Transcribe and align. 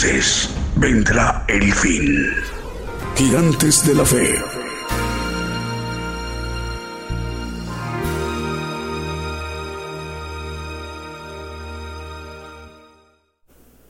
Entonces 0.00 0.48
vendrá 0.76 1.44
el 1.48 1.72
fin. 1.72 2.30
Gigantes 3.16 3.84
de 3.84 3.94
la 3.96 4.04
Fe. 4.04 4.34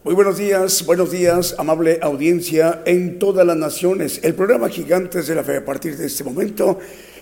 Muy 0.03 0.15
buenos 0.15 0.39
días, 0.39 0.87
buenos 0.87 1.11
días, 1.11 1.55
amable 1.59 1.99
audiencia 2.01 2.81
en 2.87 3.19
todas 3.19 3.47
las 3.47 3.59
naciones. 3.59 4.21
El 4.23 4.35
programa 4.35 4.71
Gigantes 4.71 5.27
de 5.27 5.35
la 5.35 5.45
Fe 5.45 5.59
a 5.59 5.65
partir 5.67 5.95
de 5.99 6.07
este 6.07 6.25
momento, 6.25 6.79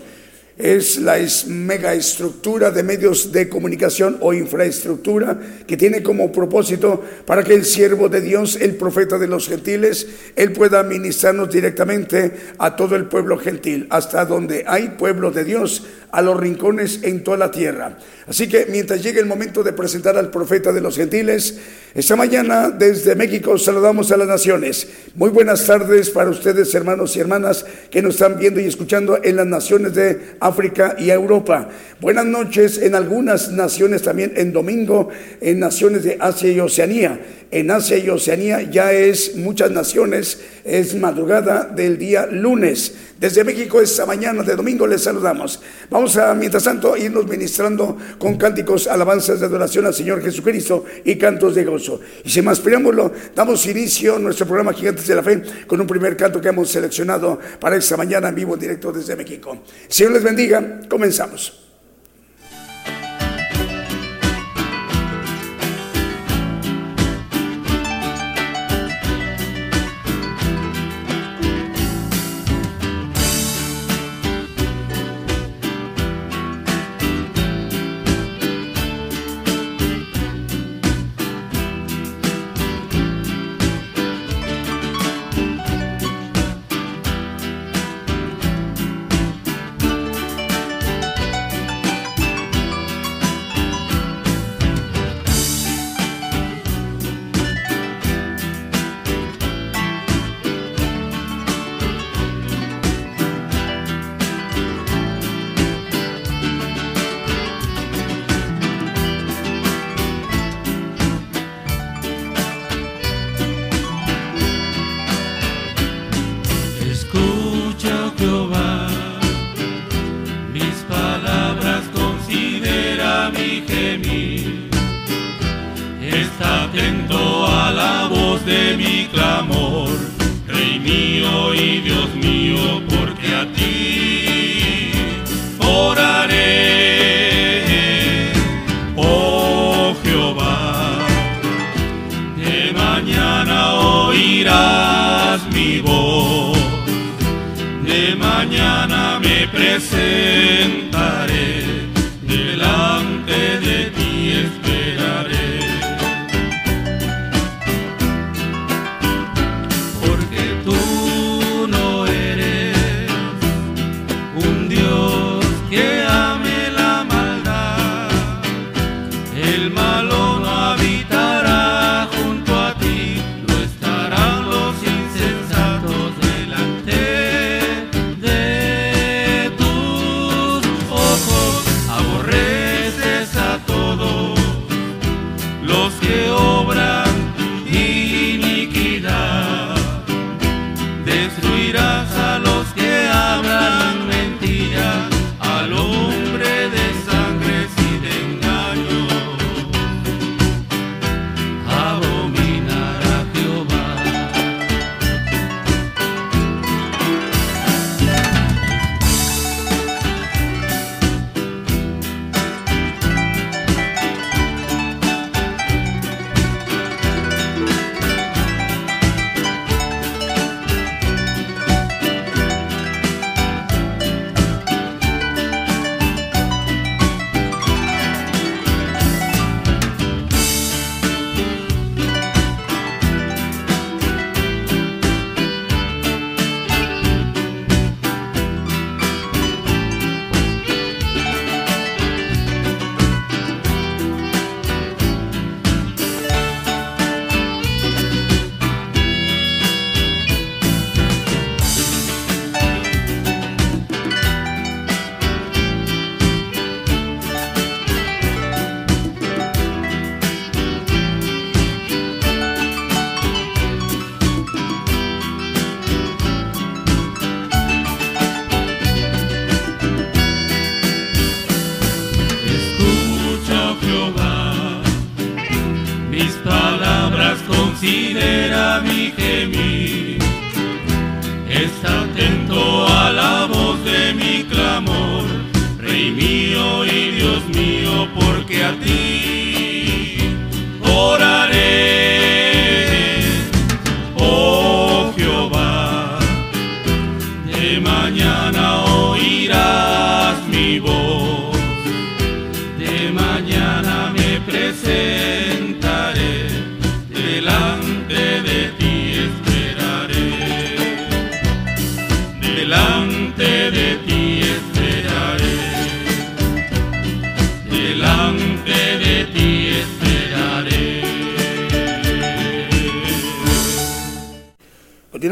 es 0.59 0.99
la 0.99 1.19
megaestructura 1.49 2.71
de 2.71 2.83
medios 2.83 3.31
de 3.31 3.49
comunicación 3.49 4.17
o 4.21 4.33
infraestructura 4.33 5.39
que 5.67 5.77
tiene 5.77 6.03
como 6.03 6.33
propósito 6.33 7.05
para 7.27 7.45
que 7.45 7.55
el 7.55 7.65
siervo 7.65 8.09
de 8.09 8.23
Dios, 8.23 8.57
el 8.57 8.77
profeta 8.77 9.19
de 9.19 9.27
los 9.27 9.49
gentiles, 9.49 10.07
él 10.35 10.53
pueda 10.53 10.83
ministrarnos 10.83 11.51
directamente 11.51 12.33
a 12.59 12.75
todo 12.75 12.97
el 12.97 13.07
pueblo 13.07 13.37
gentil, 13.39 13.87
hasta 13.91 14.25
donde 14.25 14.65
hay 14.67 14.95
pueblo 14.99 15.31
de 15.31 15.45
Dios, 15.45 15.87
a 16.11 16.23
los 16.23 16.39
rincones 16.39 17.01
en 17.03 17.23
toda 17.23 17.37
la 17.37 17.51
tierra. 17.51 17.99
Así 18.27 18.49
que 18.49 18.67
mientras 18.71 19.03
llegue 19.03 19.21
el 19.21 19.27
momento 19.27 19.63
de 19.63 19.75
presentar 19.75 20.17
al 20.17 20.31
profeta 20.31 20.73
de 20.73 20.81
los 20.81 20.97
gentiles, 20.97 21.59
esta 21.95 22.17
mañana 22.17 22.71
desde 22.71 23.15
México 23.15 23.59
saludamos 23.59 24.11
a 24.11 24.17
las 24.17 24.27
naciones. 24.27 24.89
Muy 25.15 25.31
buenas 25.31 25.67
tardes 25.67 26.11
para 26.11 26.31
ustedes, 26.31 26.75
hermanos 26.75 27.15
y 27.17 27.21
hermanas, 27.21 27.67
que 27.91 28.03
nos 28.03 28.15
están 28.15 28.39
viendo 28.39 28.61
y 28.61 28.65
escuchando 28.65 29.19
en 29.23 29.37
las 29.37 29.47
naciones 29.47 29.95
de 29.95 30.37
África 30.47 30.97
y 30.99 31.11
Europa. 31.11 31.69
Buenas 32.01 32.27
noches 32.27 32.79
en 32.79 32.95
algunas 32.95 33.51
naciones 33.51 34.03
también 34.03 34.33
en 34.37 34.53
domingo, 34.53 35.09
en 35.41 35.59
naciones 35.59 36.05
de 36.05 36.17
Asia 36.21 36.51
y 36.51 36.61
Oceanía. 36.61 37.21
En 37.51 37.71
Asia 37.71 37.99
y 37.99 38.09
Oceanía 38.09 38.63
ya 38.63 38.93
es 38.93 39.37
muchas 39.37 39.71
naciones, 39.71 40.41
es 40.65 40.95
madrugada 40.95 41.65
del 41.65 41.99
día 41.99 42.27
lunes. 42.27 42.95
Desde 43.19 43.45
México 43.45 43.81
esta 43.81 44.05
mañana 44.05 44.43
de 44.43 44.55
domingo 44.55 44.87
les 44.87 45.03
saludamos. 45.03 45.61
Vamos 45.89 46.19
a, 46.19 46.35
mientras 46.35 46.65
tanto, 46.65 46.97
irnos 46.99 47.27
ministrando 47.27 47.97
con 48.19 48.37
cánticos, 48.37 48.87
alabanzas 48.87 49.41
de 49.41 49.47
adoración 49.47 49.87
al 49.87 49.95
Señor 49.95 50.23
Jesucristo 50.23 50.85
y 51.03 51.17
cantos 51.17 51.55
de 51.55 51.65
gozo. 51.65 52.01
Y 52.25 52.29
sin 52.29 52.45
más 52.45 52.61
preámbulo, 52.61 53.11
damos 53.35 53.65
inicio 53.67 54.17
a 54.17 54.19
nuestro 54.19 54.47
programa 54.47 54.75
Gigantes 54.75 55.07
de 55.07 55.15
la 55.15 55.23
Fe 55.23 55.43
con 55.67 55.81
un 55.81 55.87
primer 55.87 56.15
canto 56.15 56.43
que 56.43 56.49
hemos 56.49 56.69
seleccionado 56.69 57.39
para 57.59 57.77
esta 57.77 57.97
mañana 57.97 58.29
en 58.29 58.35
vivo 58.35 58.53
en 58.55 58.61
directo 58.61 58.93
desde 58.93 59.17
México. 59.17 59.63
Señor 59.89 60.13
les 60.13 60.23
bendiga, 60.23 60.81
comenzamos. 60.89 61.66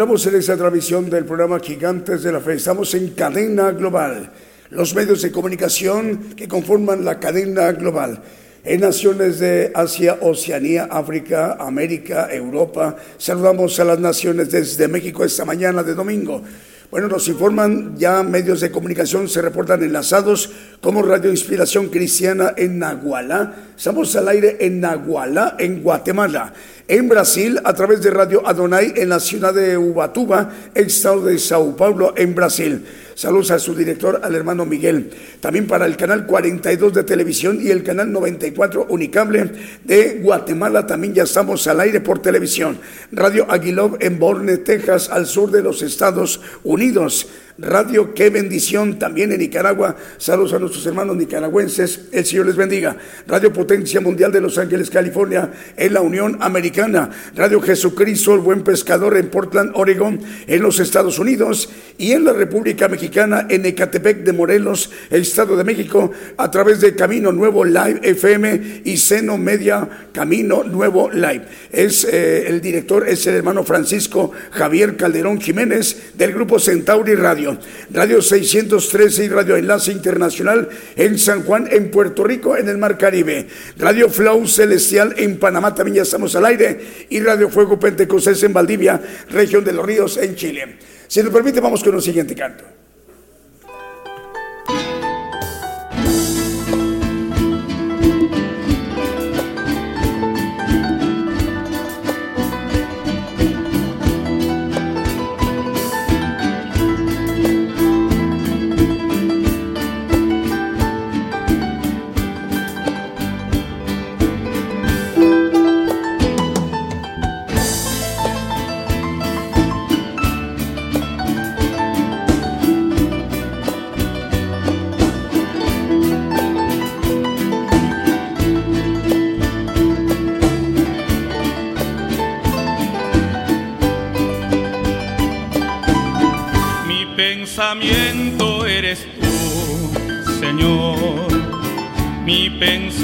Continuamos 0.05 0.27
en 0.27 0.39
esta 0.39 0.57
transmisión 0.59 1.09
del 1.09 1.25
programa 1.25 1.59
Gigantes 1.61 2.23
de 2.23 2.31
la 2.31 2.39
Fe. 2.39 2.53
Estamos 2.53 2.93
en 2.93 3.15
cadena 3.15 3.71
global. 3.71 4.31
Los 4.69 4.95
medios 4.95 5.23
de 5.23 5.33
comunicación 5.33 6.35
que 6.37 6.47
conforman 6.47 7.07
la 7.07 7.19
cadena 7.19 7.73
global. 7.73 8.21
En 8.65 8.83
naciones 8.83 9.39
de 9.39 9.73
Asia, 9.75 10.19
Oceanía, 10.21 10.89
África, 10.91 11.57
América, 11.59 12.29
Europa. 12.31 12.97
Saludamos 13.17 13.81
a 13.81 13.85
las 13.85 13.99
naciones 13.99 14.51
desde 14.51 14.89
México 14.89 15.25
esta 15.25 15.47
mañana 15.47 15.83
de 15.83 15.95
domingo. 15.95 16.43
Bueno, 16.91 17.09
nos 17.09 17.27
informan 17.27 17.97
ya 17.97 18.23
medios 18.23 18.61
de 18.61 18.71
comunicación, 18.71 19.27
se 19.27 19.41
reportan 19.41 19.83
enlazados 19.83 20.51
como 20.83 21.01
Radio 21.01 21.31
Inspiración 21.31 21.89
Cristiana 21.89 22.53
en 22.59 22.79
Nahuala. 22.79 23.55
Estamos 23.75 24.15
al 24.17 24.29
aire 24.29 24.59
en 24.61 24.81
Nahuala, 24.81 25.57
en 25.59 25.83
Guatemala. 25.83 26.53
En 26.87 27.09
Brasil, 27.09 27.59
a 27.65 27.73
través 27.73 28.03
de 28.03 28.11
Radio 28.11 28.47
Adonai 28.47 28.93
en 28.97 29.09
la 29.09 29.19
ciudad 29.19 29.55
de 29.55 29.79
Ubatuba, 29.79 30.53
estado 30.75 31.25
de 31.25 31.39
Sao 31.39 31.75
Paulo, 31.75 32.13
en 32.15 32.35
Brasil. 32.35 32.85
Saludos 33.15 33.53
a 33.53 33.59
su 33.59 33.75
director, 33.75 34.21
al 34.23 34.35
hermano 34.35 34.67
Miguel. 34.67 35.09
También 35.41 35.67
para 35.67 35.87
el 35.87 35.97
canal 35.97 36.27
42 36.27 36.93
de 36.93 37.05
televisión 37.05 37.59
y 37.59 37.71
el 37.71 37.83
canal 37.83 38.13
94 38.13 38.89
Unicable 38.91 39.51
de 39.83 40.21
Guatemala. 40.23 40.87
También 40.87 41.15
ya 41.15 41.23
estamos 41.23 41.67
al 41.69 41.81
aire 41.81 42.03
por 42.03 42.21
televisión. 42.21 42.79
Radio 43.13 43.51
Aguilov 43.51 43.97
en 44.01 44.19
Borne, 44.19 44.59
Texas, 44.59 45.09
al 45.09 45.25
sur 45.25 45.51
de 45.51 45.63
los 45.63 45.81
Estados 45.81 46.43
Unidos. 46.65 47.29
Radio 47.57 48.15
Qué 48.15 48.31
Bendición 48.31 48.99
también 48.99 49.31
en 49.31 49.39
Nicaragua. 49.39 49.95
Saludos 50.19 50.55
a 50.55 50.59
nuestros 50.59 50.85
hermanos 50.87 51.17
nicaragüenses. 51.17 52.07
El 52.11 52.25
Señor 52.25 52.47
les 52.47 52.57
bendiga. 52.57 52.97
Radio 53.29 53.53
Potencia 53.53 54.01
Mundial 54.01 54.33
de 54.33 54.41
Los 54.41 54.59
Ángeles, 54.59 54.91
California, 54.91 55.53
en 55.77 55.95
la 55.95 56.01
Unión 56.01 56.37
Americana. 56.41 57.11
Radio 57.37 57.61
Jesucristo, 57.61 58.35
el 58.35 58.41
Buen 58.41 58.65
Pescador 58.65 59.17
en 59.17 59.29
Portland, 59.29 59.71
Oregon, 59.75 60.19
en 60.49 60.63
los 60.63 60.81
Estados 60.81 61.21
Unidos. 61.21 61.69
Y 61.97 62.11
en 62.11 62.25
la 62.25 62.33
República 62.33 62.89
Mexicana, 62.89 63.47
en 63.49 63.65
Ecatepec 63.65 64.25
de 64.25 64.33
Morelos, 64.33 64.91
el 65.11 65.23
Estado 65.23 65.57
de 65.57 65.63
México, 65.63 66.11
a 66.37 66.51
través 66.51 66.81
de 66.81 66.97
Camino 66.97 67.31
Nuevo 67.31 67.65
Live 67.65 68.01
FM 68.03 68.83
y 68.85 68.97
Seno 68.97 69.39
Media 69.39 69.89
Camino 70.13 70.65
Nuevo 70.65 71.09
Live. 71.11 71.47
Es 71.71 72.05
eh, 72.05 72.49
el 72.49 72.61
director, 72.61 73.09
es 73.09 73.25
el 73.29 73.37
hermano 73.37 73.63
Francisco 73.63 74.33
Javier 74.51 74.97
Calderón 74.97 75.41
Jiménez 75.41 76.15
del 76.17 76.33
Grupo 76.33 76.59
Centauri 76.59 77.15
Radio. 77.15 77.44
Radio 77.91 78.23
613 78.23 79.25
y 79.25 79.29
Radio 79.29 79.57
Enlace 79.57 79.93
Internacional 79.93 80.69
en 80.97 81.19
San 81.19 81.43
Juan, 81.43 81.69
en 81.71 81.91
Puerto 81.91 82.25
Rico, 82.25 82.57
en 82.57 82.69
el 82.69 82.79
Mar 82.79 82.99
Caribe. 82.99 83.47
Radio 83.79 84.09
Flow 84.09 84.47
Celestial 84.47 85.15
en 85.17 85.39
Panamá, 85.39 85.75
también 85.75 85.97
ya 85.97 86.03
estamos 86.03 86.35
al 86.37 86.47
aire. 86.47 87.07
Y 87.11 87.21
Radio 87.21 87.49
Fuego 87.49 87.79
Pentecostés 87.79 88.43
en 88.43 88.53
Valdivia, 88.53 89.01
región 89.31 89.65
de 89.65 89.73
los 89.73 89.85
ríos, 89.85 90.17
en 90.17 90.35
Chile. 90.35 90.77
Si 91.07 91.23
nos 91.23 91.33
permite, 91.33 91.61
vamos 91.61 91.83
con 91.83 91.95
un 91.95 92.03
siguiente 92.03 92.35
canto. 92.35 92.65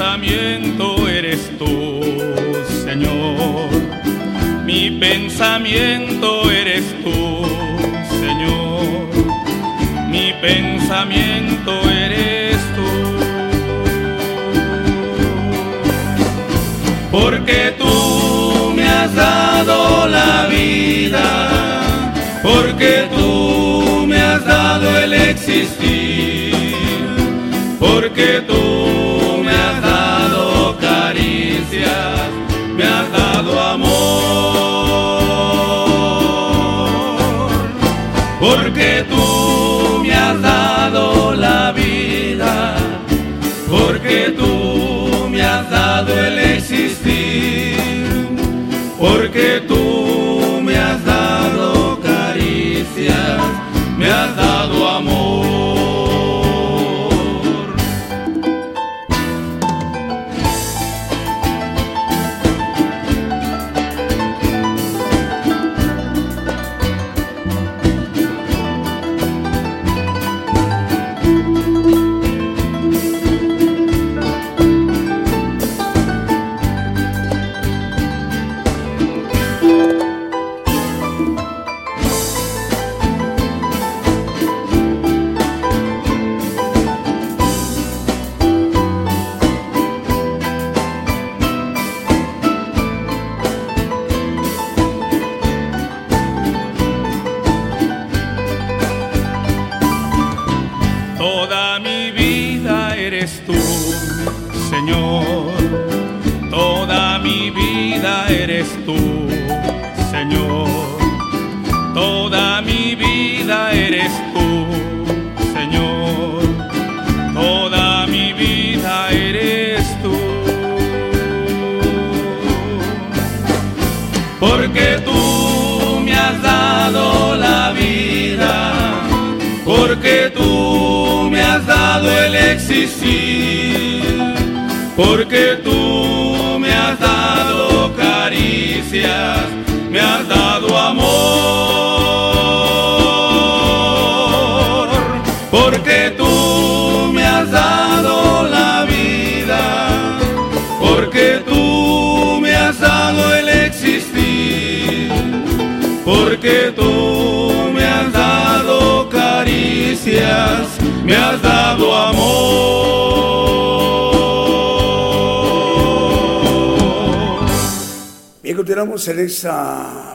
Pensamiento 0.01 1.07
eres 1.11 1.51
tú, 1.59 2.01
Señor. 2.85 3.69
Mi 4.65 4.91
pensamiento 4.93 6.51
eres 6.51 6.85
tú, 7.05 7.45
Señor. 8.09 9.11
Mi 10.09 10.33
pensamiento 10.41 11.71
eres 11.91 12.57
tú. 12.77 12.91
Porque 17.11 17.75
tú 17.79 18.73
me 18.75 18.89
has 18.89 19.15
dado 19.15 20.09
la 20.09 20.47
vida, 20.47 21.51
porque 22.43 23.07
tú 23.15 24.07
me 24.07 24.19
has 24.19 24.43
dado 24.47 24.99
el 24.99 25.13
existir, 25.13 26.55
porque 27.79 28.41
tú 28.49 29.10
has 33.41 33.47
dado 33.47 33.61
amor, 33.61 33.91
porque 38.39 39.05
tú 39.09 39.70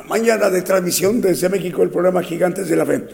mañana 0.08 0.50
de 0.50 0.62
transmisión 0.62 1.22
desde 1.22 1.50
México, 1.50 1.84
el 1.84 1.90
programa 1.90 2.22
Gigantes 2.22 2.68
de 2.68 2.76
la 2.76 2.86
Fe. 2.86 3.08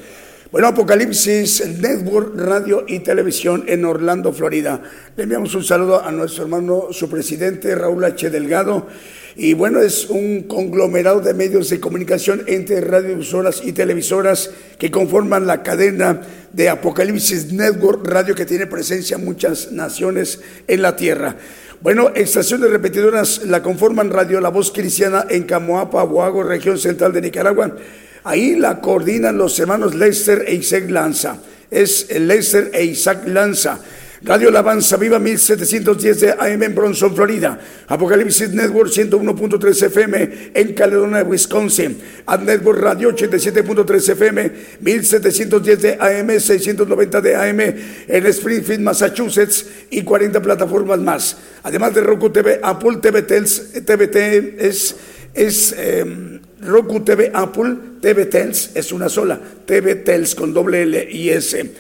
Bueno, 0.52 0.68
Apocalipsis 0.68 1.80
Network 1.80 2.34
Radio 2.36 2.84
y 2.88 3.00
Televisión 3.00 3.64
en 3.68 3.86
Orlando, 3.86 4.34
Florida. 4.34 4.82
Le 5.16 5.24
enviamos 5.24 5.56
un 5.56 5.64
saludo 5.64 6.04
a 6.04 6.12
nuestro 6.12 6.44
hermano, 6.44 6.88
su 6.92 7.10
presidente, 7.10 7.74
Raúl 7.76 8.04
H. 8.04 8.30
Delgado. 8.30 8.88
Y 9.36 9.54
bueno, 9.54 9.80
es 9.80 10.10
un 10.10 10.44
conglomerado 10.44 11.22
de 11.22 11.34
medios 11.34 11.70
de 11.70 11.80
comunicación 11.80 12.44
entre 12.48 12.82
radiodifusoras 12.82 13.62
y 13.64 13.72
televisoras 13.72 14.52
que 14.78 14.92
conforman 14.92 15.48
la 15.48 15.64
cadena 15.64 16.22
de 16.54 16.70
Apocalipsis 16.70 17.52
Network 17.52 18.06
Radio 18.06 18.36
que 18.36 18.46
tiene 18.46 18.68
presencia 18.68 19.18
en 19.18 19.26
muchas 19.26 19.72
naciones 19.72 20.40
en 20.68 20.82
la 20.82 20.96
tierra. 20.96 21.36
Bueno, 21.82 22.12
estaciones 22.14 22.70
repetidoras 22.70 23.44
la 23.46 23.64
conforman 23.64 24.12
Radio 24.12 24.40
La 24.40 24.50
Voz 24.50 24.72
Cristiana 24.72 25.26
en 25.30 25.44
Camoapa, 25.44 26.04
Boago, 26.04 26.44
región 26.44 26.78
central 26.78 27.12
de 27.14 27.22
Nicaragua. 27.22 27.76
Ahí 28.24 28.56
la 28.56 28.80
coordinan 28.80 29.38
los 29.38 29.60
hermanos 29.60 29.96
Lester 29.96 30.44
e 30.46 30.54
Isaac 30.54 30.90
Lanza. 30.90 31.40
Es 31.72 32.08
Lester 32.20 32.70
e 32.74 32.84
Isaac 32.86 33.28
Lanza. 33.28 33.80
Radio 34.24 34.50
Alabanza 34.50 34.98
Viva 34.98 35.18
1710 35.18 36.20
de 36.20 36.30
AM 36.30 36.62
en 36.62 36.76
Bronson, 36.76 37.16
Florida. 37.16 37.60
Apocalipsis 37.88 38.52
Network 38.52 38.92
101.3 38.92 39.86
FM 39.88 40.52
en 40.54 40.74
Caledonia, 40.74 41.24
Wisconsin. 41.24 41.98
Ad 42.28 42.42
Network 42.42 42.80
Radio 42.80 43.10
87.3 43.10 44.12
FM 44.12 44.52
1710 44.80 45.82
de 45.82 45.98
AM, 46.00 46.40
690 46.40 47.22
de 47.22 47.36
AM 47.36 47.60
en 47.60 48.26
Springfield, 48.28 48.82
Massachusetts 48.82 49.66
y 49.90 50.04
40 50.04 50.40
plataformas 50.40 51.00
más. 51.00 51.38
Además 51.64 51.96
de 51.96 52.02
Roku 52.02 52.30
TV, 52.30 52.60
Apple 52.62 52.98
TV, 53.02 53.24
TVT 53.24 54.16
es, 54.60 54.96
es 55.34 55.74
eh, 55.76 56.40
Roku 56.62 57.04
TV, 57.04 57.32
Apple 57.34 57.76
TV 58.00 58.28
Tels 58.28 58.70
es 58.76 58.92
una 58.92 59.10
sola. 59.10 59.42
TV 59.66 59.96
Tels 59.96 60.36
con 60.36 60.54
doble 60.54 60.84
L 60.84 61.08
y 61.12 61.30
S 61.30 61.72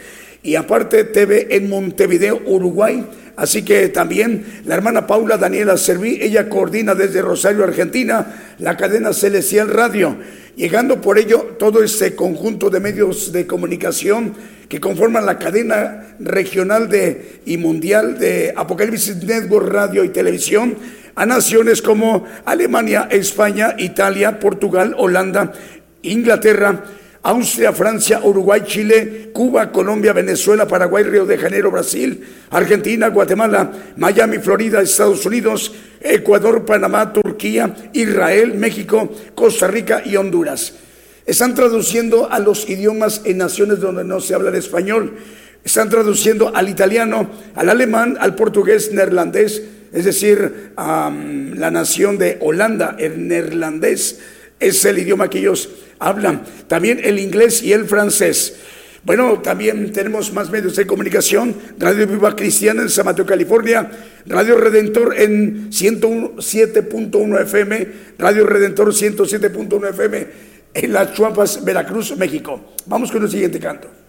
y 0.43 0.55
aparte 0.55 1.03
TV 1.03 1.55
en 1.55 1.69
Montevideo, 1.69 2.41
Uruguay. 2.45 3.05
Así 3.35 3.63
que 3.63 3.89
también 3.89 4.61
la 4.65 4.75
hermana 4.75 5.07
Paula 5.07 5.37
Daniela 5.37 5.77
Serví, 5.77 6.19
ella 6.21 6.49
coordina 6.49 6.95
desde 6.95 7.21
Rosario, 7.21 7.63
Argentina, 7.63 8.53
la 8.59 8.77
cadena 8.77 9.13
Celestial 9.13 9.69
Radio, 9.69 10.17
llegando 10.55 11.01
por 11.01 11.17
ello 11.17 11.55
todo 11.57 11.81
este 11.81 12.15
conjunto 12.15 12.69
de 12.69 12.79
medios 12.79 13.31
de 13.31 13.47
comunicación 13.47 14.33
que 14.67 14.79
conforman 14.79 15.25
la 15.25 15.39
cadena 15.39 16.15
regional 16.19 16.89
de, 16.89 17.41
y 17.45 17.57
mundial 17.57 18.19
de 18.19 18.53
Apocalipsis 18.55 19.23
Network 19.23 19.67
Radio 19.67 20.03
y 20.03 20.09
Televisión 20.09 20.75
a 21.15 21.25
naciones 21.25 21.81
como 21.81 22.25
Alemania, 22.45 23.07
España, 23.11 23.75
Italia, 23.77 24.39
Portugal, 24.39 24.95
Holanda, 24.97 25.51
Inglaterra, 26.03 26.83
Austria, 27.23 27.71
Francia, 27.71 28.21
Uruguay, 28.23 28.63
Chile, 28.65 29.29
Cuba, 29.31 29.71
Colombia, 29.71 30.11
Venezuela, 30.11 30.67
Paraguay, 30.67 31.03
Río 31.03 31.25
de 31.25 31.37
Janeiro, 31.37 31.69
Brasil, 31.69 32.27
Argentina, 32.49 33.09
Guatemala, 33.09 33.71
Miami, 33.95 34.39
Florida, 34.39 34.81
Estados 34.81 35.23
Unidos, 35.25 35.71
Ecuador, 35.99 36.65
Panamá, 36.65 37.13
Turquía, 37.13 37.75
Israel, 37.93 38.55
México, 38.55 39.11
Costa 39.35 39.67
Rica 39.67 40.01
y 40.03 40.15
Honduras. 40.15 40.73
Están 41.27 41.53
traduciendo 41.53 42.31
a 42.31 42.39
los 42.39 42.67
idiomas 42.67 43.21
en 43.23 43.37
naciones 43.37 43.79
donde 43.79 44.03
no 44.03 44.19
se 44.19 44.33
habla 44.33 44.49
el 44.49 44.55
español. 44.55 45.15
Están 45.63 45.89
traduciendo 45.89 46.55
al 46.55 46.69
italiano, 46.69 47.29
al 47.53 47.69
alemán, 47.69 48.17
al 48.19 48.33
portugués, 48.33 48.91
neerlandés, 48.93 49.61
es 49.93 50.05
decir, 50.05 50.71
a 50.75 51.11
la 51.53 51.69
nación 51.69 52.17
de 52.17 52.39
Holanda, 52.41 52.95
el 52.97 53.27
neerlandés 53.27 54.19
es 54.61 54.85
el 54.85 54.99
idioma 54.99 55.29
que 55.29 55.39
ellos 55.39 55.69
hablan. 55.99 56.43
También 56.67 57.01
el 57.03 57.19
inglés 57.19 57.61
y 57.61 57.73
el 57.73 57.85
francés. 57.85 58.55
Bueno, 59.03 59.39
también 59.39 59.91
tenemos 59.91 60.31
más 60.31 60.51
medios 60.51 60.75
de 60.75 60.85
comunicación. 60.85 61.55
Radio 61.79 62.05
Viva 62.05 62.35
Cristiana 62.35 62.83
en 62.83 62.89
San 62.89 63.05
Mateo, 63.05 63.25
California. 63.25 63.89
Radio 64.27 64.57
Redentor 64.57 65.19
en 65.19 65.71
107.1 65.71 67.41
FM. 67.41 67.87
Radio 68.19 68.45
Redentor 68.45 68.93
107.1 68.93 69.89
FM 69.89 70.27
en 70.73 70.93
Las 70.93 71.13
Chuapas, 71.13 71.63
Veracruz, 71.63 72.15
México. 72.17 72.73
Vamos 72.85 73.11
con 73.11 73.23
el 73.23 73.29
siguiente 73.29 73.59
canto. 73.59 74.00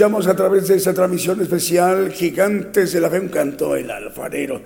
Escuchamos 0.00 0.28
a 0.28 0.34
través 0.34 0.68
de 0.68 0.76
esa 0.76 0.94
transmisión 0.94 1.42
especial 1.42 2.10
Gigantes 2.10 2.94
de 2.94 3.02
la 3.02 3.10
Fe, 3.10 3.20
un 3.20 3.28
canto 3.28 3.76
el 3.76 3.90
alfarero. 3.90 4.62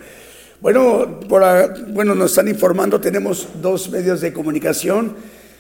Bueno, 0.60 1.18
por, 1.28 1.42
bueno, 1.88 2.14
nos 2.14 2.30
están 2.30 2.46
informando, 2.46 3.00
tenemos 3.00 3.48
dos 3.60 3.90
medios 3.90 4.20
de 4.20 4.32
comunicación. 4.32 5.16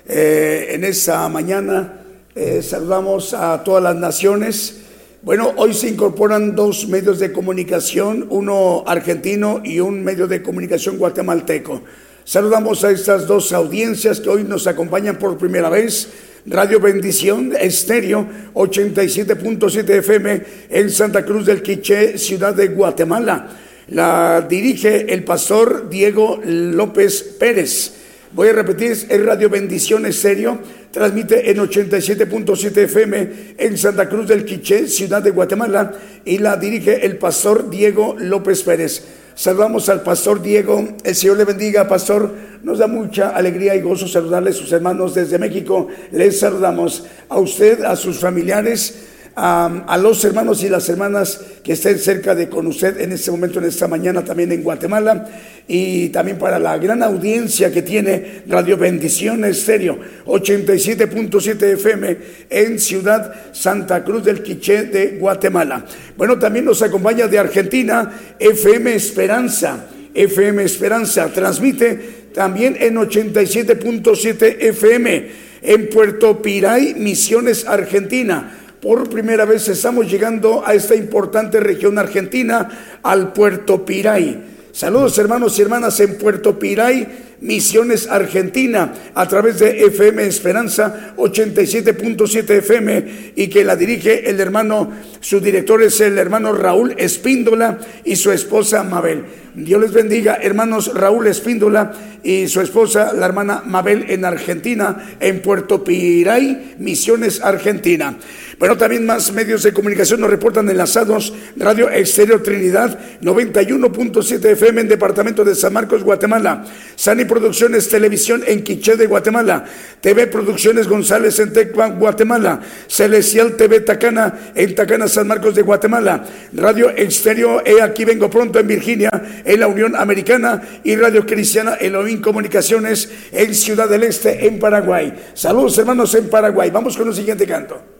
Eh, 0.06 0.68
en 0.70 0.84
esa 0.84 1.28
mañana 1.28 2.04
eh, 2.36 2.62
saludamos 2.62 3.34
a 3.34 3.64
todas 3.64 3.82
las 3.82 3.96
naciones 3.96 4.82
Bueno, 5.22 5.52
hoy 5.56 5.74
se 5.74 5.88
incorporan 5.88 6.54
dos 6.54 6.86
medios 6.86 7.18
de 7.18 7.32
comunicación, 7.32 8.28
uno 8.30 8.84
argentino 8.86 9.60
y 9.64 9.80
un 9.80 10.04
medio 10.04 10.28
de 10.28 10.40
comunicación 10.40 10.98
guatemalteco. 10.98 11.82
Saludamos 12.22 12.84
a 12.84 12.92
estas 12.92 13.26
dos 13.26 13.52
audiencias 13.52 14.20
que 14.20 14.28
hoy 14.28 14.44
nos 14.44 14.68
acompañan 14.68 15.18
por 15.18 15.36
primera 15.36 15.68
vez. 15.68 16.10
Radio 16.46 16.78
Bendición 16.78 17.54
Estéreo 17.58 18.28
87.7 18.52 19.88
FM 19.88 20.42
en 20.68 20.90
Santa 20.90 21.24
Cruz 21.24 21.46
del 21.46 21.62
Quiché, 21.62 22.18
ciudad 22.18 22.54
de 22.54 22.68
Guatemala. 22.68 23.48
La 23.88 24.44
dirige 24.46 25.10
el 25.14 25.24
pastor 25.24 25.88
Diego 25.88 26.42
López 26.44 27.22
Pérez. 27.40 27.94
Voy 28.32 28.48
a 28.48 28.52
repetir, 28.52 28.90
es 28.90 29.24
Radio 29.24 29.48
Bendición 29.48 30.04
Estéreo, 30.04 30.60
transmite 30.90 31.50
en 31.50 31.56
87.7 31.56 32.76
FM 32.76 33.30
en 33.56 33.78
Santa 33.78 34.06
Cruz 34.06 34.28
del 34.28 34.44
Quiché, 34.44 34.86
ciudad 34.86 35.22
de 35.22 35.30
Guatemala, 35.30 35.94
y 36.26 36.36
la 36.36 36.58
dirige 36.58 37.06
el 37.06 37.16
pastor 37.16 37.70
Diego 37.70 38.16
López 38.18 38.62
Pérez. 38.64 39.02
Saludamos 39.34 39.88
al 39.88 40.02
pastor 40.02 40.40
Diego. 40.40 40.88
El 41.02 41.14
Señor 41.14 41.38
le 41.38 41.44
bendiga, 41.44 41.88
pastor. 41.88 42.30
Nos 42.62 42.78
da 42.78 42.86
mucha 42.86 43.30
alegría 43.30 43.74
y 43.74 43.80
gozo 43.80 44.06
saludarle 44.06 44.50
a 44.50 44.52
sus 44.52 44.70
hermanos 44.70 45.14
desde 45.14 45.38
México. 45.38 45.88
Les 46.12 46.38
saludamos 46.38 47.04
a 47.28 47.38
usted, 47.38 47.82
a 47.82 47.96
sus 47.96 48.18
familiares 48.18 49.13
a, 49.36 49.98
los 50.00 50.24
hermanos 50.24 50.62
y 50.62 50.68
las 50.68 50.88
hermanas 50.88 51.40
que 51.62 51.72
estén 51.72 51.98
cerca 51.98 52.34
de 52.34 52.48
con 52.48 52.66
usted 52.66 53.00
en 53.00 53.12
este 53.12 53.30
momento, 53.30 53.58
en 53.58 53.64
esta 53.64 53.88
mañana 53.88 54.24
también 54.24 54.52
en 54.52 54.62
Guatemala 54.62 55.28
y 55.66 56.10
también 56.10 56.38
para 56.38 56.58
la 56.58 56.78
gran 56.78 57.02
audiencia 57.02 57.72
que 57.72 57.82
tiene 57.82 58.42
Radio 58.46 58.76
Bendición 58.76 59.44
Estéreo 59.44 59.98
87.7 60.26 61.62
FM 61.62 62.16
en 62.50 62.78
Ciudad 62.78 63.34
Santa 63.52 64.04
Cruz 64.04 64.24
del 64.24 64.42
Quiché 64.42 64.84
de 64.84 65.18
Guatemala. 65.18 65.84
Bueno, 66.16 66.38
también 66.38 66.64
nos 66.64 66.82
acompaña 66.82 67.26
de 67.26 67.38
Argentina 67.38 68.12
FM 68.38 68.94
Esperanza. 68.94 69.86
FM 70.14 70.62
Esperanza 70.62 71.28
transmite 71.32 72.24
también 72.32 72.76
en 72.78 72.94
87.7 72.94 74.56
FM 74.60 75.44
en 75.62 75.88
Puerto 75.88 76.40
Piray, 76.40 76.94
Misiones, 76.94 77.66
Argentina 77.66 78.60
por 78.84 79.08
primera 79.08 79.46
vez 79.46 79.66
estamos 79.70 80.12
llegando 80.12 80.62
a 80.62 80.74
esta 80.74 80.94
importante 80.94 81.58
región 81.58 81.98
argentina, 81.98 82.98
al 83.02 83.32
Puerto 83.32 83.82
Piray. 83.82 84.68
Saludos 84.72 85.16
hermanos 85.16 85.58
y 85.58 85.62
hermanas 85.62 85.98
en 86.00 86.18
Puerto 86.18 86.58
Piray, 86.58 87.33
Misiones 87.44 88.08
Argentina, 88.08 88.94
a 89.14 89.28
través 89.28 89.58
de 89.58 89.84
FM 89.84 90.26
Esperanza 90.26 91.12
87.7 91.18 92.50
FM 92.50 93.32
y 93.36 93.48
que 93.48 93.64
la 93.64 93.76
dirige 93.76 94.30
el 94.30 94.40
hermano, 94.40 94.90
su 95.20 95.40
director 95.40 95.82
es 95.82 96.00
el 96.00 96.16
hermano 96.16 96.54
Raúl 96.54 96.94
Espíndola 96.96 97.78
y 98.02 98.16
su 98.16 98.32
esposa 98.32 98.82
Mabel. 98.82 99.24
Dios 99.54 99.80
les 99.80 99.92
bendiga, 99.92 100.38
hermanos 100.40 100.92
Raúl 100.94 101.28
Espíndola 101.28 101.92
y 102.24 102.48
su 102.48 102.60
esposa, 102.60 103.12
la 103.12 103.26
hermana 103.26 103.62
Mabel 103.64 104.06
en 104.08 104.24
Argentina, 104.24 105.16
en 105.20 105.42
Puerto 105.42 105.84
Piray, 105.84 106.74
Misiones 106.78 107.40
Argentina. 107.40 108.16
Bueno, 108.58 108.76
también 108.76 109.06
más 109.06 109.32
medios 109.32 109.62
de 109.62 109.72
comunicación 109.72 110.20
nos 110.20 110.30
reportan 110.30 110.68
enlazados 110.68 111.34
Radio 111.56 111.90
Exterior 111.90 112.42
Trinidad 112.42 112.98
91.7 113.20 114.44
FM 114.44 114.80
en 114.80 114.88
Departamento 114.88 115.44
de 115.44 115.54
San 115.54 115.72
Marcos, 115.72 116.02
Guatemala. 116.02 116.64
Sani 116.96 117.24
Producciones 117.34 117.88
Televisión 117.88 118.44
en 118.46 118.62
Quiché 118.62 118.96
de 118.96 119.08
Guatemala. 119.08 119.64
TV 120.00 120.28
Producciones 120.28 120.86
González 120.86 121.36
en 121.40 121.52
Tecua, 121.52 121.88
Guatemala. 121.88 122.60
Celestial 122.86 123.56
TV 123.56 123.80
Tacana 123.80 124.52
en 124.54 124.72
Tacana, 124.72 125.08
San 125.08 125.26
Marcos 125.26 125.56
de 125.56 125.62
Guatemala. 125.62 126.24
Radio 126.52 126.90
Exterior 126.90 127.60
E 127.66 127.82
Aquí 127.82 128.04
Vengo 128.04 128.30
Pronto 128.30 128.60
en 128.60 128.68
Virginia, 128.68 129.10
en 129.44 129.58
la 129.58 129.66
Unión 129.66 129.96
Americana. 129.96 130.62
Y 130.84 130.94
Radio 130.94 131.26
Cristiana 131.26 131.74
Elohim 131.74 132.20
Comunicaciones 132.20 133.10
en 133.32 133.52
Ciudad 133.52 133.88
del 133.88 134.04
Este, 134.04 134.46
en 134.46 134.60
Paraguay. 134.60 135.12
Saludos 135.34 135.76
hermanos 135.78 136.14
en 136.14 136.30
Paraguay. 136.30 136.70
Vamos 136.70 136.96
con 136.96 137.08
el 137.08 137.14
siguiente 137.14 137.48
canto. 137.48 137.93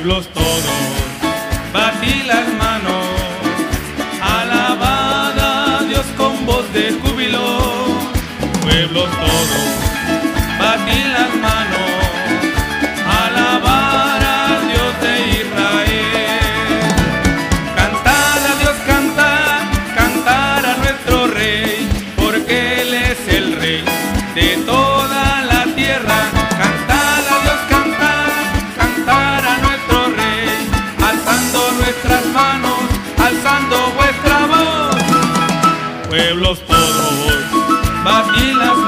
Pueblos 0.00 0.28
todos, 0.28 0.64
batí 1.74 2.22
las 2.26 2.48
manos, 2.54 3.04
alabada 4.22 5.82
Dios 5.86 6.06
con 6.16 6.46
voz 6.46 6.72
de 6.72 6.92
júbilo, 7.02 7.58
pueblos 8.62 9.10
todos, 9.10 9.89
batí 38.04 38.79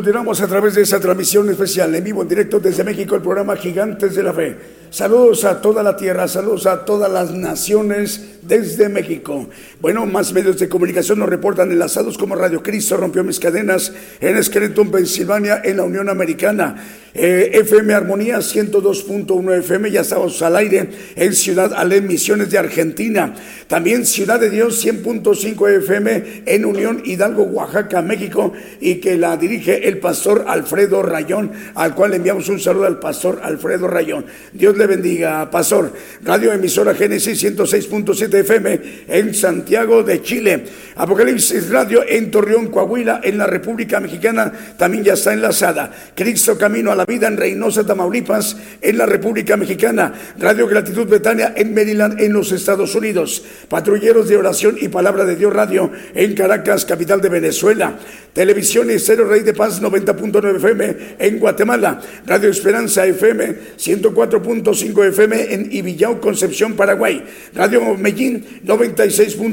continuamos 0.00 0.40
a 0.40 0.46
través 0.46 0.74
de 0.74 0.80
esa 0.80 0.98
transmisión 0.98 1.50
especial 1.50 1.94
en 1.94 2.02
vivo, 2.02 2.22
en 2.22 2.28
directo 2.28 2.58
desde 2.58 2.82
México, 2.82 3.16
el 3.16 3.20
programa 3.20 3.54
Gigantes 3.54 4.14
de 4.14 4.22
la 4.22 4.32
Fe. 4.32 4.56
Saludos 4.88 5.44
a 5.44 5.60
toda 5.60 5.82
la 5.82 5.94
tierra, 5.94 6.26
saludos 6.26 6.64
a 6.64 6.86
todas 6.86 7.12
las 7.12 7.32
naciones 7.34 8.38
desde 8.40 8.88
México. 8.88 9.50
Bueno, 9.80 10.04
más 10.04 10.34
medios 10.34 10.58
de 10.58 10.68
comunicación 10.68 11.20
nos 11.20 11.30
reportan 11.30 11.72
enlazados 11.72 12.18
como 12.18 12.34
Radio 12.34 12.62
Cristo 12.62 12.98
rompió 12.98 13.24
mis 13.24 13.40
cadenas 13.40 13.94
en 14.20 14.44
Scranton, 14.44 14.90
Pensilvania, 14.90 15.62
en 15.64 15.78
la 15.78 15.84
Unión 15.84 16.10
Americana. 16.10 16.76
Eh, 17.14 17.50
FM 17.54 17.94
Armonía 17.94 18.36
102.1 18.38 19.58
FM, 19.58 19.90
ya 19.90 20.02
estamos 20.02 20.40
al 20.42 20.56
aire 20.56 20.90
en 21.16 21.32
Ciudad 21.32 21.72
Alén, 21.74 22.06
Misiones 22.06 22.50
de 22.50 22.58
Argentina. 22.58 23.34
También 23.68 24.04
Ciudad 24.04 24.38
de 24.38 24.50
Dios 24.50 24.84
100.5 24.84 25.78
FM 25.78 26.42
en 26.44 26.64
Unión 26.66 27.02
Hidalgo, 27.02 27.44
Oaxaca, 27.44 28.02
México, 28.02 28.52
y 28.82 28.96
que 28.96 29.16
la 29.16 29.38
dirige 29.38 29.88
el 29.88 29.98
pastor 29.98 30.44
Alfredo 30.46 31.02
Rayón, 31.02 31.52
al 31.74 31.94
cual 31.94 32.12
enviamos 32.12 32.50
un 32.50 32.60
saludo 32.60 32.84
al 32.84 33.00
pastor 33.00 33.40
Alfredo 33.42 33.88
Rayón. 33.88 34.26
Dios 34.52 34.76
le 34.76 34.86
bendiga, 34.86 35.50
pastor. 35.50 35.94
Radio 36.22 36.52
emisora 36.52 36.94
Génesis 36.94 37.42
106.7 37.42 38.34
FM 38.34 38.80
en 39.08 39.34
Santiago 39.34 39.69
de 39.70 40.20
Chile. 40.20 40.64
Apocalipsis 40.96 41.70
Radio 41.70 42.02
en 42.06 42.28
Torreón, 42.30 42.66
Coahuila, 42.66 43.20
en 43.22 43.38
la 43.38 43.46
República 43.46 44.00
Mexicana, 44.00 44.52
también 44.76 45.04
ya 45.04 45.12
está 45.12 45.32
enlazada. 45.32 45.92
Cristo 46.14 46.58
Camino 46.58 46.90
a 46.90 46.96
la 46.96 47.04
Vida 47.04 47.28
en 47.28 47.36
Reynosa, 47.36 47.86
Tamaulipas, 47.86 48.56
en 48.80 48.98
la 48.98 49.06
República 49.06 49.56
Mexicana. 49.56 50.12
Radio 50.38 50.66
Gratitud 50.66 51.06
Betania 51.06 51.54
en 51.56 51.72
Maryland, 51.72 52.20
en 52.20 52.32
los 52.32 52.50
Estados 52.50 52.96
Unidos. 52.96 53.44
Patrulleros 53.68 54.28
de 54.28 54.38
Oración 54.38 54.76
y 54.80 54.88
Palabra 54.88 55.24
de 55.24 55.36
Dios 55.36 55.52
Radio 55.52 55.92
en 56.14 56.34
Caracas, 56.34 56.84
capital 56.84 57.20
de 57.20 57.28
Venezuela. 57.28 57.96
Televisión 58.32 58.88
Cero 58.98 59.24
Rey 59.28 59.42
de 59.42 59.54
Paz 59.54 59.80
90.9 59.80 60.56
FM 60.56 60.96
en 61.20 61.38
Guatemala. 61.38 62.00
Radio 62.26 62.50
Esperanza 62.50 63.06
FM 63.06 63.54
104.5 63.78 65.08
FM 65.08 65.54
en 65.54 65.72
Ibillao, 65.72 66.20
Concepción, 66.20 66.74
Paraguay. 66.74 67.24
Radio 67.54 67.94
Medellín 67.96 68.44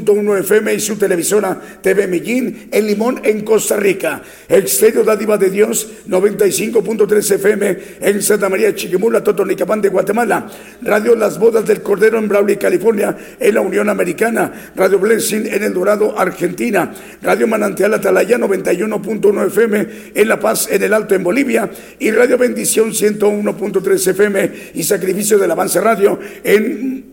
96.1 0.08 0.40
FM 0.40 0.74
y 0.74 0.80
su 0.80 0.96
televisora 0.96 1.60
TV 1.82 2.06
Medellín 2.06 2.68
en 2.72 2.86
Limón, 2.86 3.20
en 3.24 3.42
Costa 3.42 3.76
Rica. 3.76 4.22
Exterior 4.48 5.04
Dádiva 5.04 5.36
de 5.36 5.50
Dios 5.50 5.88
95.3 6.08 7.34
FM 7.34 7.78
en 8.00 8.22
Santa 8.22 8.48
María 8.48 8.74
Chiquimula, 8.74 9.22
Totonicapán 9.22 9.80
de 9.80 9.88
Guatemala. 9.88 10.50
Radio 10.82 11.14
Las 11.14 11.38
Bodas 11.38 11.66
del 11.66 11.82
Cordero 11.82 12.18
en 12.18 12.28
Brawley, 12.28 12.56
California, 12.56 13.16
en 13.38 13.54
la 13.54 13.60
Unión 13.60 13.88
Americana. 13.88 14.72
Radio 14.74 14.98
Blessing 14.98 15.46
en 15.46 15.62
El 15.62 15.74
Dorado, 15.74 16.18
Argentina. 16.18 16.92
Radio 17.22 17.46
Manantial 17.46 17.94
Atalaya 17.94 18.38
91.1 18.38 19.46
FM 19.46 19.86
en 20.14 20.28
La 20.28 20.40
Paz, 20.40 20.68
en 20.70 20.82
el 20.82 20.94
Alto, 20.94 21.14
en 21.14 21.22
Bolivia. 21.22 21.70
Y 21.98 22.10
Radio 22.10 22.38
Bendición 22.38 22.90
101.3 22.92 24.08
FM 24.08 24.52
y 24.74 24.82
Sacrificio 24.82 25.38
del 25.38 25.50
Avance 25.50 25.80
Radio 25.80 26.18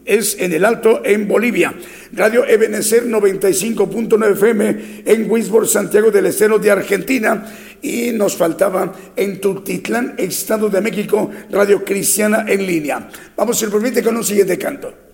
es 0.06 0.38
en 0.40 0.54
el 0.54 0.66
Alto, 0.66 1.02
en 1.04 1.28
Bolivia. 1.28 1.74
Radio 2.14 2.46
Ebenecer 2.92 3.08
95.9 3.08 4.32
FM 4.34 5.04
en 5.06 5.32
Wisborne, 5.32 5.68
Santiago 5.68 6.12
del 6.12 6.28
Estero 6.28 6.60
de 6.60 6.72
Argentina. 6.72 7.46
Y 7.82 8.12
nos 8.12 8.36
faltaba 8.36 8.94
en 9.16 9.40
Tultitlán, 9.40 10.16
Estado 10.18 10.70
de 10.70 10.82
México, 10.82 11.30
Radio 11.52 11.84
Cristiana 11.84 12.46
en 12.48 12.66
línea. 12.66 13.10
Vamos, 13.36 13.58
si 13.58 13.68
permite, 13.68 14.04
con 14.04 14.16
un 14.18 14.24
siguiente 14.24 14.58
canto. 14.58 15.05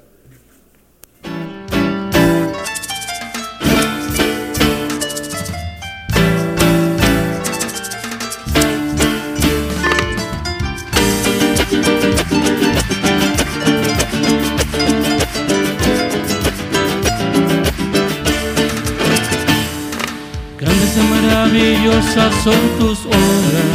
Maravillosas 20.99 22.33
son 22.43 22.59
tus 22.77 23.05
obras, 23.05 23.71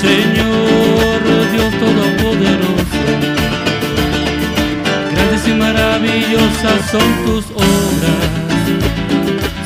Señor 0.00 1.22
Dios 1.52 1.72
Todopoderoso. 1.80 3.00
Grandes 5.12 5.48
y 5.48 5.54
maravillosas 5.54 6.90
son 6.90 7.24
tus 7.24 7.44
obras, 7.54 8.22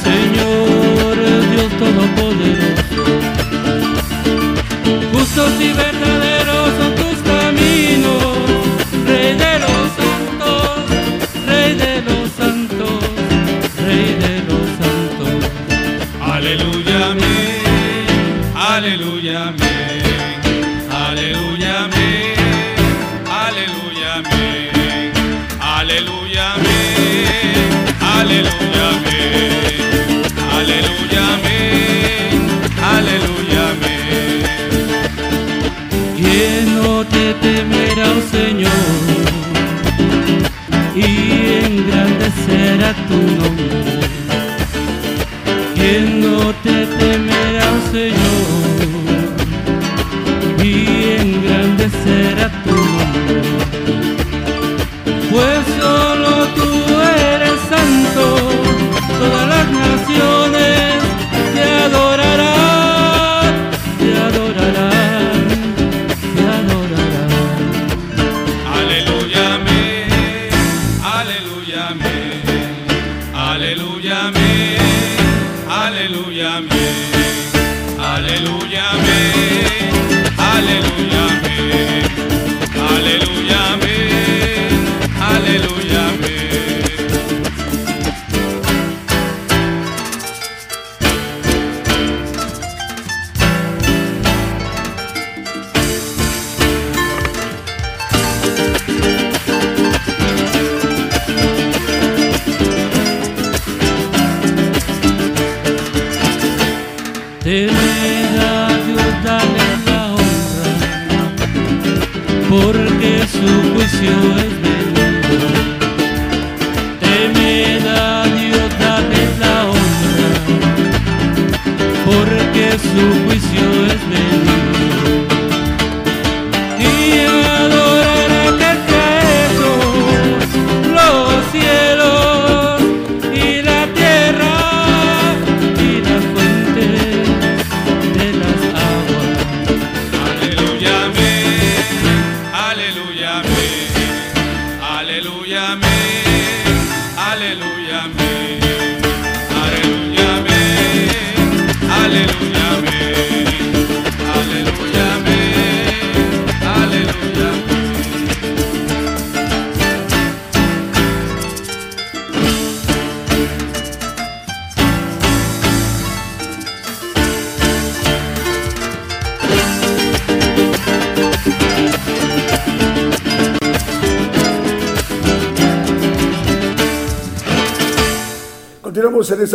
Señor 0.04 1.16
Dios 1.50 1.70
Todopoderoso. 1.78 3.02
Justos 5.12 5.52
y 5.60 5.72
verdaderos 5.72 6.85
Aleluya, 16.46 17.10
amén. 17.10 18.36
Aleluya, 18.54 19.48
amén. 19.48 20.42
Aleluya, 20.88 21.84
amén. 21.86 22.36
Aleluya, 23.28 24.14
amén. 24.18 25.12
Aleluya, 25.60 26.44
amén. 26.54 27.50
Aleluya, 28.00 28.84
amén. 28.94 29.80
Aleluya. 30.56 31.22
Aleluya, 32.94 33.62
amén. 33.72 34.44
¿Quién 36.16 36.62
no 36.76 37.04
te 37.06 37.24
temerá, 37.42 38.08
Señor? 38.30 38.86
Y 40.94 41.08
engrandecerá 41.66 42.94
tu 43.08 43.18
nombre. 43.40 44.05
protect 46.52 46.95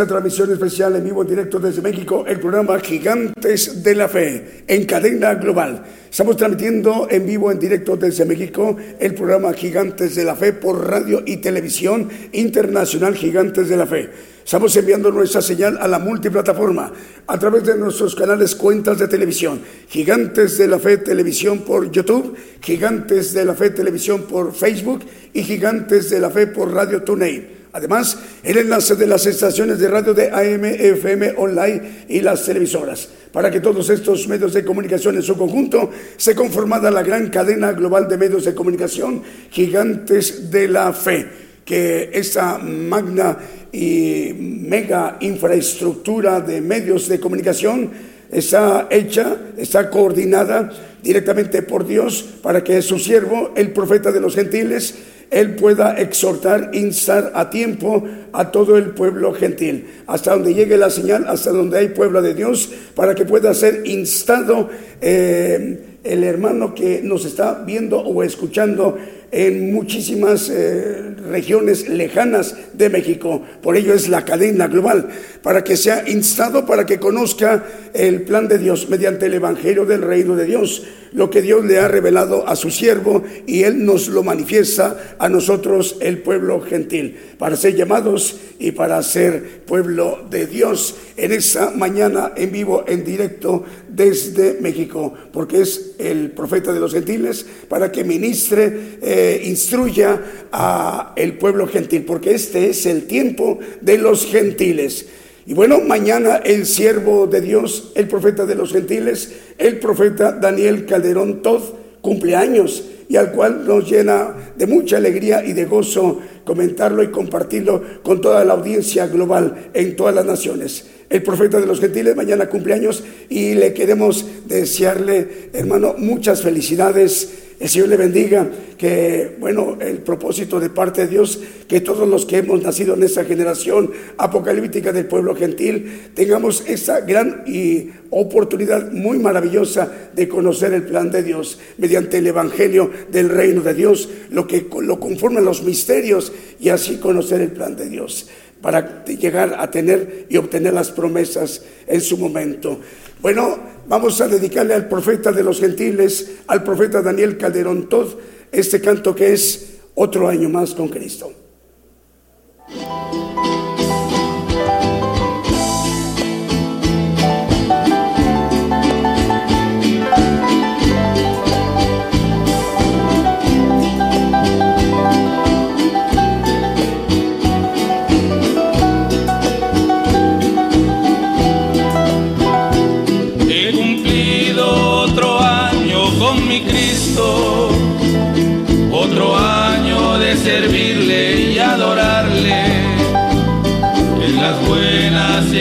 transmisión 0.06 0.52
especial 0.52 0.96
en 0.96 1.04
vivo 1.04 1.22
en 1.22 1.28
directo 1.28 1.58
desde 1.58 1.82
México, 1.82 2.24
el 2.26 2.40
programa 2.40 2.78
Gigantes 2.80 3.82
de 3.82 3.94
la 3.94 4.08
Fe 4.08 4.64
en 4.66 4.84
cadena 4.86 5.34
global. 5.34 5.82
Estamos 6.10 6.36
transmitiendo 6.36 7.06
en 7.10 7.26
vivo 7.26 7.50
en 7.50 7.58
directo 7.58 7.96
desde 7.96 8.24
México 8.24 8.76
el 8.98 9.14
programa 9.14 9.52
Gigantes 9.52 10.14
de 10.14 10.24
la 10.24 10.36
Fe 10.36 10.52
por 10.52 10.86
radio 10.86 11.22
y 11.24 11.38
televisión 11.38 12.08
internacional 12.32 13.14
Gigantes 13.14 13.68
de 13.68 13.76
la 13.76 13.86
Fe. 13.86 14.10
Estamos 14.44 14.76
enviando 14.76 15.10
nuestra 15.10 15.40
señal 15.40 15.78
a 15.80 15.86
la 15.86 15.98
multiplataforma 15.98 16.92
a 17.26 17.38
través 17.38 17.64
de 17.64 17.78
nuestros 17.78 18.14
canales 18.14 18.54
cuentas 18.56 18.98
de 18.98 19.08
televisión. 19.08 19.60
Gigantes 19.88 20.58
de 20.58 20.66
la 20.66 20.78
Fe 20.78 20.98
Televisión 20.98 21.60
por 21.60 21.90
YouTube, 21.90 22.36
Gigantes 22.60 23.32
de 23.32 23.44
la 23.44 23.54
Fe 23.54 23.70
Televisión 23.70 24.22
por 24.22 24.52
Facebook 24.52 25.00
y 25.32 25.42
Gigantes 25.42 26.10
de 26.10 26.20
la 26.20 26.30
Fe 26.30 26.48
por 26.48 26.72
Radio 26.72 27.02
TuneIn. 27.02 27.61
Además, 27.72 28.18
el 28.42 28.58
enlace 28.58 28.96
de 28.96 29.06
las 29.06 29.24
estaciones 29.24 29.78
de 29.78 29.88
radio 29.88 30.12
de 30.12 30.30
AM, 30.30 30.64
FM, 30.64 31.34
online 31.38 32.04
y 32.08 32.20
las 32.20 32.44
televisoras. 32.44 33.08
Para 33.32 33.50
que 33.50 33.60
todos 33.60 33.88
estos 33.88 34.28
medios 34.28 34.52
de 34.52 34.64
comunicación 34.64 35.16
en 35.16 35.22
su 35.22 35.36
conjunto 35.36 35.90
se 36.18 36.34
conformada 36.34 36.90
la 36.90 37.02
gran 37.02 37.30
cadena 37.30 37.72
global 37.72 38.08
de 38.08 38.18
medios 38.18 38.44
de 38.44 38.54
comunicación, 38.54 39.22
gigantes 39.50 40.50
de 40.50 40.68
la 40.68 40.92
fe. 40.92 41.26
Que 41.64 42.10
esta 42.12 42.58
magna 42.58 43.38
y 43.72 44.34
mega 44.36 45.16
infraestructura 45.20 46.40
de 46.40 46.60
medios 46.60 47.08
de 47.08 47.18
comunicación 47.18 47.90
está 48.32 48.88
hecha, 48.90 49.36
está 49.56 49.90
coordinada 49.90 50.70
directamente 51.02 51.62
por 51.62 51.86
Dios 51.86 52.24
para 52.42 52.64
que 52.64 52.82
su 52.82 52.98
siervo, 52.98 53.52
el 53.54 53.72
profeta 53.72 54.10
de 54.10 54.20
los 54.20 54.34
gentiles, 54.34 54.94
él 55.30 55.54
pueda 55.54 55.98
exhortar, 55.98 56.70
instar 56.74 57.32
a 57.34 57.48
tiempo 57.48 58.04
a 58.32 58.50
todo 58.50 58.76
el 58.76 58.90
pueblo 58.90 59.32
gentil, 59.32 59.86
hasta 60.06 60.32
donde 60.32 60.52
llegue 60.52 60.76
la 60.76 60.90
señal, 60.90 61.24
hasta 61.26 61.50
donde 61.50 61.78
hay 61.78 61.88
pueblo 61.88 62.20
de 62.20 62.34
Dios, 62.34 62.70
para 62.94 63.14
que 63.14 63.24
pueda 63.24 63.54
ser 63.54 63.86
instado 63.86 64.68
eh, 65.00 65.98
el 66.04 66.24
hermano 66.24 66.74
que 66.74 67.00
nos 67.02 67.24
está 67.24 67.62
viendo 67.64 68.00
o 68.00 68.22
escuchando 68.22 68.98
en 69.30 69.72
muchísimas 69.72 70.50
eh, 70.50 71.14
regiones 71.30 71.88
lejanas 71.88 72.54
de 72.74 72.90
México. 72.90 73.42
Por 73.62 73.76
ello 73.78 73.94
es 73.94 74.10
la 74.10 74.26
cadena 74.26 74.68
global, 74.68 75.08
para 75.42 75.64
que 75.64 75.76
sea 75.76 76.08
instado, 76.08 76.64
para 76.64 76.86
que 76.86 76.98
conozca 76.98 77.64
el 77.94 78.22
plan 78.22 78.48
de 78.48 78.58
Dios 78.58 78.88
mediante 78.88 79.26
el 79.26 79.34
Evangelio 79.34 79.84
del 79.84 80.02
Reino 80.02 80.36
de 80.36 80.46
Dios, 80.46 80.84
lo 81.12 81.28
que 81.28 81.42
Dios 81.42 81.64
le 81.64 81.78
ha 81.78 81.88
revelado 81.88 82.48
a 82.48 82.56
su 82.56 82.70
siervo 82.70 83.22
y 83.46 83.64
él 83.64 83.84
nos 83.84 84.08
lo 84.08 84.22
manifiesta 84.22 85.16
a 85.18 85.28
nosotros, 85.28 85.96
el 86.00 86.18
pueblo 86.18 86.60
gentil, 86.60 87.18
para 87.38 87.56
ser 87.56 87.74
llamados 87.74 88.36
y 88.58 88.72
para 88.72 89.02
ser 89.02 89.62
pueblo 89.66 90.24
de 90.30 90.46
Dios 90.46 90.94
en 91.16 91.32
esa 91.32 91.70
mañana 91.70 92.32
en 92.36 92.52
vivo, 92.52 92.84
en 92.86 93.04
directo 93.04 93.64
desde 93.88 94.58
México, 94.60 95.12
porque 95.32 95.62
es 95.62 95.96
el 95.98 96.30
profeta 96.30 96.72
de 96.72 96.80
los 96.80 96.92
gentiles 96.92 97.44
para 97.68 97.92
que 97.92 98.04
ministre, 98.04 98.98
eh, 99.02 99.42
instruya 99.44 100.48
a 100.50 101.12
el 101.16 101.36
pueblo 101.36 101.66
gentil, 101.66 102.04
porque 102.04 102.34
este 102.34 102.70
es 102.70 102.86
el 102.86 103.06
tiempo 103.06 103.58
de 103.80 103.98
los 103.98 104.26
gentiles. 104.26 105.06
Y 105.44 105.54
bueno, 105.54 105.80
mañana 105.80 106.36
el 106.36 106.66
siervo 106.66 107.26
de 107.26 107.40
Dios, 107.40 107.92
el 107.96 108.06
profeta 108.06 108.46
de 108.46 108.54
los 108.54 108.72
gentiles, 108.72 109.32
el 109.58 109.80
profeta 109.80 110.32
Daniel 110.32 110.86
Calderón 110.86 111.42
Todd, 111.42 111.62
cumpleaños 112.00 112.84
y 113.08 113.16
al 113.16 113.32
cual 113.32 113.66
nos 113.66 113.90
llena 113.90 114.52
de 114.56 114.66
mucha 114.66 114.96
alegría 114.98 115.44
y 115.44 115.52
de 115.52 115.64
gozo 115.64 116.20
comentarlo 116.44 117.02
y 117.02 117.10
compartirlo 117.10 117.82
con 118.02 118.20
toda 118.20 118.44
la 118.44 118.54
audiencia 118.54 119.06
global 119.06 119.70
en 119.74 119.96
todas 119.96 120.14
las 120.14 120.24
naciones. 120.24 120.86
El 121.10 121.22
profeta 121.22 121.60
de 121.60 121.66
los 121.66 121.80
gentiles 121.80 122.16
mañana 122.16 122.48
cumpleaños 122.48 123.04
y 123.28 123.54
le 123.54 123.74
queremos 123.74 124.24
desearle, 124.46 125.50
hermano, 125.52 125.94
muchas 125.98 126.40
felicidades 126.40 127.41
el 127.62 127.68
Señor 127.68 127.90
le 127.90 127.96
bendiga, 127.96 128.50
que, 128.76 129.36
bueno, 129.38 129.78
el 129.80 129.98
propósito 129.98 130.58
de 130.58 130.68
parte 130.68 131.02
de 131.02 131.06
Dios, 131.06 131.38
que 131.68 131.80
todos 131.80 132.08
los 132.08 132.26
que 132.26 132.38
hemos 132.38 132.60
nacido 132.60 132.94
en 132.94 133.04
esta 133.04 133.24
generación 133.24 133.92
apocalíptica 134.18 134.92
del 134.92 135.06
pueblo 135.06 135.36
gentil, 135.36 136.10
tengamos 136.12 136.64
esa 136.66 137.02
gran 137.02 137.44
y 137.46 137.90
oportunidad 138.10 138.90
muy 138.90 139.20
maravillosa 139.20 139.88
de 140.12 140.26
conocer 140.26 140.72
el 140.72 140.82
plan 140.82 141.12
de 141.12 141.22
Dios 141.22 141.60
mediante 141.78 142.18
el 142.18 142.26
Evangelio 142.26 142.90
del 143.12 143.28
reino 143.28 143.60
de 143.60 143.74
Dios, 143.74 144.08
lo 144.30 144.48
que 144.48 144.66
lo 144.80 144.98
conforman 144.98 145.44
los 145.44 145.62
misterios 145.62 146.32
y 146.58 146.70
así 146.70 146.96
conocer 146.96 147.42
el 147.42 147.52
plan 147.52 147.76
de 147.76 147.88
Dios 147.88 148.26
para 148.60 149.04
llegar 149.04 149.56
a 149.58 149.70
tener 149.70 150.26
y 150.30 150.36
obtener 150.36 150.72
las 150.72 150.90
promesas 150.90 151.62
en 151.86 152.00
su 152.00 152.16
momento. 152.16 152.80
Bueno, 153.22 153.56
vamos 153.86 154.20
a 154.20 154.26
dedicarle 154.26 154.74
al 154.74 154.88
profeta 154.88 155.30
de 155.30 155.44
los 155.44 155.60
gentiles, 155.60 156.38
al 156.48 156.64
profeta 156.64 157.00
Daniel 157.00 157.38
Calderón 157.38 157.88
Todd, 157.88 158.14
este 158.50 158.80
canto 158.80 159.14
que 159.14 159.32
es 159.32 159.78
otro 159.94 160.26
año 160.28 160.48
más 160.48 160.74
con 160.74 160.88
Cristo. 160.88 161.32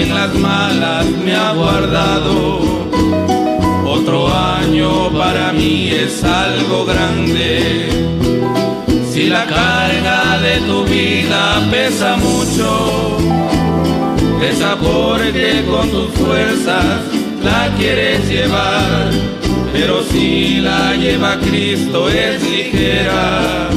En 0.02 0.14
las 0.14 0.34
malas 0.34 1.06
me 1.24 1.36
ha 1.36 1.54
guardado. 1.54 2.60
Otro 3.86 4.28
año 4.34 5.12
para 5.12 5.52
mí 5.52 5.90
es 5.90 6.24
algo 6.24 6.86
grande. 6.86 7.90
Si 9.12 9.28
la 9.30 9.46
carga 9.46 10.40
de 10.40 10.56
tu 10.62 10.84
vida 10.86 11.62
pesa 11.70 12.18
mucho, 12.18 13.18
pesa 14.40 14.76
porque 14.78 15.64
con 15.70 15.90
tus 15.92 16.10
fuerzas 16.12 17.02
la 17.44 17.70
quieres 17.78 18.28
llevar. 18.28 19.12
Pero 19.74 20.04
si 20.04 20.62
la 20.62 20.96
lleva 20.96 21.38
Cristo 21.40 22.10
es 22.10 22.42
ligera 22.44 23.70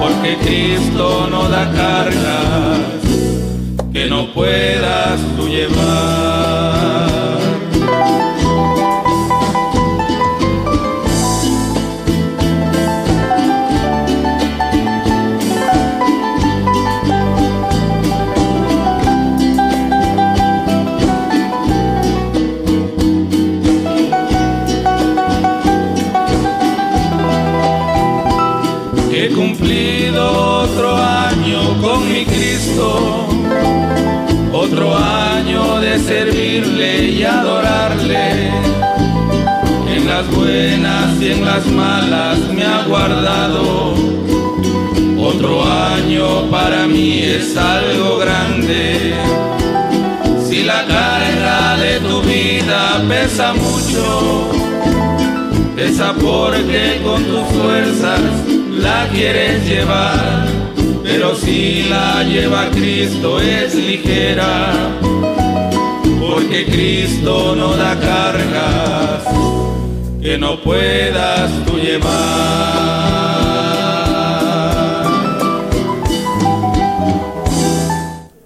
porque 0.00 0.36
Cristo 0.44 1.28
no 1.30 1.48
da 1.48 1.70
cargas 1.72 3.05
que 3.96 4.04
no 4.10 4.26
puedas 4.26 5.18
tú 5.36 5.48
llevar. 5.48 7.25
Y 36.64 37.22
adorarle. 37.22 38.48
En 39.94 40.06
las 40.06 40.26
buenas 40.34 41.20
y 41.20 41.32
en 41.32 41.44
las 41.44 41.66
malas 41.66 42.38
me 42.54 42.64
ha 42.64 42.82
guardado. 42.84 43.94
Otro 45.18 45.62
año 45.64 46.50
para 46.50 46.86
mí 46.86 47.20
es 47.20 47.54
algo 47.56 48.18
grande. 48.18 49.14
Si 50.48 50.62
la 50.62 50.86
carga 50.86 51.76
de 51.76 52.00
tu 52.00 52.22
vida 52.22 53.02
pesa 53.06 53.52
mucho, 53.52 54.50
pesa 55.74 56.14
porque 56.14 57.00
con 57.04 57.22
tus 57.24 57.42
fuerzas 57.48 58.20
la 58.70 59.08
quieres 59.12 59.66
llevar, 59.68 60.46
pero 61.02 61.34
si 61.34 61.82
la 61.90 62.22
lleva 62.22 62.70
Cristo 62.70 63.40
es 63.40 63.74
ligera, 63.74 64.72
porque 66.28 66.64
Cristo 66.66 67.54
no 67.54 67.76
da 67.76 67.98
cargas 68.00 69.24
que 70.20 70.36
no 70.38 70.60
puedas 70.62 71.64
tú 71.64 71.76
llevar. 71.78 73.06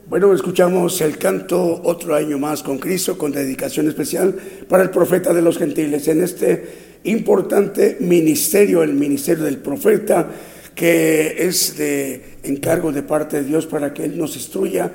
Bueno, 0.09 0.35
escuchamos 0.35 1.01
el 1.01 1.17
canto 1.17 1.81
Otro 1.85 2.15
año 2.15 2.39
más 2.39 2.63
con 2.63 2.79
Cristo, 2.79 3.17
con 3.17 3.33
dedicación 3.33 3.89
especial 3.89 4.35
para 4.69 4.83
el 4.83 4.91
profeta 4.91 5.33
de 5.33 5.41
los 5.41 5.57
gentiles, 5.57 6.07
en 6.09 6.23
este 6.23 6.99
importante 7.05 7.97
ministerio, 8.01 8.83
el 8.83 8.93
ministerio 8.93 9.45
del 9.45 9.57
profeta, 9.59 10.29
que 10.75 11.47
es 11.47 11.79
de 11.79 12.39
encargo 12.43 12.93
de 12.93 13.03
parte 13.03 13.39
de 13.39 13.49
Dios 13.49 13.67
para 13.67 13.95
que 13.95 14.05
Él 14.05 14.19
nos 14.19 14.37
instruya 14.37 14.93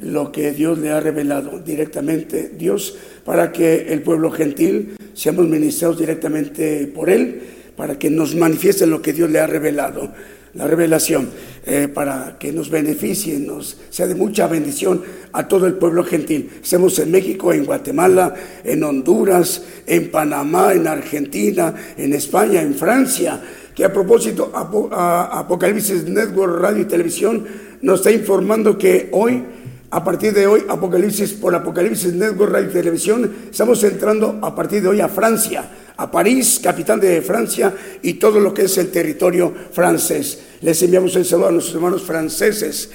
lo 0.00 0.32
que 0.32 0.52
Dios 0.52 0.78
le 0.78 0.90
ha 0.90 1.00
revelado 1.00 1.60
directamente, 1.60 2.52
Dios, 2.56 2.96
para 3.24 3.52
que 3.52 3.92
el 3.92 4.02
pueblo 4.02 4.30
gentil 4.30 4.96
seamos 5.14 5.46
ministrados 5.48 5.98
directamente 5.98 6.86
por 6.86 7.10
Él, 7.10 7.42
para 7.76 7.98
que 7.98 8.10
nos 8.10 8.34
manifieste 8.34 8.86
lo 8.86 9.02
que 9.02 9.12
Dios 9.12 9.30
le 9.30 9.40
ha 9.40 9.46
revelado 9.46 10.12
la 10.54 10.68
revelación, 10.68 11.30
eh, 11.66 11.88
para 11.92 12.36
que 12.38 12.52
nos 12.52 12.70
beneficie, 12.70 13.38
nos 13.38 13.76
sea 13.90 14.06
de 14.06 14.14
mucha 14.14 14.46
bendición 14.46 15.02
a 15.32 15.48
todo 15.48 15.66
el 15.66 15.74
pueblo 15.74 16.04
gentil. 16.04 16.50
Estamos 16.62 16.98
en 17.00 17.10
México, 17.10 17.52
en 17.52 17.64
Guatemala, 17.64 18.34
en 18.62 18.84
Honduras, 18.84 19.64
en 19.86 20.10
Panamá, 20.10 20.72
en 20.72 20.86
Argentina, 20.86 21.74
en 21.96 22.12
España, 22.12 22.62
en 22.62 22.74
Francia, 22.74 23.40
que 23.74 23.84
a 23.84 23.92
propósito, 23.92 24.52
Apocalipsis 24.54 26.04
Network 26.04 26.60
Radio 26.60 26.82
y 26.82 26.86
Televisión 26.86 27.44
nos 27.82 28.00
está 28.00 28.12
informando 28.12 28.78
que 28.78 29.08
hoy 29.10 29.42
a 29.94 30.02
partir 30.02 30.34
de 30.34 30.44
hoy, 30.44 30.64
Apocalipsis 30.68 31.34
por 31.34 31.54
Apocalipsis 31.54 32.14
Network 32.14 32.50
Radio 32.50 32.68
y 32.68 32.72
Televisión, 32.72 33.32
estamos 33.48 33.84
entrando 33.84 34.40
a 34.42 34.52
partir 34.52 34.82
de 34.82 34.88
hoy 34.88 35.00
a 35.00 35.08
Francia 35.08 35.70
a 35.96 36.10
París, 36.10 36.58
capital 36.60 36.98
de 36.98 37.22
Francia, 37.22 37.72
y 38.02 38.14
todo 38.14 38.40
lo 38.40 38.52
que 38.52 38.62
es 38.62 38.76
el 38.78 38.90
territorio 38.90 39.54
francés. 39.70 40.40
Les 40.62 40.82
enviamos 40.82 41.14
el 41.14 41.24
saludo 41.24 41.46
a 41.46 41.52
nuestros 41.52 41.76
hermanos 41.76 42.02
franceses. 42.02 42.90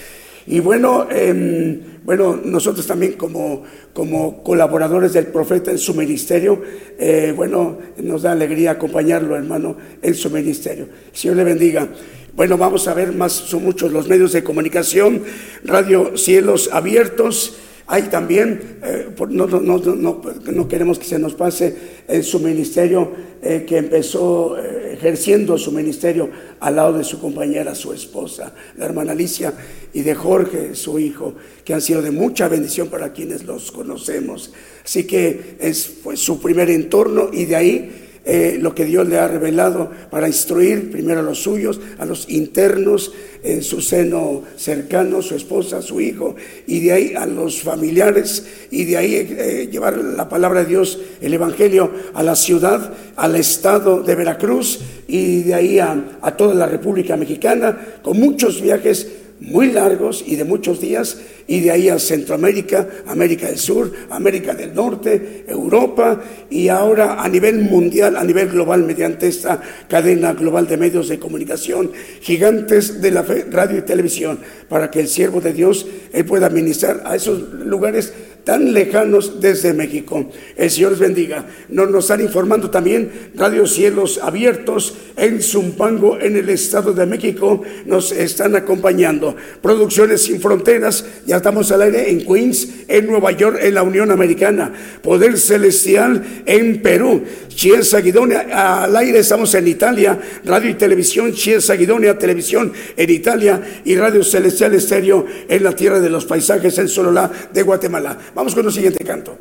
Y 0.47 0.60
bueno, 0.60 1.08
em, 1.10 1.80
bueno, 2.04 2.38
nosotros 2.43 2.86
también 2.86 3.14
como, 3.14 3.64
como 3.93 4.43
colaboradores 4.43 5.14
del 5.14 5.28
profeta 5.28 5.72
en 5.72 5.78
su 5.78 5.93
ministerio, 5.93 6.62
eh, 6.97 7.34
bueno, 7.34 7.78
nos 8.04 8.24
da 8.24 8.34
alegría 8.34 8.72
acompañarlo, 8.72 9.38
hermano, 9.38 9.78
en 10.02 10.16
su 10.16 10.30
ministerio. 10.30 10.89
Señor 11.14 11.38
le 11.38 11.45
bendiga. 11.45 11.88
Bueno, 12.34 12.57
vamos 12.57 12.88
a 12.88 12.93
ver 12.93 13.13
más, 13.13 13.34
son 13.34 13.63
muchos 13.63 13.91
los 13.91 14.07
medios 14.07 14.32
de 14.32 14.43
comunicación, 14.43 15.23
Radio 15.63 16.17
Cielos 16.17 16.69
Abiertos, 16.71 17.57
hay 17.91 18.03
también, 18.03 18.77
eh, 18.84 19.07
no, 19.30 19.47
no, 19.47 20.67
queremos 20.67 20.99
que 20.99 21.05
se 21.05 21.17
nos 21.17 21.34
pase 21.34 21.75
en 22.07 22.23
su 22.23 22.39
ministerio, 22.39 23.11
eh, 23.41 23.65
que 23.67 23.77
empezó 23.77 24.59
eh, 24.59 24.93
ejerciendo 24.93 25.57
su 25.57 25.71
ministerio 25.71 26.30
al 26.59 26.75
lado 26.75 26.99
de 26.99 27.03
su 27.03 27.19
compañera, 27.19 27.73
su 27.73 27.91
esposa, 27.91 28.53
la 28.77 28.86
hermana 28.86 29.13
Alicia, 29.13 29.55
y 29.91 30.01
de 30.01 30.13
Jorge, 30.13 30.75
su 30.75 30.99
hijo, 30.99 31.34
que 31.65 31.73
han 31.73 31.82
sido 31.82 32.03
de 32.03 32.11
mucha 32.11 32.47
bendición 32.47 32.89
para 32.89 33.11
quienes 33.11 33.45
los 33.45 33.71
conocemos. 33.71 34.53
Así 34.86 35.07
que 35.07 35.55
es 35.59 36.01
su 36.13 36.39
primer 36.39 36.69
entorno 36.69 37.32
y 37.34 37.45
de 37.45 37.55
ahí 37.55 38.09
eh, 38.32 38.59
lo 38.61 38.75
que 38.75 38.86
Dios 38.86 39.07
le 39.07 39.17
ha 39.17 39.27
revelado 39.27 39.89
para 40.11 40.27
instruir 40.27 40.91
primero 40.91 41.21
a 41.21 41.23
los 41.23 41.41
suyos, 41.41 41.82
a 41.97 42.05
los 42.05 42.30
internos 42.30 43.11
en 43.41 43.63
su 43.63 43.82
seno 43.82 44.43
cercano, 44.55 45.23
su 45.23 45.34
esposa, 45.34 45.82
su 45.82 45.99
hijo, 45.99 46.36
y 46.67 46.80
de 46.82 46.91
ahí 46.91 47.13
a 47.15 47.25
los 47.25 47.63
familiares, 47.63 48.45
y 48.69 48.86
de 48.86 48.97
ahí 48.97 49.15
eh, 49.15 49.67
llevar 49.71 49.97
la 49.97 50.30
palabra 50.30 50.61
de 50.61 50.67
Dios, 50.67 50.99
el 51.21 51.34
Evangelio, 51.34 51.91
a 52.13 52.21
la 52.21 52.36
ciudad, 52.36 52.93
al 53.15 53.36
estado 53.36 54.03
de 54.03 54.13
Veracruz, 54.13 54.80
y 55.07 55.41
de 55.41 55.55
ahí 55.55 55.80
a, 55.80 56.19
a 56.21 56.38
toda 56.38 56.53
la 56.53 56.67
República 56.67 57.17
Mexicana, 57.17 57.99
con 58.03 58.19
muchos 58.19 58.61
viajes 58.61 59.07
muy 59.42 59.72
largos 59.72 60.24
y 60.26 60.36
de 60.36 60.44
muchos 60.44 60.82
días, 60.82 61.20
y 61.48 61.62
de 61.62 61.72
ahí 61.72 61.90
a 61.90 61.98
Centroamérica, 61.98 62.88
América 63.08 63.48
del 63.48 63.58
Sur, 63.58 63.92
América 64.10 64.54
del 64.54 64.74
Norte, 64.74 65.46
Europa, 65.48 66.22
y 66.50 66.68
ahora 66.68 67.22
a 67.24 67.28
nivel 67.28 67.60
mundial, 67.60 68.18
a 68.18 68.24
nivel 68.24 68.50
global, 68.50 68.84
mediante 68.84 69.28
esta 69.28 69.62
cadena 69.88 70.34
global 70.34 70.68
de 70.68 70.78
medios 70.78 71.08
de 71.08 71.20
comunicación, 71.20 71.92
gigantes 72.22 73.02
de 73.02 73.12
la 73.12 73.24
radio 73.24 73.80
y 73.80 73.82
televisión, 73.82 74.40
para 74.68 74.92
que 74.92 75.00
el 75.00 75.08
siervo 75.08 75.42
de 75.42 75.54
Dios 75.54 75.88
pueda 76.28 76.50
ministrar 76.50 77.02
a 77.06 77.16
esos 77.16 77.42
lugares 77.54 78.14
tan 78.50 78.74
lejanos 78.74 79.39
desde 79.39 79.74
México. 79.76 80.26
El 80.58 80.72
Señor 80.72 80.93
les 80.93 81.00
bendiga. 81.00 81.45
Nos, 81.70 81.93
están 82.00 82.20
informando 82.20 82.72
también 82.72 83.30
Radio 83.36 83.68
Cielos 83.68 84.20
Abiertos 84.24 84.95
en 85.16 85.39
Zumpango, 85.39 86.18
en 86.20 86.36
el 86.36 86.50
Estado 86.50 86.93
de 86.93 87.06
México. 87.06 87.62
Nos 87.86 88.12
están 88.12 88.56
acompañando. 88.56 89.36
Producciones 89.62 90.24
Sin 90.24 90.41
Fronteras, 90.41 91.06
ya 91.28 91.38
estamos 91.38 91.72
al 91.72 91.84
aire 91.84 92.10
en 92.10 92.26
Queens, 92.26 92.70
en 92.88 93.06
Nueva 93.06 93.34
York, 93.34 93.60
en 93.62 93.76
la 93.76 93.84
Unión 93.84 94.10
Americana. 94.10 94.74
Poder 95.04 95.38
Celestial 95.38 96.41
en 96.47 96.82
Perú. 96.82 97.22
Chiesa 97.50 98.00
Guidonia, 98.00 98.84
al 98.84 98.95
aire 98.95 99.20
estamos 99.20 99.54
en 99.54 99.68
Italia. 99.68 100.18
Radio 100.45 100.72
y 100.72 100.74
Televisión, 100.74 101.34
Chiesa 101.34 101.76
Guidonia, 101.76 102.18
Televisión 102.18 102.74
en 102.97 103.10
Italia. 103.12 103.82
Y 103.86 103.95
Radio 103.95 104.24
Celestial 104.24 104.74
Estéreo 104.74 105.26
en 105.47 105.64
la 105.64 105.76
Tierra 105.76 106.00
de 106.00 106.10
los 106.10 106.26
Paisajes, 106.26 106.80
en 106.80 106.88
Sololá 106.88 107.30
de 107.54 107.62
Guatemala. 107.62 108.18
Vamos 108.40 108.56
con 108.56 108.66
el 108.66 108.72
siguiente 108.72 109.04
canto. 109.04 109.38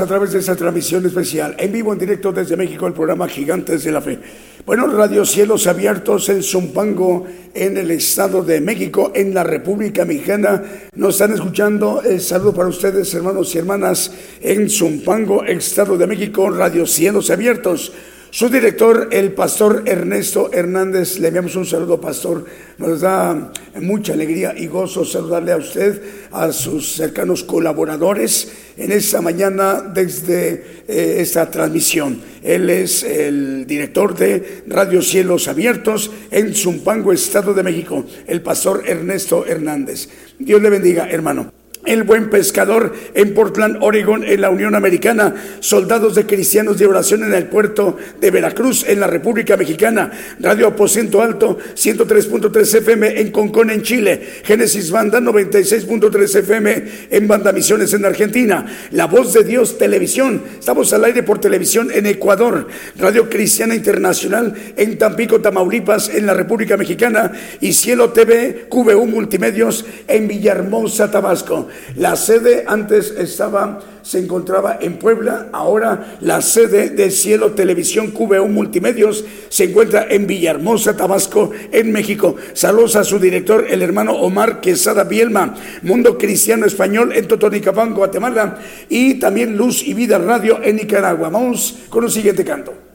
A 0.00 0.06
través 0.06 0.32
de 0.32 0.38
esta 0.38 0.54
transmisión 0.54 1.04
especial, 1.06 1.56
en 1.58 1.72
vivo, 1.72 1.92
en 1.92 1.98
directo 1.98 2.32
desde 2.32 2.56
México, 2.56 2.86
el 2.86 2.92
programa 2.92 3.28
Gigantes 3.28 3.84
de 3.84 3.92
la 3.92 4.00
Fe. 4.00 4.18
Bueno, 4.64 4.86
Radio 4.86 5.24
Cielos 5.24 5.66
Abiertos 5.66 6.28
en 6.28 6.42
Zumpango, 6.42 7.26
en 7.54 7.76
el 7.76 7.90
Estado 7.90 8.42
de 8.42 8.60
México, 8.60 9.12
en 9.14 9.34
la 9.34 9.44
República 9.44 10.04
Mexicana. 10.04 10.62
Nos 10.94 11.14
están 11.14 11.32
escuchando. 11.32 12.02
El 12.02 12.20
saludo 12.20 12.54
para 12.54 12.68
ustedes, 12.68 13.12
hermanos 13.14 13.54
y 13.54 13.58
hermanas, 13.58 14.12
en 14.40 14.68
Zumpango, 14.68 15.44
Estado 15.44 15.96
de 15.96 16.06
México, 16.06 16.50
Radio 16.50 16.86
Cielos 16.86 17.30
Abiertos. 17.30 17.92
Su 18.30 18.50
director, 18.50 19.08
el 19.10 19.32
pastor 19.32 19.84
Ernesto 19.86 20.50
Hernández, 20.52 21.18
le 21.18 21.28
enviamos 21.28 21.56
un 21.56 21.64
saludo, 21.64 21.98
pastor. 21.98 22.44
Nos 22.76 23.00
da 23.00 23.52
mucha 23.80 24.12
alegría 24.12 24.54
y 24.54 24.66
gozo 24.66 25.04
saludarle 25.06 25.52
a 25.52 25.56
usted, 25.56 26.02
a 26.30 26.52
sus 26.52 26.92
cercanos 26.92 27.42
colaboradores 27.42 28.52
en 28.78 28.92
esta 28.92 29.20
mañana 29.20 29.82
desde 29.82 30.64
eh, 30.88 31.16
esta 31.18 31.50
transmisión. 31.50 32.20
Él 32.42 32.70
es 32.70 33.02
el 33.02 33.66
director 33.66 34.16
de 34.16 34.62
Radio 34.68 35.02
Cielos 35.02 35.48
Abiertos 35.48 36.10
en 36.30 36.54
Zumpango, 36.54 37.12
Estado 37.12 37.52
de 37.52 37.64
México, 37.64 38.04
el 38.26 38.40
pastor 38.40 38.84
Ernesto 38.86 39.44
Hernández. 39.44 40.08
Dios 40.38 40.62
le 40.62 40.70
bendiga, 40.70 41.10
hermano. 41.10 41.57
El 41.86 42.02
buen 42.02 42.28
pescador 42.28 42.92
en 43.14 43.34
Portland, 43.34 43.78
Oregon, 43.80 44.24
en 44.24 44.40
la 44.40 44.50
Unión 44.50 44.74
Americana. 44.74 45.34
Soldados 45.60 46.16
de 46.16 46.26
cristianos 46.26 46.76
de 46.76 46.86
oración 46.86 47.22
en 47.22 47.32
el 47.32 47.46
puerto 47.46 47.96
de 48.20 48.30
Veracruz, 48.30 48.84
en 48.86 49.00
la 49.00 49.06
República 49.06 49.56
Mexicana. 49.56 50.10
Radio 50.40 50.66
Aposento 50.66 51.22
Alto, 51.22 51.56
103.3 51.74 52.78
FM 52.78 53.20
en 53.20 53.30
Concón, 53.30 53.70
en 53.70 53.82
Chile. 53.82 54.20
Génesis 54.42 54.90
Banda, 54.90 55.20
96.3 55.20 56.38
FM 56.40 56.84
en 57.10 57.28
Banda 57.28 57.52
Misiones, 57.52 57.94
en 57.94 58.04
Argentina. 58.04 58.66
La 58.90 59.06
Voz 59.06 59.32
de 59.32 59.44
Dios 59.44 59.78
Televisión. 59.78 60.42
Estamos 60.58 60.92
al 60.92 61.04
aire 61.04 61.22
por 61.22 61.40
televisión 61.40 61.90
en 61.92 62.06
Ecuador. 62.06 62.66
Radio 62.98 63.30
Cristiana 63.30 63.74
Internacional 63.74 64.52
en 64.76 64.98
Tampico, 64.98 65.40
Tamaulipas, 65.40 66.08
en 66.10 66.26
la 66.26 66.34
República 66.34 66.76
Mexicana. 66.76 67.32
Y 67.60 67.72
Cielo 67.72 68.10
TV, 68.10 68.66
QVU 68.68 69.06
Multimedios 69.06 69.86
en 70.08 70.26
Villahermosa, 70.26 71.10
Tabasco. 71.10 71.67
La 71.96 72.16
sede 72.16 72.64
antes 72.66 73.14
estaba, 73.16 73.80
se 74.02 74.18
encontraba 74.18 74.78
en 74.80 74.98
Puebla, 74.98 75.48
ahora 75.52 76.16
la 76.20 76.40
sede 76.42 76.90
de 76.90 77.10
Cielo 77.10 77.52
Televisión 77.52 78.10
QVU 78.10 78.48
Multimedios 78.48 79.24
se 79.48 79.64
encuentra 79.64 80.06
en 80.08 80.26
Villahermosa, 80.26 80.96
Tabasco, 80.96 81.50
en 81.72 81.92
México. 81.92 82.36
Saludos 82.52 82.96
a 82.96 83.04
su 83.04 83.18
director, 83.18 83.66
el 83.68 83.82
hermano 83.82 84.12
Omar 84.12 84.60
Quesada 84.60 85.04
Bielma, 85.04 85.54
Mundo 85.82 86.18
Cristiano 86.18 86.66
Español 86.66 87.12
en 87.14 87.28
Totonicapán, 87.28 87.94
Guatemala, 87.94 88.58
y 88.88 89.14
también 89.14 89.56
Luz 89.56 89.82
y 89.86 89.94
Vida 89.94 90.18
Radio 90.18 90.60
en 90.62 90.76
Nicaragua. 90.76 91.28
Vamos 91.28 91.78
con 91.88 92.04
un 92.04 92.10
siguiente 92.10 92.44
canto. 92.44 92.88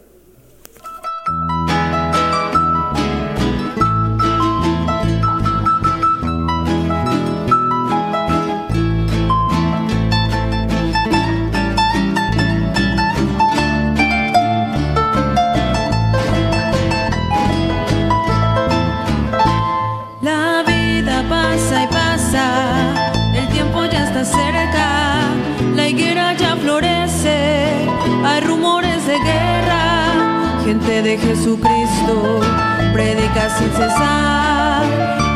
De 31.14 31.20
Jesucristo 31.20 32.40
predica 32.92 33.48
sin 33.58 33.72
cesar, 33.72 34.84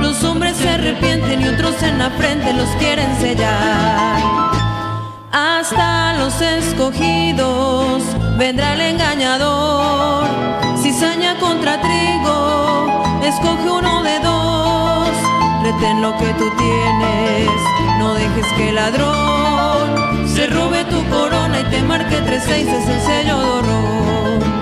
los 0.01 0.23
hombres 0.23 0.57
se 0.57 0.69
arrepienten 0.69 1.41
y 1.41 1.47
otros 1.49 1.83
en 1.83 1.99
la 1.99 2.09
frente 2.11 2.51
los 2.53 2.67
quieren 2.79 3.15
sellar. 3.19 4.19
Hasta 5.31 6.13
los 6.17 6.41
escogidos 6.41 8.01
vendrá 8.39 8.73
el 8.73 8.81
engañador. 8.81 10.25
Cizaña 10.81 11.37
contra 11.39 11.79
trigo, 11.79 13.19
escoge 13.23 13.69
uno 13.69 14.01
de 14.01 14.19
dos. 14.21 15.09
Retén 15.63 16.01
lo 16.01 16.17
que 16.17 16.33
tú 16.39 16.45
tienes, 16.57 17.51
no 17.99 18.15
dejes 18.15 18.47
que 18.57 18.71
ladrón 18.71 20.27
se 20.27 20.47
robe 20.47 20.85
tu 20.85 21.03
corona 21.09 21.59
y 21.59 21.63
te 21.65 21.83
marque 21.83 22.15
tres 22.25 22.43
seis 22.47 22.67
es 22.67 22.87
el 22.87 23.01
sello 23.01 23.37
de 23.37 23.45
horror. 23.45 24.56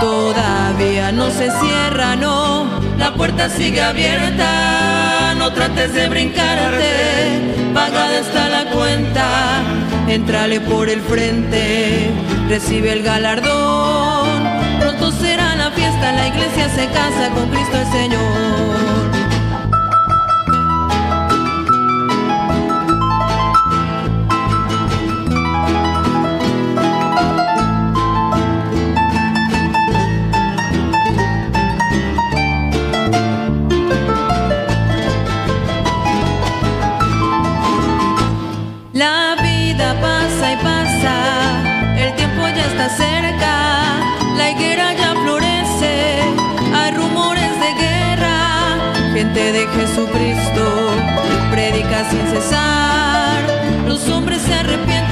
Todavía 0.00 1.12
no 1.12 1.30
se 1.30 1.50
cierra, 1.50 2.16
no, 2.16 2.66
la 2.98 3.14
puerta 3.14 3.48
sigue 3.48 3.80
abierta, 3.80 5.34
no 5.38 5.52
trates 5.52 5.94
de 5.94 6.08
brincarte, 6.08 7.70
pagada 7.72 8.18
está 8.18 8.48
la 8.48 8.70
cuenta, 8.70 9.62
entrale 10.08 10.60
por 10.60 10.88
el 10.88 11.00
frente, 11.00 12.10
recibe 12.48 12.92
el 12.92 13.02
galardón, 13.02 14.42
pronto 14.80 15.10
será 15.12 15.54
la 15.56 15.70
fiesta, 15.70 16.12
la 16.12 16.28
iglesia 16.28 16.68
se 16.68 16.86
casa 16.88 17.30
con 17.34 17.48
Cristo 17.48 17.78
el 17.78 17.86
Señor. 17.92 19.13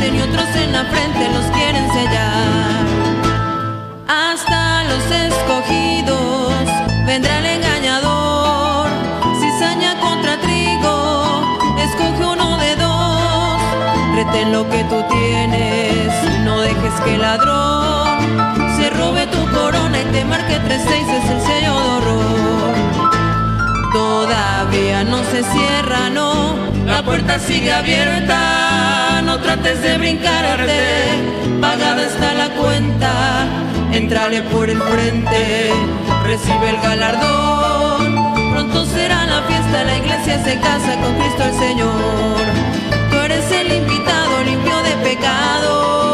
Y 0.08 0.20
otros 0.20 0.48
en 0.56 0.72
la 0.72 0.84
frente 0.84 1.28
los 1.32 1.44
quieren 1.56 1.86
sellar. 1.92 2.86
Hasta 4.08 4.84
los 4.84 5.04
escogidos 5.10 6.52
vendrá 7.06 7.38
el 7.38 7.46
engañador, 7.46 8.88
cizaña 9.40 9.98
contra 10.00 10.40
trigo, 10.40 11.42
escoge 11.78 12.24
uno 12.24 12.56
de 12.58 12.76
dos, 12.76 13.60
retén 14.16 14.52
lo 14.52 14.68
que 14.68 14.82
tú 14.84 15.02
tienes, 15.08 16.40
no 16.44 16.60
dejes 16.60 16.94
que 17.04 17.18
ladrón 17.18 18.18
se 18.76 18.90
robe 18.90 19.26
tu 19.28 19.42
corona 19.52 20.00
y 20.00 20.04
te 20.12 20.24
marque 20.24 20.58
tres 20.64 20.82
seis 20.88 21.06
es 21.08 21.30
el 21.30 21.40
sello 21.40 21.76
horror. 21.76 22.01
Todavía 23.92 25.04
no 25.04 25.22
se 25.24 25.42
cierra, 25.42 26.08
no, 26.08 26.56
la 26.86 27.02
puerta 27.02 27.38
sigue 27.38 27.70
abierta, 27.70 29.20
no 29.22 29.38
trates 29.38 29.82
de 29.82 29.98
brincarte, 29.98 30.80
pagada 31.60 32.02
está 32.02 32.32
la 32.32 32.48
cuenta, 32.54 33.46
entrale 33.92 34.40
por 34.44 34.70
el 34.70 34.80
frente, 34.80 35.70
recibe 36.24 36.70
el 36.70 36.80
galardón, 36.80 38.32
pronto 38.52 38.86
será 38.86 39.26
la 39.26 39.42
fiesta, 39.42 39.84
la 39.84 39.98
iglesia 39.98 40.42
se 40.42 40.58
casa 40.58 40.96
con 41.02 41.14
Cristo 41.18 41.44
el 41.44 41.54
Señor, 41.54 42.40
tú 43.10 43.16
eres 43.18 43.52
el 43.52 43.72
invitado 43.72 44.42
limpio 44.42 44.82
de 44.84 45.10
pecado, 45.10 46.11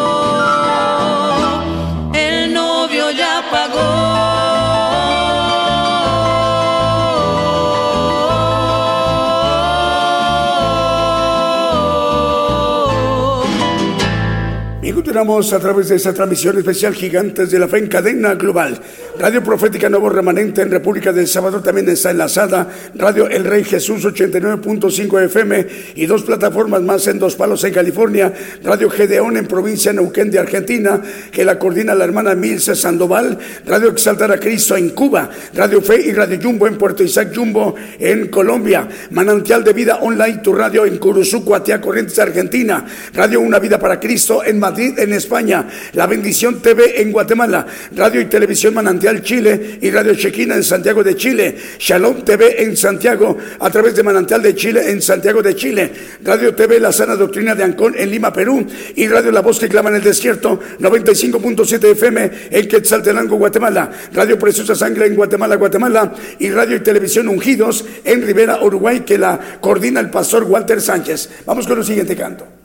a 15.18 15.58
través 15.58 15.88
de 15.88 15.96
esta 15.96 16.14
transmisión 16.14 16.56
especial 16.58 16.94
Gigantes 16.94 17.50
de 17.50 17.58
la 17.58 17.66
Fe 17.66 17.78
en 17.78 17.88
cadena 17.88 18.34
global. 18.34 18.80
Radio 19.18 19.42
Profética 19.42 19.88
Nuevo 19.88 20.08
Remanente 20.08 20.62
en 20.62 20.70
República 20.70 21.12
del 21.12 21.26
Salvador 21.26 21.60
también 21.60 21.88
está 21.88 22.12
enlazada. 22.12 22.68
Radio 22.94 23.26
El 23.26 23.44
Rey 23.44 23.64
Jesús 23.64 24.04
89.5 24.04 25.24
FM 25.24 25.66
y 25.96 26.06
dos 26.06 26.22
plataformas 26.22 26.82
más 26.82 27.04
en 27.08 27.18
Dos 27.18 27.34
Palos 27.34 27.64
en 27.64 27.72
California. 27.72 28.32
Radio 28.62 28.88
Gedeón 28.88 29.36
en 29.36 29.48
provincia 29.48 29.92
Neuquén 29.92 30.30
de 30.30 30.38
Argentina, 30.38 31.02
que 31.32 31.44
la 31.44 31.58
coordina 31.58 31.96
la 31.96 32.04
hermana 32.04 32.36
Milce 32.36 32.76
Sandoval. 32.76 33.36
Radio 33.66 33.90
Exaltar 33.90 34.30
a 34.30 34.38
Cristo 34.38 34.76
en 34.76 34.90
Cuba. 34.90 35.28
Radio 35.52 35.82
Fe 35.82 36.00
y 36.00 36.12
Radio 36.12 36.38
Jumbo 36.40 36.68
en 36.68 36.78
Puerto 36.78 37.02
Isaac 37.02 37.32
Jumbo 37.34 37.74
en 37.98 38.28
Colombia. 38.28 38.86
Manantial 39.10 39.64
de 39.64 39.72
Vida 39.72 39.96
Online, 39.96 40.38
tu 40.38 40.52
radio 40.52 40.86
en 40.86 40.96
Curuzú, 40.96 41.44
Cuatia, 41.44 41.80
Corrientes, 41.80 42.20
Argentina. 42.20 42.84
Radio 43.14 43.40
Una 43.40 43.58
Vida 43.58 43.80
para 43.80 43.98
Cristo 43.98 44.44
en 44.44 44.60
Madrid, 44.60 44.96
en 44.96 45.12
España. 45.12 45.66
La 45.94 46.06
Bendición 46.06 46.62
TV 46.62 47.02
en 47.02 47.10
Guatemala. 47.10 47.66
Radio 47.96 48.20
y 48.20 48.26
Televisión 48.26 48.74
Manantial 48.74 49.07
Chile 49.22 49.78
y 49.80 49.90
Radio 49.90 50.14
Chequina 50.14 50.54
en 50.54 50.62
Santiago 50.62 51.02
de 51.02 51.16
Chile. 51.16 51.56
Shalom 51.78 52.22
TV 52.24 52.62
en 52.62 52.76
Santiago 52.76 53.36
a 53.58 53.70
través 53.70 53.96
de 53.96 54.02
Manantial 54.02 54.42
de 54.42 54.54
Chile 54.54 54.90
en 54.90 55.02
Santiago 55.02 55.42
de 55.42 55.54
Chile. 55.54 55.92
Radio 56.22 56.54
TV 56.54 56.78
La 56.78 56.92
Sana 56.92 57.16
Doctrina 57.16 57.54
de 57.54 57.64
Ancón 57.64 57.94
en 57.96 58.10
Lima, 58.10 58.32
Perú. 58.32 58.66
Y 58.94 59.08
Radio 59.08 59.30
La 59.30 59.40
Voz 59.40 59.58
que 59.58 59.68
clama 59.68 59.90
en 59.90 59.96
el 59.96 60.02
desierto 60.02 60.60
95.7 60.80 61.92
FM 61.92 62.30
en 62.50 62.68
Quetzaltenango, 62.68 63.36
Guatemala. 63.36 63.90
Radio 64.12 64.38
Preciosa 64.38 64.74
Sangre 64.74 65.06
en 65.06 65.16
Guatemala, 65.16 65.56
Guatemala. 65.56 66.12
Y 66.38 66.50
Radio 66.50 66.76
y 66.76 66.80
Televisión 66.80 67.28
Ungidos 67.28 67.84
en 68.04 68.22
Rivera, 68.22 68.62
Uruguay, 68.62 69.00
que 69.00 69.18
la 69.18 69.58
coordina 69.60 70.00
el 70.00 70.10
pastor 70.10 70.44
Walter 70.44 70.80
Sánchez. 70.80 71.30
Vamos 71.46 71.66
con 71.66 71.78
el 71.78 71.84
siguiente 71.84 72.14
canto. 72.14 72.57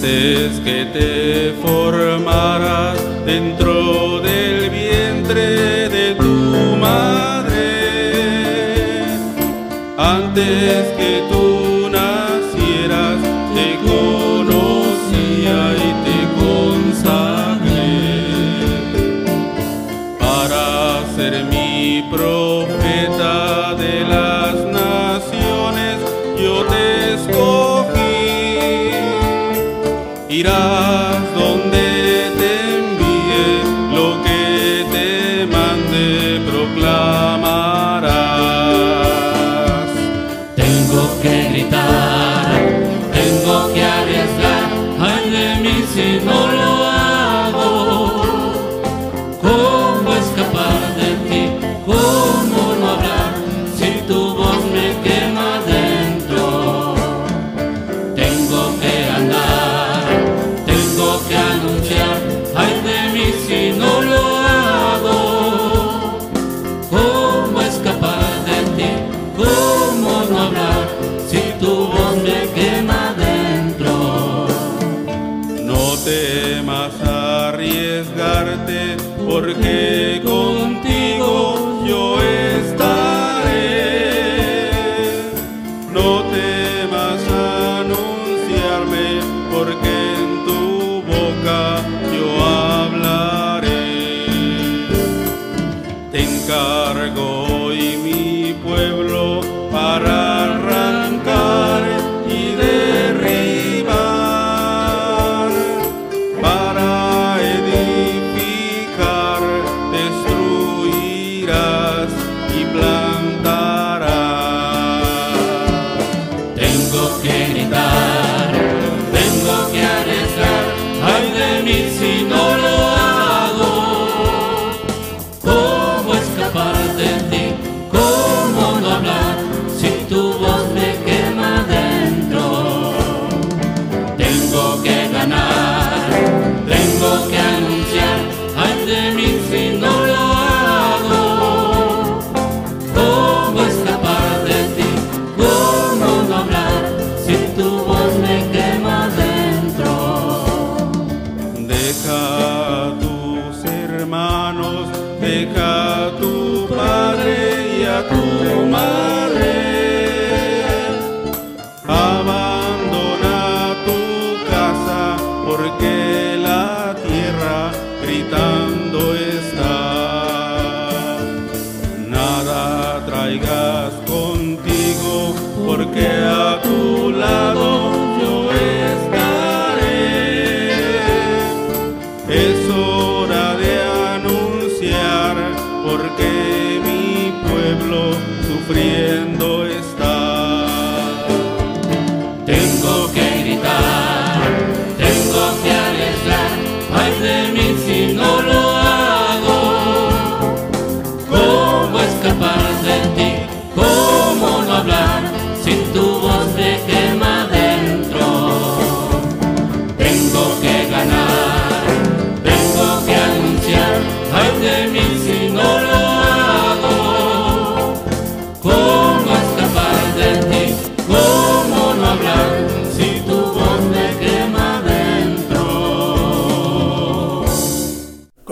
Antes 0.00 0.60
que 0.60 0.84
te 0.92 1.54
formaras 1.60 2.96
dentro 3.26 4.20
del 4.20 4.70
vientre 4.70 5.88
de 5.88 6.14
tu 6.14 6.76
madre, 6.76 7.56
antes 9.96 10.86
que 10.96 11.24
tú 11.28 11.47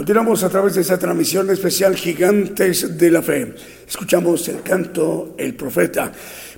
Continuamos 0.07 0.44
a 0.44 0.48
través 0.48 0.76
de 0.76 0.82
esa 0.82 1.00
transmisión 1.00 1.50
especial 1.50 1.96
Gigantes 1.96 2.96
de 2.96 3.11
la 3.11 3.22
Fe. 3.22 3.57
Escuchamos 3.88 4.46
el 4.46 4.62
canto 4.62 5.34
El 5.36 5.54
Profeta. 5.57 6.12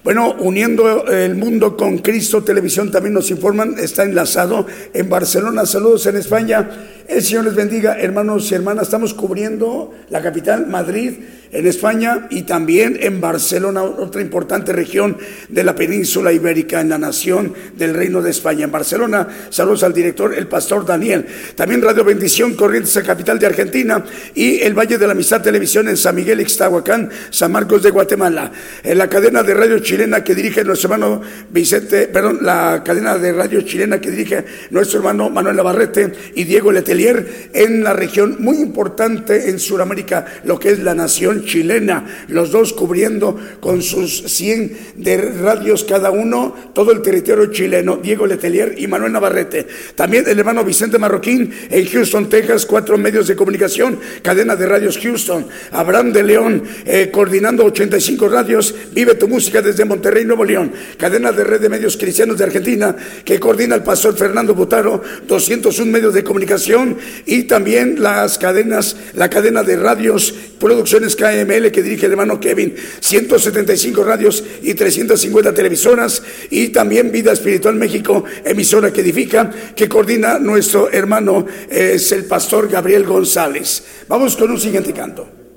Bueno, 0.05 0.36
uniendo 0.40 1.07
el 1.07 1.34
mundo 1.34 1.74
con 1.74 1.96
Cristo 1.96 2.44
Televisión 2.44 2.90
también 2.90 3.14
nos 3.14 3.30
informan, 3.30 3.78
está 3.78 4.03
enlazado 4.03 4.66
en 4.92 5.09
Barcelona. 5.09 5.64
Saludos 5.64 6.05
en 6.05 6.18
España. 6.18 6.68
El 7.09 7.23
Señor 7.23 7.47
les 7.47 7.55
bendiga, 7.55 7.99
hermanos 7.99 8.53
y 8.53 8.55
hermanas. 8.55 8.85
Estamos 8.85 9.15
cubriendo 9.15 9.95
la 10.11 10.21
capital, 10.21 10.67
Madrid, 10.67 11.15
en 11.51 11.67
España 11.67 12.27
y 12.29 12.43
también 12.43 12.99
en 13.01 13.21
Barcelona, 13.21 13.83
otra 13.83 14.21
importante 14.21 14.73
región 14.73 15.17
de 15.49 15.65
la 15.65 15.75
península 15.75 16.33
ibérica 16.33 16.81
en 16.83 16.91
la 16.91 16.99
nación 16.99 17.55
del 17.77 17.95
Reino 17.95 18.21
de 18.21 18.31
España. 18.31 18.65
En 18.65 18.71
Barcelona, 18.71 19.27
saludos 19.49 19.83
al 19.85 19.95
director, 19.95 20.35
el 20.35 20.47
pastor 20.47 20.85
Daniel. 20.85 21.25
También 21.55 21.81
Radio 21.81 22.05
Bendición, 22.05 22.55
Corrientes, 22.55 22.95
la 22.97 23.03
capital 23.03 23.39
de 23.39 23.47
Argentina 23.47 24.05
y 24.35 24.61
el 24.61 24.75
Valle 24.75 24.99
de 24.99 25.07
la 25.07 25.13
Amistad 25.13 25.41
Televisión 25.41 25.89
en 25.89 25.97
San 25.97 26.15
Miguel, 26.15 26.41
Ixtahuacán, 26.41 27.09
San 27.31 27.51
Marcos 27.51 27.83
de 27.83 27.91
Guatemala. 27.91 28.53
En 28.83 28.99
la 28.99 29.09
cadena 29.09 29.43
de 29.43 29.55
radio 29.55 29.79
chilena 29.79 30.23
que 30.23 30.35
dirige 30.35 30.63
nuestro 30.63 30.93
hermano 30.93 31.23
Vicente, 31.51 32.09
perdón, 32.09 32.41
la 32.43 32.83
cadena 32.85 33.17
de 33.17 33.33
radio 33.33 33.63
chilena 33.63 33.99
que 33.99 34.11
dirige 34.11 34.45
nuestro 34.71 34.99
hermano 34.99 35.31
Manuel 35.31 35.57
Navarrete 35.57 36.13
y 36.35 36.45
Diego 36.45 36.71
En 36.99 37.84
la 37.84 37.92
región 37.92 38.36
muy 38.40 38.57
importante 38.57 39.51
en 39.51 39.61
Sudamérica, 39.61 40.26
lo 40.44 40.59
que 40.59 40.70
es 40.70 40.80
la 40.80 40.94
nación 40.94 41.44
chilena, 41.44 42.24
los 42.28 42.51
dos 42.51 42.72
cubriendo 42.72 43.38
con 43.61 43.82
sus 43.82 44.24
100 44.24 44.94
de 44.96 45.16
radios 45.16 45.84
cada 45.84 46.11
uno 46.11 46.55
todo 46.74 46.90
el 46.90 47.01
territorio 47.01 47.53
chileno, 47.53 47.99
Diego 47.99 48.26
Letelier 48.26 48.74
y 48.78 48.88
Manuel 48.88 49.12
Navarrete. 49.12 49.66
También 49.94 50.24
el 50.26 50.38
hermano 50.38 50.64
Vicente 50.64 50.99
Marroquín 50.99 51.53
en 51.70 51.86
Houston, 51.86 52.28
Texas, 52.28 52.66
cuatro 52.66 52.99
medios 52.99 53.28
de 53.28 53.36
comunicación, 53.36 53.99
cadena 54.22 54.57
de 54.57 54.66
radios 54.66 54.99
Houston, 54.99 55.46
Abraham 55.70 56.12
de 56.12 56.22
León 56.24 56.62
eh, 56.84 57.11
coordinando 57.12 57.64
85 57.64 58.28
radios, 58.28 58.74
Vive 58.92 59.14
tu 59.14 59.28
música 59.28 59.62
desde 59.62 59.84
Monterrey, 59.84 60.24
Nuevo 60.24 60.44
León, 60.44 60.72
cadena 60.96 61.30
de 61.30 61.44
red 61.44 61.61
de 61.61 61.68
medios 61.68 61.96
cristianos 61.96 62.38
de 62.38 62.44
Argentina 62.44 62.96
que 63.24 63.38
coordina 63.38 63.76
el 63.76 63.82
pastor 63.82 64.16
Fernando 64.16 64.55
Butaro, 64.55 65.01
201 65.26 65.90
medios 65.90 66.14
de 66.14 66.24
comunicación 66.24 66.88
y 67.26 67.45
también 67.45 68.03
las 68.03 68.39
cadenas, 68.39 68.97
la 69.14 69.28
cadena 69.28 69.62
de 69.62 69.76
radios, 69.76 70.34
producciones 70.59 71.16
KML 71.16 71.70
que 71.70 71.82
dirige 71.82 72.07
el 72.07 72.12
hermano 72.12 72.41
Kevin, 72.41 72.74
175 73.01 74.05
radios 74.05 74.45
y 74.62 74.74
350 74.74 75.53
televisoras 75.55 76.22
y 76.51 76.68
también 76.68 77.12
Vida 77.12 77.32
Espiritual 77.32 77.74
México, 77.74 78.24
emisora 78.45 78.93
que 78.93 79.01
edifica, 79.01 79.51
que 79.74 79.89
coordina 79.89 80.39
nuestro 80.39 80.91
hermano, 80.91 81.47
es 81.68 82.12
el 82.12 82.24
pastor 82.24 82.68
Gabriel 82.68 83.05
González. 83.05 83.82
Vamos 84.09 84.36
con 84.36 84.51
un 84.51 84.61
siguiente 84.61 84.93
canto. 84.93 85.47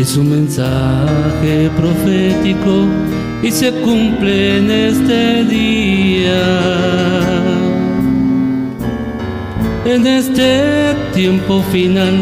Es 0.00 0.16
un 0.16 0.30
mensaje 0.30 1.70
profético 1.76 2.86
y 3.42 3.50
se 3.50 3.70
cumple 3.82 4.58
en 4.58 4.70
este 4.70 5.44
día. 5.44 6.40
En 9.84 10.06
este 10.06 10.94
tiempo 11.12 11.62
final 11.70 12.16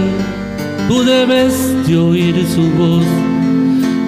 tú 0.89 1.05
debes 1.05 1.87
de 1.87 1.97
oír 1.97 2.45
su 2.49 2.69
voz. 2.73 3.07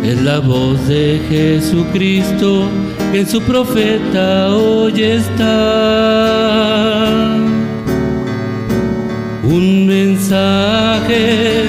Es 0.04 0.20
la 0.22 0.40
voz 0.40 0.88
de 0.88 1.20
Jesucristo 1.28 2.64
que 3.12 3.20
en 3.20 3.28
su 3.28 3.40
profeta 3.42 4.48
hoy 4.48 5.00
está. 5.02 6.40
Un 9.44 9.86
mensaje, 9.86 11.66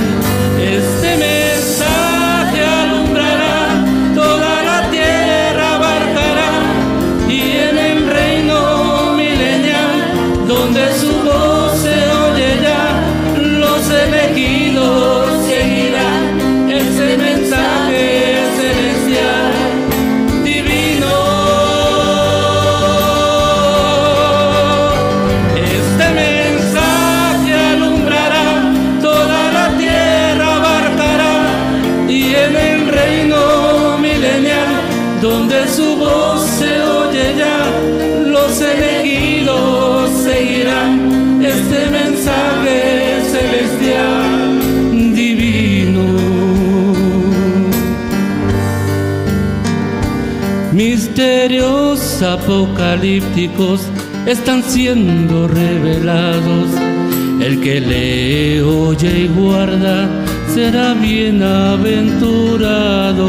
Apocalípticos 52.22 53.82
están 54.28 54.62
siendo 54.64 55.48
revelados. 55.48 56.70
El 57.42 57.60
que 57.62 57.82
le 57.82 58.62
oye 58.62 59.22
y 59.22 59.28
guarda 59.28 60.08
será 60.54 60.94
bienaventurado. 60.94 63.28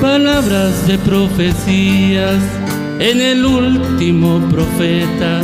Palabras 0.00 0.86
de 0.86 0.98
profecías 0.98 2.40
en 3.00 3.20
el 3.20 3.44
último 3.44 4.38
profeta, 4.50 5.40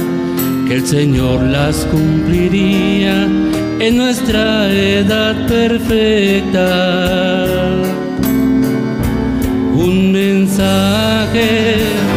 que 0.69 0.75
el 0.75 0.87
Señor 0.87 1.43
las 1.43 1.79
cumpliría 1.87 3.27
en 3.81 3.97
nuestra 3.97 4.73
edad 4.73 5.49
perfecta 5.49 6.65
un 9.85 10.13
mensaje. 10.13 12.14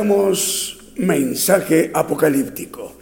Escuchamos 0.00 0.78
mensaje 0.96 1.90
apocalíptico. 1.92 2.94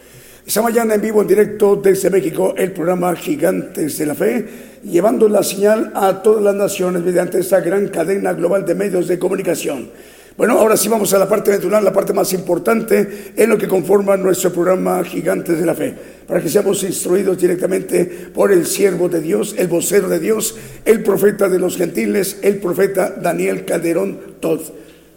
Esta 0.45 0.61
mañana 0.61 0.95
en 0.95 1.01
vivo, 1.01 1.21
en 1.21 1.29
directo 1.29 1.77
desde 1.77 2.09
México, 2.09 2.53
el 2.57 2.73
programa 2.73 3.15
Gigantes 3.15 3.97
de 3.97 4.05
la 4.05 4.15
Fe, 4.15 4.45
llevando 4.83 5.29
la 5.29 5.41
señal 5.41 5.93
a 5.95 6.21
todas 6.21 6.43
las 6.43 6.55
naciones 6.55 7.01
mediante 7.01 7.39
esta 7.39 7.61
gran 7.61 7.87
cadena 7.87 8.33
global 8.33 8.65
de 8.65 8.75
medios 8.75 9.07
de 9.07 9.17
comunicación. 9.17 9.89
Bueno, 10.35 10.59
ahora 10.59 10.75
sí 10.75 10.89
vamos 10.89 11.13
a 11.13 11.19
la 11.19 11.29
parte 11.29 11.51
natural, 11.51 11.85
la 11.85 11.93
parte 11.93 12.11
más 12.11 12.33
importante 12.33 13.31
en 13.33 13.49
lo 13.49 13.57
que 13.57 13.69
conforma 13.69 14.17
nuestro 14.17 14.51
programa 14.51 15.01
Gigantes 15.05 15.57
de 15.57 15.65
la 15.65 15.75
Fe, 15.75 15.95
para 16.27 16.41
que 16.41 16.49
seamos 16.49 16.83
instruidos 16.83 17.37
directamente 17.37 18.03
por 18.33 18.51
el 18.51 18.65
siervo 18.65 19.07
de 19.07 19.21
Dios, 19.21 19.55
el 19.57 19.69
vocero 19.69 20.09
de 20.09 20.19
Dios, 20.19 20.57
el 20.83 21.01
profeta 21.01 21.47
de 21.47 21.59
los 21.59 21.77
gentiles, 21.77 22.39
el 22.41 22.57
profeta 22.57 23.11
Daniel 23.11 23.63
Calderón 23.63 24.19
Todd. 24.41 24.59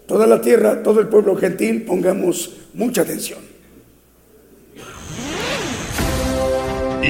Toda 0.06 0.26
la 0.26 0.40
tierra, 0.40 0.82
todo 0.82 1.00
el 1.00 1.08
pueblo 1.08 1.36
gentil, 1.36 1.82
pongamos 1.82 2.50
mucha 2.74 3.02
atención. 3.02 3.52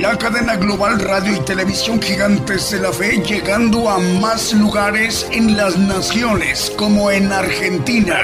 La 0.00 0.18
cadena 0.18 0.56
global 0.56 0.98
radio 0.98 1.36
y 1.36 1.40
televisión 1.44 2.00
gigantes 2.02 2.70
de 2.70 2.80
la 2.80 2.92
fe 2.92 3.22
llegando 3.22 3.88
a 3.88 3.98
más 3.98 4.52
lugares 4.52 5.28
en 5.30 5.56
las 5.56 5.78
naciones 5.78 6.72
como 6.76 7.10
en 7.10 7.30
Argentina, 7.30 8.18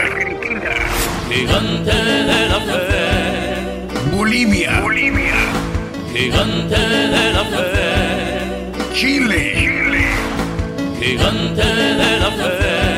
Gigante 1.30 1.94
de 1.94 2.48
la 2.48 2.60
fe, 2.60 4.16
Bolivia, 4.16 4.80
Bolivia, 4.80 5.34
gigante 6.12 6.78
de 6.78 7.32
la 7.32 7.44
fe, 7.44 8.94
Chile, 8.94 9.52
gigante 10.98 11.62
de 11.62 12.18
la 12.18 12.30
fe, 12.30 12.97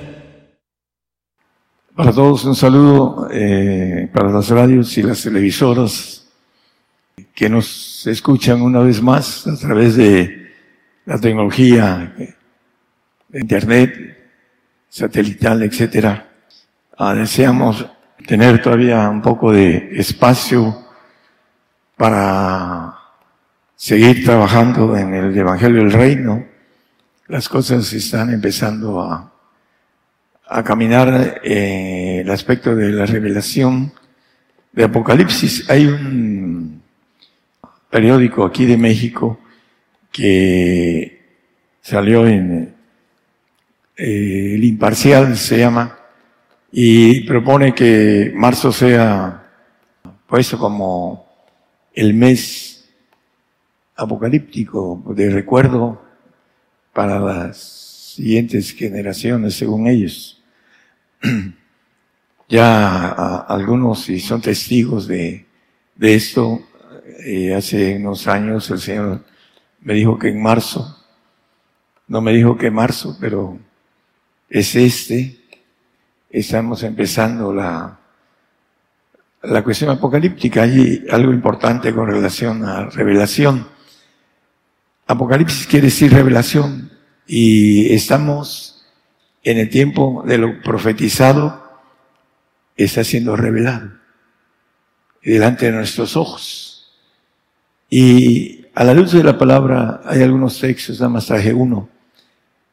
Para 1.95 2.13
todos 2.13 2.45
un 2.45 2.55
saludo 2.55 3.27
eh, 3.29 4.09
para 4.13 4.31
las 4.31 4.47
radios 4.47 4.97
y 4.97 5.03
las 5.03 5.23
televisoras 5.23 6.25
que 7.35 7.49
nos 7.49 8.07
escuchan 8.07 8.61
una 8.61 8.79
vez 8.79 9.01
más 9.01 9.45
a 9.45 9.57
través 9.57 9.97
de 9.97 10.53
la 11.05 11.19
tecnología, 11.19 12.15
eh, 12.17 12.33
internet, 13.33 14.17
satelital, 14.87 15.63
etcétera. 15.63 16.29
Ah, 16.97 17.13
deseamos 17.13 17.85
tener 18.25 18.61
todavía 18.61 19.09
un 19.09 19.21
poco 19.21 19.51
de 19.51 19.89
espacio 19.99 20.85
para 21.97 22.95
seguir 23.75 24.23
trabajando 24.23 24.95
en 24.95 25.13
el 25.13 25.37
Evangelio 25.37 25.81
del 25.81 25.91
Reino. 25.91 26.45
Las 27.27 27.49
cosas 27.49 27.91
están 27.91 28.31
empezando 28.31 29.01
a 29.01 29.31
a 30.53 30.63
caminar 30.63 31.39
eh, 31.45 32.19
el 32.25 32.29
aspecto 32.29 32.75
de 32.75 32.91
la 32.91 33.05
revelación 33.05 33.93
de 34.73 34.83
Apocalipsis. 34.83 35.69
Hay 35.69 35.85
un 35.85 36.81
periódico 37.89 38.43
aquí 38.43 38.65
de 38.65 38.75
México 38.75 39.39
que 40.11 41.21
salió 41.81 42.27
en 42.27 42.75
eh, 43.95 44.55
El 44.55 44.63
Imparcial, 44.65 45.37
se 45.37 45.59
llama, 45.59 45.97
y 46.69 47.21
propone 47.21 47.73
que 47.73 48.33
marzo 48.35 48.73
sea 48.73 49.47
puesto 50.27 50.59
como 50.59 51.27
el 51.93 52.13
mes 52.13 52.89
apocalíptico 53.95 55.01
de 55.15 55.29
recuerdo 55.29 56.01
para 56.91 57.19
las 57.19 57.57
siguientes 58.15 58.73
generaciones, 58.73 59.53
según 59.53 59.87
ellos 59.87 60.40
ya 62.49 63.37
algunos, 63.47 64.09
y 64.09 64.19
son 64.19 64.41
testigos 64.41 65.07
de, 65.07 65.45
de 65.95 66.15
esto, 66.15 66.61
eh, 67.25 67.53
hace 67.53 67.97
unos 67.97 68.27
años 68.27 68.69
el 68.71 68.79
Señor 68.79 69.23
me 69.81 69.93
dijo 69.93 70.17
que 70.17 70.29
en 70.29 70.41
marzo, 70.41 70.97
no 72.07 72.21
me 72.21 72.33
dijo 72.33 72.57
que 72.57 72.71
marzo, 72.71 73.17
pero 73.19 73.57
es 74.49 74.75
este, 74.75 75.39
estamos 76.29 76.83
empezando 76.83 77.53
la, 77.53 77.99
la 79.43 79.63
cuestión 79.63 79.89
apocalíptica. 79.91 80.63
Hay 80.63 81.05
algo 81.09 81.31
importante 81.31 81.93
con 81.93 82.07
relación 82.07 82.63
a 82.65 82.85
revelación. 82.89 83.67
Apocalipsis 85.07 85.67
quiere 85.67 85.87
decir 85.87 86.13
revelación 86.13 86.91
y 87.27 87.93
estamos 87.93 88.70
en 89.43 89.57
el 89.57 89.69
tiempo 89.69 90.23
de 90.25 90.37
lo 90.37 90.61
profetizado 90.61 91.61
está 92.75 93.03
siendo 93.03 93.35
revelado 93.35 93.91
delante 95.23 95.67
de 95.67 95.71
nuestros 95.71 96.15
ojos. 96.15 96.91
Y 97.89 98.65
a 98.73 98.83
la 98.83 98.93
luz 98.93 99.11
de 99.11 99.23
la 99.23 99.37
palabra 99.37 100.01
hay 100.05 100.23
algunos 100.23 100.59
textos, 100.59 100.99
nada 100.99 101.09
más 101.09 101.25
traje 101.25 101.53
uno, 101.53 101.89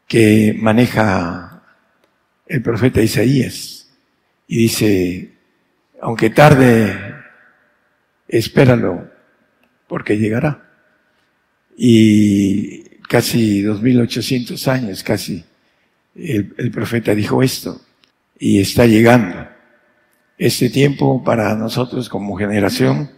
que 0.06 0.56
maneja 0.58 1.62
el 2.46 2.62
profeta 2.62 3.02
Isaías 3.02 3.90
y 4.46 4.58
dice, 4.58 5.32
aunque 6.00 6.30
tarde, 6.30 7.14
espéralo, 8.26 9.10
porque 9.86 10.16
llegará. 10.16 10.66
Y 11.76 12.84
casi 13.08 13.62
2800 13.62 14.68
años, 14.68 15.02
casi, 15.02 15.44
el, 16.18 16.70
profeta 16.70 17.14
dijo 17.14 17.42
esto, 17.42 17.80
y 18.38 18.60
está 18.60 18.86
llegando. 18.86 19.48
Este 20.36 20.70
tiempo 20.70 21.22
para 21.24 21.54
nosotros 21.54 22.08
como 22.08 22.36
generación, 22.36 23.10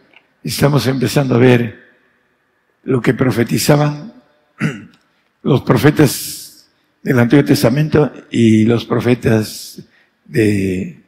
estamos 0.43 0.87
empezando 0.87 1.35
a 1.35 1.39
ver 1.39 1.81
lo 2.85 3.01
que 3.01 3.15
profetizaban 3.15 4.15
los 5.43 5.63
profetas 5.63 6.69
del 7.03 7.19
Antiguo 7.19 7.45
Testamento 7.45 8.13
y 8.31 8.65
los 8.65 8.85
profetas 8.85 9.83
de 10.25 11.01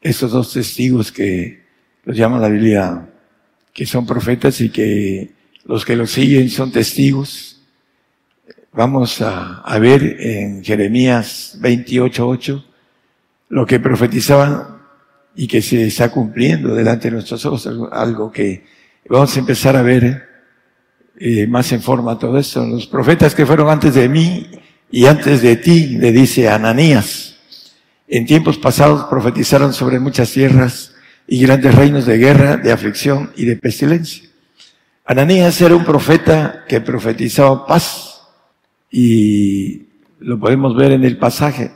esos 0.00 0.30
dos 0.30 0.52
testigos 0.52 1.10
que 1.10 1.64
los 2.04 2.16
llama 2.16 2.38
la 2.38 2.48
Biblia, 2.48 3.08
que 3.72 3.86
son 3.86 4.06
profetas 4.06 4.60
y 4.60 4.70
que 4.70 5.30
los 5.64 5.84
que 5.84 5.96
los 5.96 6.10
siguen 6.10 6.48
son 6.50 6.72
testigos. 6.72 7.57
Vamos 8.78 9.20
a, 9.22 9.76
ver 9.80 10.18
en 10.20 10.62
Jeremías 10.62 11.58
28.8 11.60 12.64
lo 13.48 13.66
que 13.66 13.80
profetizaban 13.80 14.78
y 15.34 15.48
que 15.48 15.62
se 15.62 15.88
está 15.88 16.12
cumpliendo 16.12 16.76
delante 16.76 17.08
de 17.08 17.14
nuestros 17.14 17.44
ojos, 17.44 17.66
algo, 17.66 17.92
algo 17.92 18.30
que 18.30 18.64
vamos 19.08 19.34
a 19.34 19.40
empezar 19.40 19.74
a 19.74 19.82
ver 19.82 20.28
eh, 21.18 21.48
más 21.48 21.72
en 21.72 21.82
forma 21.82 22.20
todo 22.20 22.38
esto. 22.38 22.64
Los 22.64 22.86
profetas 22.86 23.34
que 23.34 23.44
fueron 23.44 23.68
antes 23.68 23.94
de 23.94 24.08
mí 24.08 24.46
y 24.92 25.06
antes 25.06 25.42
de 25.42 25.56
ti, 25.56 25.96
le 25.98 26.12
dice 26.12 26.48
Ananías, 26.48 27.34
en 28.06 28.26
tiempos 28.26 28.58
pasados 28.58 29.06
profetizaron 29.10 29.72
sobre 29.72 29.98
muchas 29.98 30.30
tierras 30.30 30.94
y 31.26 31.42
grandes 31.42 31.74
reinos 31.74 32.06
de 32.06 32.16
guerra, 32.16 32.56
de 32.56 32.70
aflicción 32.70 33.32
y 33.34 33.44
de 33.44 33.56
pestilencia. 33.56 34.28
Ananías 35.04 35.60
era 35.60 35.74
un 35.74 35.84
profeta 35.84 36.64
que 36.68 36.80
profetizaba 36.80 37.66
paz 37.66 38.17
y 38.90 39.82
lo 40.20 40.38
podemos 40.38 40.76
ver 40.76 40.92
en 40.92 41.04
el 41.04 41.16
pasaje. 41.18 41.72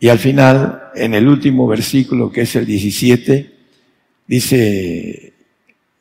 Y 0.00 0.08
al 0.08 0.18
final, 0.18 0.90
en 0.94 1.14
el 1.14 1.28
último 1.28 1.66
versículo, 1.66 2.30
que 2.30 2.42
es 2.42 2.56
el 2.56 2.66
17, 2.66 3.54
dice, 4.26 5.32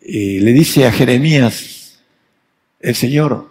eh, 0.02 0.40
le 0.42 0.54
dice 0.54 0.86
a 0.86 0.92
Jeremías, 0.92 2.02
el 2.80 2.96
Señor, 2.96 3.50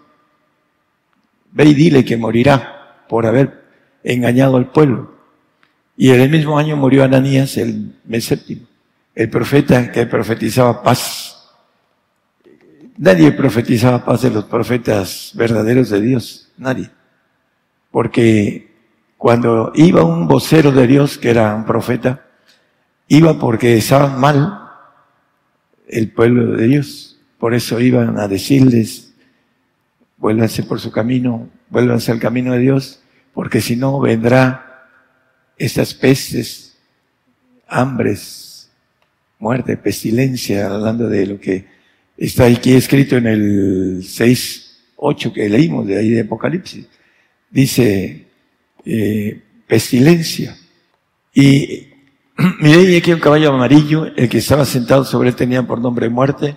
ve 1.52 1.64
y 1.64 1.74
dile 1.74 2.04
que 2.04 2.16
morirá 2.16 3.04
por 3.08 3.26
haber 3.26 3.62
engañado 4.04 4.56
al 4.56 4.70
pueblo. 4.70 5.12
Y 5.96 6.10
en 6.10 6.20
el 6.20 6.30
mismo 6.30 6.58
año 6.58 6.76
murió 6.76 7.04
Ananías, 7.04 7.56
el 7.56 7.92
mes 8.04 8.24
séptimo, 8.24 8.66
el 9.14 9.28
profeta 9.30 9.92
que 9.92 10.06
profetizaba 10.06 10.82
paz. 10.82 11.31
Nadie 12.96 13.32
profetizaba 13.32 14.04
paz 14.04 14.22
de 14.22 14.30
los 14.30 14.44
profetas 14.44 15.32
verdaderos 15.34 15.88
de 15.88 16.00
Dios, 16.00 16.52
nadie. 16.58 16.90
Porque 17.90 18.70
cuando 19.16 19.72
iba 19.74 20.04
un 20.04 20.28
vocero 20.28 20.72
de 20.72 20.86
Dios, 20.86 21.16
que 21.16 21.30
era 21.30 21.54
un 21.54 21.64
profeta, 21.64 22.26
iba 23.08 23.38
porque 23.38 23.76
estaban 23.76 24.20
mal 24.20 24.70
el 25.88 26.10
pueblo 26.10 26.56
de 26.56 26.66
Dios. 26.66 27.18
Por 27.38 27.54
eso 27.54 27.80
iban 27.80 28.18
a 28.18 28.28
decirles, 28.28 29.14
vuélvanse 30.18 30.62
por 30.62 30.78
su 30.78 30.90
camino, 30.90 31.48
vuélvanse 31.70 32.12
al 32.12 32.20
camino 32.20 32.52
de 32.52 32.58
Dios, 32.58 33.02
porque 33.32 33.60
si 33.60 33.76
no 33.76 34.00
vendrá 34.00 34.88
estas 35.56 35.94
pestes, 35.94 36.78
hambres, 37.66 38.70
muerte, 39.38 39.76
pestilencia, 39.76 40.66
hablando 40.66 41.08
de 41.08 41.26
lo 41.26 41.40
que 41.40 41.66
está 42.26 42.46
aquí 42.46 42.74
escrito 42.74 43.16
en 43.16 43.26
el 43.26 44.04
6, 44.04 44.80
8 44.96 45.32
que 45.32 45.48
leímos 45.48 45.86
de 45.86 45.98
ahí 45.98 46.10
de 46.10 46.20
Apocalipsis. 46.20 46.86
Dice, 47.50 48.26
eh, 48.84 49.42
pestilencia. 49.66 50.56
Y 51.34 51.88
miré 52.60 52.96
aquí 52.96 53.12
un 53.12 53.20
caballo 53.20 53.52
amarillo, 53.52 54.06
el 54.16 54.28
que 54.28 54.38
estaba 54.38 54.64
sentado 54.64 55.04
sobre 55.04 55.30
él 55.30 55.36
tenía 55.36 55.66
por 55.66 55.80
nombre 55.80 56.08
muerte, 56.08 56.56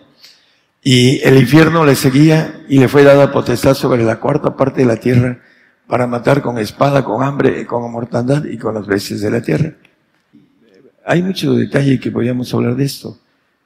y 0.84 1.20
el 1.24 1.38
infierno 1.38 1.84
le 1.84 1.96
seguía 1.96 2.64
y 2.70 2.78
le 2.78 2.88
fue 2.88 3.04
dada 3.04 3.32
potestad 3.32 3.74
sobre 3.74 4.04
la 4.04 4.20
cuarta 4.20 4.56
parte 4.56 4.82
de 4.82 4.88
la 4.88 4.98
tierra 4.98 5.42
para 5.88 6.06
matar 6.06 6.44
con 6.44 6.60
espada, 6.60 7.04
con 7.04 7.24
hambre, 7.24 7.66
con 7.66 7.92
mortandad 7.92 8.46
y 8.46 8.58
con 8.60 8.76
las 8.76 8.86
bestias 8.86 9.22
de 9.22 9.32
la 9.32 9.42
tierra. 9.42 9.74
Hay 11.08 11.24
mucho 11.24 11.54
detalle 11.54 12.00
que 12.00 12.12
podríamos 12.12 12.54
hablar 12.54 12.76
de 12.76 12.86
esto, 12.86 13.18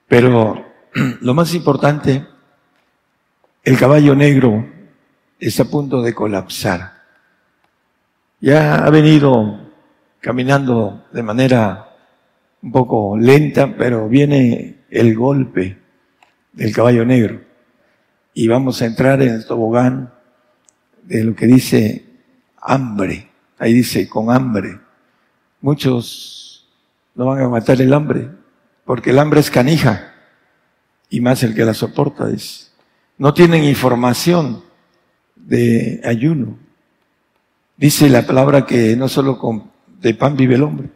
pero 0.07 0.68
lo 1.21 1.33
más 1.33 1.53
importante, 1.53 2.25
el 3.63 3.77
caballo 3.77 4.15
negro 4.15 4.65
está 5.39 5.63
a 5.63 5.67
punto 5.67 6.01
de 6.01 6.13
colapsar. 6.13 6.99
Ya 8.39 8.75
ha 8.85 8.89
venido 8.89 9.59
caminando 10.19 11.05
de 11.11 11.23
manera 11.23 11.89
un 12.61 12.71
poco 12.71 13.17
lenta, 13.17 13.75
pero 13.77 14.07
viene 14.09 14.83
el 14.89 15.15
golpe 15.15 15.77
del 16.53 16.73
caballo 16.73 17.05
negro. 17.05 17.41
Y 18.33 18.47
vamos 18.47 18.81
a 18.81 18.85
entrar 18.85 19.21
en 19.21 19.33
el 19.33 19.45
tobogán 19.45 20.13
de 21.03 21.23
lo 21.23 21.35
que 21.35 21.47
dice 21.47 22.05
hambre. 22.61 23.29
Ahí 23.57 23.73
dice 23.73 24.07
con 24.07 24.31
hambre. 24.31 24.79
Muchos 25.61 26.67
no 27.15 27.25
van 27.25 27.39
a 27.39 27.43
aguantar 27.43 27.81
el 27.81 27.93
hambre, 27.93 28.29
porque 28.85 29.09
el 29.09 29.19
hambre 29.19 29.41
es 29.41 29.51
canija, 29.51 30.13
y 31.09 31.21
más 31.21 31.43
el 31.43 31.55
que 31.55 31.65
la 31.65 31.73
soporta 31.73 32.29
es. 32.29 32.71
No 33.17 33.33
tienen 33.33 33.63
información 33.63 34.63
de 35.35 36.01
ayuno. 36.03 36.57
Dice 37.77 38.09
la 38.09 38.25
palabra 38.25 38.65
que 38.65 38.95
no 38.95 39.07
solo 39.07 39.39
con, 39.39 39.71
de 40.01 40.13
pan 40.13 40.35
vive 40.35 40.55
el 40.55 40.63
hombre, 40.63 40.89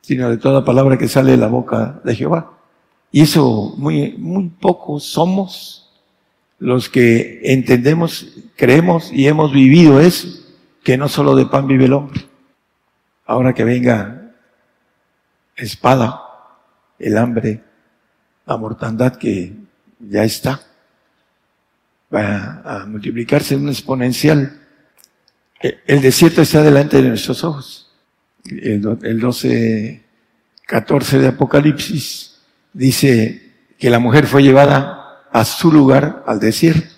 sino 0.00 0.30
de 0.30 0.36
toda 0.36 0.64
palabra 0.64 0.98
que 0.98 1.08
sale 1.08 1.32
de 1.32 1.36
la 1.36 1.48
boca 1.48 2.00
de 2.04 2.14
Jehová. 2.14 2.52
Y 3.10 3.22
eso 3.22 3.74
muy, 3.76 4.16
muy 4.18 4.48
pocos 4.48 5.04
somos 5.04 5.92
los 6.58 6.88
que 6.88 7.40
entendemos, 7.44 8.28
creemos 8.56 9.12
y 9.12 9.26
hemos 9.26 9.52
vivido 9.52 10.00
eso, 10.00 10.28
que 10.82 10.96
no 10.96 11.08
solo 11.08 11.34
de 11.34 11.46
pan 11.46 11.66
vive 11.66 11.86
el 11.86 11.92
hombre. 11.92 12.20
Ahora 13.26 13.52
que 13.52 13.64
venga 13.64 14.32
espada, 15.56 16.22
el 16.98 17.18
hambre, 17.18 17.63
la 18.46 18.56
mortandad 18.56 19.16
que 19.16 19.54
ya 19.98 20.24
está, 20.24 20.60
va 22.14 22.62
a 22.64 22.86
multiplicarse 22.86 23.54
en 23.54 23.62
un 23.62 23.68
exponencial. 23.68 24.60
El 25.86 26.02
desierto 26.02 26.42
está 26.42 26.62
delante 26.62 27.00
de 27.00 27.08
nuestros 27.08 27.42
ojos 27.44 27.84
el 28.46 29.20
12, 29.20 30.04
14 30.66 31.18
de 31.18 31.28
Apocalipsis, 31.28 32.38
dice 32.72 33.52
que 33.78 33.90
la 33.90 33.98
mujer 33.98 34.26
fue 34.26 34.42
llevada 34.42 35.22
a 35.32 35.44
su 35.44 35.72
lugar, 35.72 36.22
al 36.26 36.40
desierto. 36.40 36.94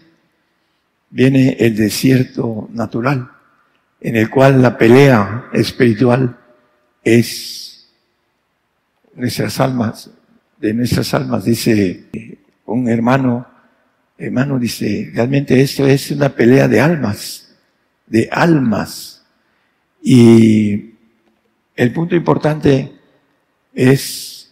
Viene 1.11 1.57
el 1.61 1.77
desierto 1.77 2.69
natural, 2.73 3.31
en 4.01 4.17
el 4.17 4.29
cual 4.29 4.61
la 4.61 4.77
pelea 4.77 5.49
espiritual 5.53 6.37
es 7.03 7.89
nuestras 9.15 9.61
almas, 9.61 10.11
de 10.59 10.75
nuestras 10.75 11.13
almas, 11.15 11.45
dice 11.45 12.09
un 12.65 12.89
hermano, 12.89 13.47
hermano 14.19 14.59
dice, 14.59 15.11
realmente 15.15 15.61
esto 15.61 15.87
es 15.87 16.11
una 16.11 16.31
pelea 16.31 16.69
de 16.69 16.81
almas, 16.81 17.55
de 18.07 18.29
almas. 18.31 19.25
Y 20.03 20.95
el 21.75 21.93
punto 21.93 22.17
importante 22.17 22.93
es 23.75 24.51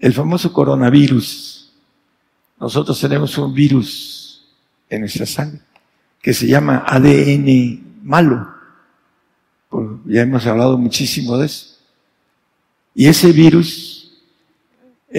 el 0.00 0.12
famoso 0.12 0.52
coronavirus. 0.52 1.72
Nosotros 2.58 3.00
tenemos 3.00 3.36
un 3.38 3.54
virus 3.54 4.46
en 4.88 5.00
nuestra 5.00 5.26
sangre 5.26 5.60
que 6.20 6.34
se 6.34 6.48
llama 6.48 6.84
ADN 6.86 8.02
malo. 8.02 8.52
Ya 10.06 10.22
hemos 10.22 10.44
hablado 10.46 10.76
muchísimo 10.76 11.36
de 11.38 11.46
eso. 11.46 11.76
Y 12.94 13.06
ese 13.06 13.30
virus, 13.30 13.95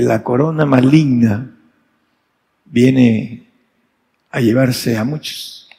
la 0.01 0.23
corona 0.23 0.65
maligna, 0.65 1.55
viene 2.65 3.47
a 4.31 4.41
llevarse 4.41 4.97
a 4.97 5.03
muchos, 5.03 5.69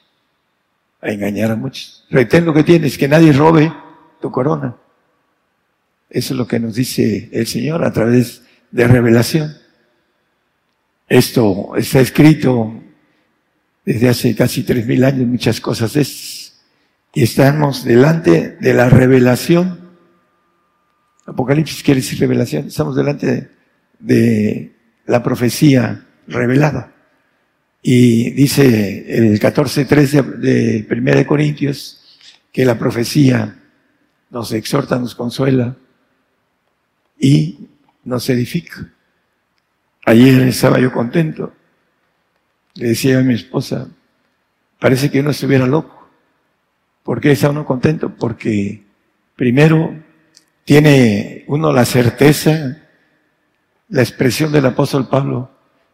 a 1.00 1.10
engañar 1.10 1.50
a 1.50 1.56
muchos. 1.56 2.06
Retén 2.10 2.44
lo 2.44 2.54
que 2.54 2.64
tienes, 2.64 2.98
que 2.98 3.08
nadie 3.08 3.32
robe 3.32 3.72
tu 4.20 4.30
corona. 4.30 4.76
Eso 6.10 6.34
es 6.34 6.38
lo 6.38 6.46
que 6.46 6.58
nos 6.58 6.74
dice 6.74 7.28
el 7.32 7.46
Señor 7.46 7.84
a 7.84 7.92
través 7.92 8.42
de 8.70 8.88
revelación. 8.88 9.56
Esto 11.08 11.76
está 11.76 12.00
escrito 12.00 12.74
desde 13.84 14.08
hace 14.08 14.34
casi 14.34 14.62
tres 14.64 14.86
mil 14.86 15.04
años, 15.04 15.26
muchas 15.26 15.60
cosas 15.60 15.96
es. 15.96 16.60
Y 17.14 17.22
estamos 17.22 17.84
delante 17.84 18.56
de 18.60 18.74
la 18.74 18.88
revelación. 18.88 19.88
Apocalipsis 21.26 21.82
quiere 21.82 22.00
decir 22.00 22.18
revelación. 22.20 22.66
Estamos 22.66 22.96
delante 22.96 23.26
de, 23.26 23.57
la 24.00 25.22
profecía 25.22 26.06
revelada. 26.26 26.92
Y 27.82 28.30
dice 28.30 29.04
el 29.16 29.40
14.3 29.40 30.38
de, 30.38 30.82
de 30.82 30.86
1 30.90 31.14
de 31.14 31.26
Corintios 31.26 32.18
que 32.52 32.64
la 32.64 32.78
profecía 32.78 33.56
nos 34.30 34.52
exhorta, 34.52 34.98
nos 34.98 35.14
consuela, 35.14 35.76
y 37.18 37.68
nos 38.04 38.28
edifica. 38.30 38.88
Ayer 40.06 40.40
estaba 40.42 40.78
yo 40.78 40.92
contento. 40.92 41.52
le 42.74 42.88
decía 42.88 43.18
a 43.18 43.22
mi 43.22 43.34
esposa, 43.34 43.88
parece 44.78 45.10
que 45.10 45.20
uno 45.20 45.30
estuviera 45.30 45.66
loco. 45.66 46.08
¿Por 47.02 47.20
qué 47.20 47.32
está 47.32 47.50
uno 47.50 47.64
contento? 47.64 48.14
Porque 48.14 48.82
primero 49.34 49.94
tiene 50.64 51.44
uno 51.48 51.72
la 51.72 51.84
certeza, 51.84 52.87
la 53.88 54.02
expresión 54.02 54.52
del 54.52 54.66
apóstol 54.66 55.08
Pablo, 55.08 55.50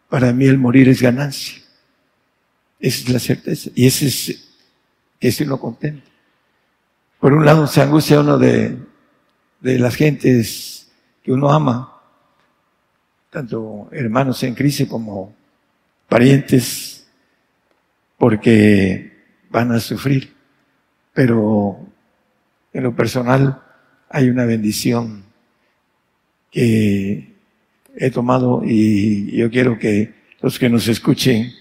para 0.08 0.32
mí 0.32 0.46
el 0.46 0.58
morir 0.58 0.88
es 0.88 1.00
ganancia. 1.00 1.62
Esa 2.80 3.02
es 3.04 3.08
la 3.08 3.18
certeza. 3.18 3.70
Y 3.74 3.86
ese 3.86 4.06
es 4.06 4.48
que 5.20 5.28
es 5.28 5.40
uno 5.40 5.58
contento. 5.58 6.08
Por 7.20 7.32
un 7.32 7.44
lado 7.44 7.66
se 7.66 7.80
angustia 7.80 8.20
uno 8.20 8.36
de, 8.36 8.76
de 9.60 9.78
las 9.78 9.94
gentes 9.94 10.90
que 11.22 11.32
uno 11.32 11.50
ama, 11.50 12.00
tanto 13.30 13.88
hermanos 13.90 14.42
en 14.42 14.54
crisis 14.54 14.88
como 14.88 15.34
parientes, 16.08 17.06
porque 18.18 19.24
van 19.50 19.72
a 19.72 19.80
sufrir. 19.80 20.34
Pero 21.12 21.78
en 22.72 22.82
lo 22.82 22.94
personal 22.94 23.62
hay 24.10 24.28
una 24.28 24.44
bendición 24.44 25.24
que 26.50 27.33
he 27.96 28.10
tomado 28.10 28.62
y 28.64 29.36
yo 29.36 29.50
quiero 29.50 29.78
que 29.78 30.14
los 30.40 30.58
que 30.58 30.68
nos 30.68 30.88
escuchen 30.88 31.52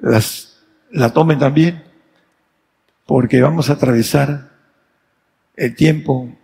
las, 0.00 0.58
la 0.90 1.12
tomen 1.12 1.38
también, 1.38 1.82
porque 3.06 3.40
vamos 3.40 3.70
a 3.70 3.74
atravesar 3.74 4.50
el 5.56 5.74
tiempo 5.74 6.36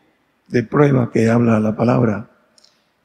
de 0.49 0.62
prueba 0.62 1.11
que 1.12 1.29
habla 1.29 1.61
la 1.61 1.77
palabra. 1.77 2.31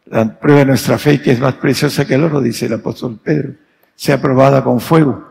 La 0.06 0.40
prueba 0.40 0.60
de 0.60 0.66
nuestra 0.66 0.98
fe, 0.98 1.22
que 1.22 1.32
es 1.32 1.40
más 1.40 1.56
preciosa 1.56 2.06
que 2.06 2.16
el 2.16 2.24
oro, 2.24 2.41
dice 2.41 2.68
el 2.68 2.74
apóstol 2.74 3.20
Pedro, 3.24 3.53
sea 3.95 4.22
probada 4.22 4.64
con 4.64 4.80
fuego, 4.80 5.26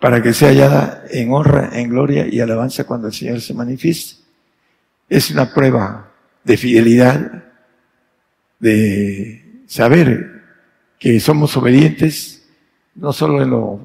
para 0.00 0.22
que 0.22 0.32
sea 0.32 0.48
hallada 0.48 1.04
en 1.10 1.32
honra, 1.32 1.70
en 1.74 1.90
gloria 1.90 2.26
y 2.26 2.40
alabanza 2.40 2.84
cuando 2.84 3.08
el 3.08 3.12
Señor 3.12 3.40
se 3.40 3.54
manifieste. 3.54 4.22
Es 5.08 5.30
una 5.30 5.52
prueba 5.52 6.10
de 6.42 6.56
fidelidad, 6.56 7.44
de 8.58 9.41
saber 9.72 10.42
que 10.98 11.18
somos 11.18 11.56
obedientes, 11.56 12.46
no 12.94 13.10
solo 13.10 13.40
en 13.40 13.48
lo 13.48 13.80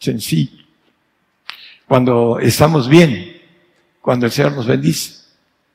sencillo, 0.00 0.64
cuando 1.86 2.40
estamos 2.40 2.88
bien, 2.88 3.36
cuando 4.00 4.26
el 4.26 4.32
Señor 4.32 4.54
nos 4.54 4.66
bendice, 4.66 5.22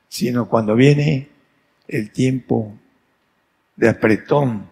sino 0.10 0.49
cuando 0.49 0.76
viene 0.76 1.30
el 1.88 2.11
tiempo 2.11 2.76
de 3.77 3.88
apretón 3.88 4.69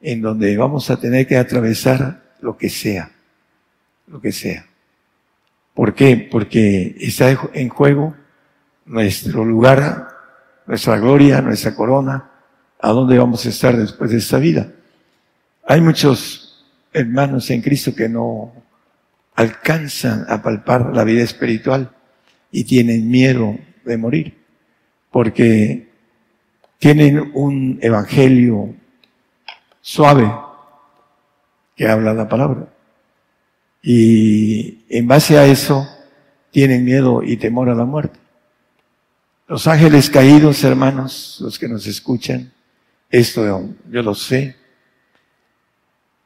en 0.00 0.20
donde 0.20 0.56
vamos 0.56 0.90
a 0.90 0.98
tener 0.98 1.24
que 1.24 1.36
atravesar 1.36 2.34
lo 2.40 2.56
que 2.56 2.70
sea, 2.70 3.12
lo 4.08 4.20
que 4.20 4.32
sea. 4.32 4.66
¿Por 5.74 5.94
qué? 5.94 6.28
Porque 6.28 6.96
está 6.98 7.38
en 7.54 7.68
juego 7.68 8.16
nuestro 8.84 9.44
lugar, 9.44 10.08
nuestra 10.66 10.98
gloria, 10.98 11.40
nuestra 11.40 11.72
corona, 11.76 12.32
a 12.80 12.90
dónde 12.90 13.18
vamos 13.18 13.44
a 13.44 13.48
estar 13.48 13.76
después 13.76 14.10
de 14.10 14.18
esta 14.18 14.38
vida. 14.38 14.72
Hay 15.66 15.80
muchos 15.80 16.64
hermanos 16.92 17.50
en 17.50 17.62
Cristo 17.62 17.94
que 17.94 18.08
no 18.08 18.52
alcanzan 19.34 20.26
a 20.28 20.42
palpar 20.42 20.94
la 20.94 21.04
vida 21.04 21.22
espiritual 21.22 21.90
y 22.50 22.64
tienen 22.64 23.08
miedo 23.08 23.56
de 23.84 23.96
morir 23.96 24.38
porque 25.10 25.88
tienen 26.78 27.32
un 27.34 27.78
evangelio 27.82 28.74
suave 29.80 30.30
que 31.76 31.88
habla 31.88 32.14
la 32.14 32.28
palabra. 32.28 32.68
Y 33.82 34.84
en 34.88 35.06
base 35.06 35.38
a 35.38 35.46
eso 35.46 35.88
tienen 36.50 36.84
miedo 36.84 37.22
y 37.22 37.36
temor 37.36 37.68
a 37.68 37.74
la 37.74 37.84
muerte. 37.84 38.18
Los 39.46 39.66
ángeles 39.66 40.10
caídos, 40.10 40.62
hermanos, 40.64 41.38
los 41.40 41.58
que 41.58 41.68
nos 41.68 41.86
escuchan, 41.86 42.52
esto 43.10 43.70
yo 43.90 44.02
lo 44.02 44.14
sé, 44.14 44.56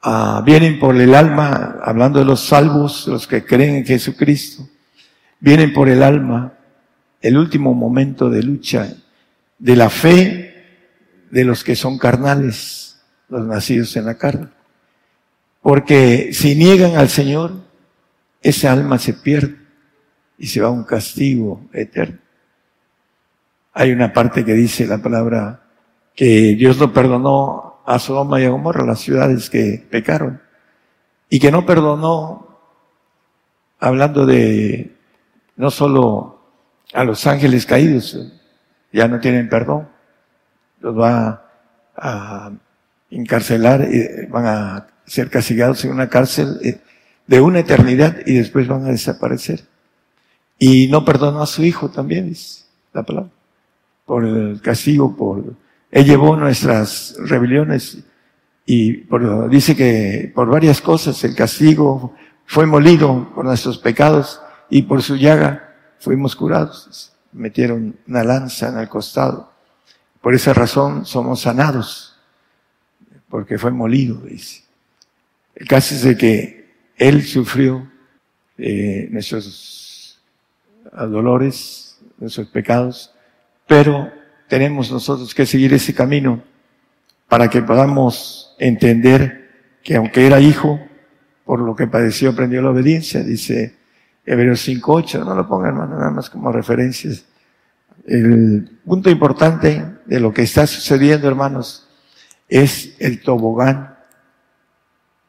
ah, 0.03 0.43
vienen 0.45 0.79
por 0.79 0.97
el 0.97 1.15
alma, 1.15 1.79
hablando 1.83 2.19
de 2.19 2.25
los 2.25 2.41
salvos, 2.41 3.07
los 3.07 3.27
que 3.27 3.45
creen 3.45 3.77
en 3.77 3.87
Jesucristo, 3.87 4.69
vienen 5.41 5.73
por 5.73 5.89
el 5.89 6.03
alma 6.03 6.55
el 7.21 7.39
último 7.39 7.73
momento 7.73 8.29
de 8.29 8.43
lucha 8.43 8.95
de 9.59 9.77
la 9.77 9.91
fe 9.91 10.53
de 11.31 11.45
los 11.45 11.63
que 11.63 11.77
son 11.77 11.99
carnales, 11.99 13.01
los 13.29 13.47
nacidos 13.47 13.97
en 13.97 14.07
la 14.07 14.19
carne. 14.19 14.49
Porque 15.63 16.31
si 16.33 16.57
niegan 16.57 16.97
al 16.97 17.09
Señor, 17.09 17.55
esa 18.43 18.73
alma 18.73 18.99
se 18.99 19.15
pierde 19.15 19.57
y 20.37 20.49
se 20.49 20.61
va 20.61 20.69
a 20.69 20.73
un 20.73 20.83
castigo 20.83 21.69
eterno. 21.73 22.19
Hay 23.73 23.93
una 23.93 24.13
parte 24.13 24.45
que 24.45 24.53
dice 24.53 24.87
la 24.87 24.99
palabra 24.99 25.62
que 26.15 26.55
Dios 26.55 26.79
lo 26.79 26.93
perdonó 26.93 27.83
a 27.85 27.99
Sodoma 27.99 28.41
y 28.41 28.45
a 28.45 28.51
Gomorra, 28.51 28.85
las 28.85 29.01
ciudades 29.01 29.51
que 29.51 29.87
pecaron, 29.91 30.41
y 31.29 31.41
que 31.41 31.51
no 31.51 31.67
perdonó, 31.67 32.59
hablando 33.79 34.27
de 34.27 34.95
no 35.57 35.71
solo 35.71 36.41
a 36.93 37.05
los 37.05 37.27
ángeles 37.27 37.67
caídos, 37.67 38.19
ya 38.93 39.09
no 39.09 39.21
tienen 39.21 39.49
perdón, 39.49 39.89
los 40.81 40.99
va 40.99 41.51
a 41.97 42.53
encarcelar 43.11 43.89
y 43.91 44.27
van 44.27 44.47
a 44.47 44.87
ser 45.07 45.31
castigados 45.31 45.85
en 45.85 45.93
una 45.93 46.09
cárcel 46.09 46.59
eh, 46.63 46.81
de 47.27 47.41
una 47.41 47.61
eternidad 47.61 48.19
y 48.27 48.35
después 48.35 48.69
van 48.69 48.85
a 48.85 48.91
desaparecer. 48.91 49.65
Y 50.59 50.89
no 50.89 51.05
perdonó 51.05 51.43
a 51.43 51.47
su 51.47 51.65
hijo 51.65 51.91
también, 51.91 52.29
es 52.29 52.69
la 52.93 53.03
palabra, 53.03 53.31
por 54.05 54.25
el 54.25 54.61
castigo, 54.61 55.17
por, 55.17 55.55
él 55.93 56.07
llevó 56.07 56.37
nuestras 56.37 57.15
rebeliones 57.19 57.99
y 58.65 59.05
dice 59.51 59.77
que 59.77 60.33
por 60.35 60.49
varias 60.49 60.81
cosas 60.81 61.23
el 61.23 61.35
castigo 61.35 62.15
fue 62.47 62.65
molido 62.65 63.31
por 63.35 63.45
nuestros 63.45 63.77
pecados 63.77 64.41
y 64.71 64.83
por 64.83 65.03
su 65.03 65.17
llaga 65.17 65.75
fuimos 66.01 66.35
curados. 66.35 67.13
Metieron 67.33 67.95
una 68.09 68.25
lanza 68.25 68.71
en 68.71 68.79
el 68.79 68.89
costado. 68.89 69.53
Por 70.23 70.35
esa 70.35 70.55
razón 70.55 71.05
somos 71.05 71.43
sanados, 71.43 72.17
porque 73.29 73.59
fue 73.59 73.71
molido, 73.71 74.17
dice. 74.23 74.63
El 75.55 75.69
caso 75.69 75.95
es 75.95 76.03
de 76.05 76.17
que 76.17 76.73
Él 76.97 77.23
sufrió 77.23 77.87
eh, 78.57 79.09
nuestros 79.11 80.23
dolores, 80.91 81.99
nuestros 82.19 82.49
pecados, 82.49 83.13
pero 83.67 84.22
tenemos 84.53 84.93
nosotros 84.93 85.35
que 85.35 85.47
seguir 85.47 85.73
ese 85.73 85.95
camino 85.95 86.43
para 87.27 87.49
que 87.49 87.63
podamos 87.63 88.55
entender 88.59 89.79
que 89.83 89.97
aunque 89.97 90.27
era 90.27 90.41
hijo, 90.41 90.79
por 91.47 91.59
lo 91.59 91.75
que 91.75 91.87
padeció 91.87 92.29
aprendió 92.29 92.61
la 92.61 92.69
obediencia, 92.69 93.23
dice 93.23 93.75
Hebreos 94.27 94.69
5.8, 94.69 95.25
no 95.25 95.35
lo 95.35 95.49
pongan 95.49 95.77
nada 95.77 96.11
más 96.11 96.29
como 96.29 96.53
referencias. 96.53 97.25
El 98.07 98.79
punto 98.85 99.09
importante 99.09 99.87
de 100.05 100.21
lo 100.21 100.35
que 100.35 100.43
está 100.43 100.67
sucediendo, 100.67 101.27
hermanos, 101.29 101.89
es 102.47 102.95
el 102.99 103.23
tobogán 103.23 103.97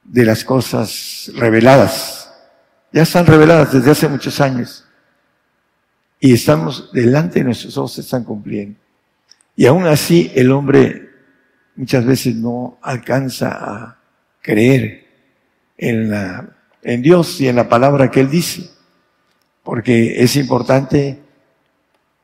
de 0.03 0.25
las 0.25 0.43
cosas 0.43 1.31
reveladas. 1.33 2.29
Ya 2.91 3.03
están 3.03 3.25
reveladas 3.25 3.71
desde 3.71 3.91
hace 3.91 4.09
muchos 4.09 4.41
años. 4.41 4.83
Y 6.19 6.33
estamos 6.33 6.91
delante 6.91 7.39
de 7.39 7.45
nuestros 7.45 7.77
ojos, 7.77 7.93
se 7.93 8.01
están 8.01 8.25
cumpliendo. 8.25 8.82
Y 9.55 9.65
aún 9.65 9.85
así 9.85 10.31
el 10.35 10.51
hombre 10.51 11.09
muchas 11.75 12.05
veces 12.05 12.35
no 12.35 12.77
alcanza 12.81 13.49
a 13.51 13.99
creer 14.41 15.05
en, 15.77 16.09
la, 16.09 16.49
en 16.81 17.01
Dios 17.01 17.39
y 17.41 17.47
en 17.47 17.55
la 17.55 17.69
palabra 17.69 18.09
que 18.09 18.19
Él 18.19 18.29
dice 18.29 18.73
porque 19.63 20.21
es 20.21 20.35
importante 20.35 21.19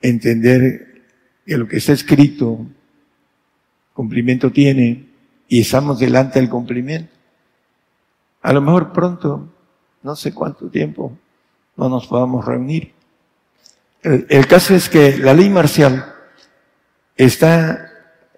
entender 0.01 1.03
que 1.45 1.57
lo 1.57 1.67
que 1.67 1.77
está 1.77 1.93
escrito, 1.93 2.65
cumplimiento 3.93 4.51
tiene, 4.51 5.07
y 5.47 5.61
estamos 5.61 5.99
delante 5.99 6.39
del 6.39 6.49
cumplimiento. 6.49 7.11
A 8.41 8.53
lo 8.53 8.61
mejor 8.61 8.93
pronto, 8.93 9.49
no 10.03 10.15
sé 10.15 10.33
cuánto 10.33 10.69
tiempo, 10.69 11.17
no 11.75 11.89
nos 11.89 12.07
podamos 12.07 12.45
reunir. 12.45 12.93
El, 14.03 14.47
caso 14.47 14.75
es 14.75 14.87
que 14.87 15.17
la 15.17 15.33
ley 15.33 15.49
marcial 15.49 16.13
está 17.19 17.91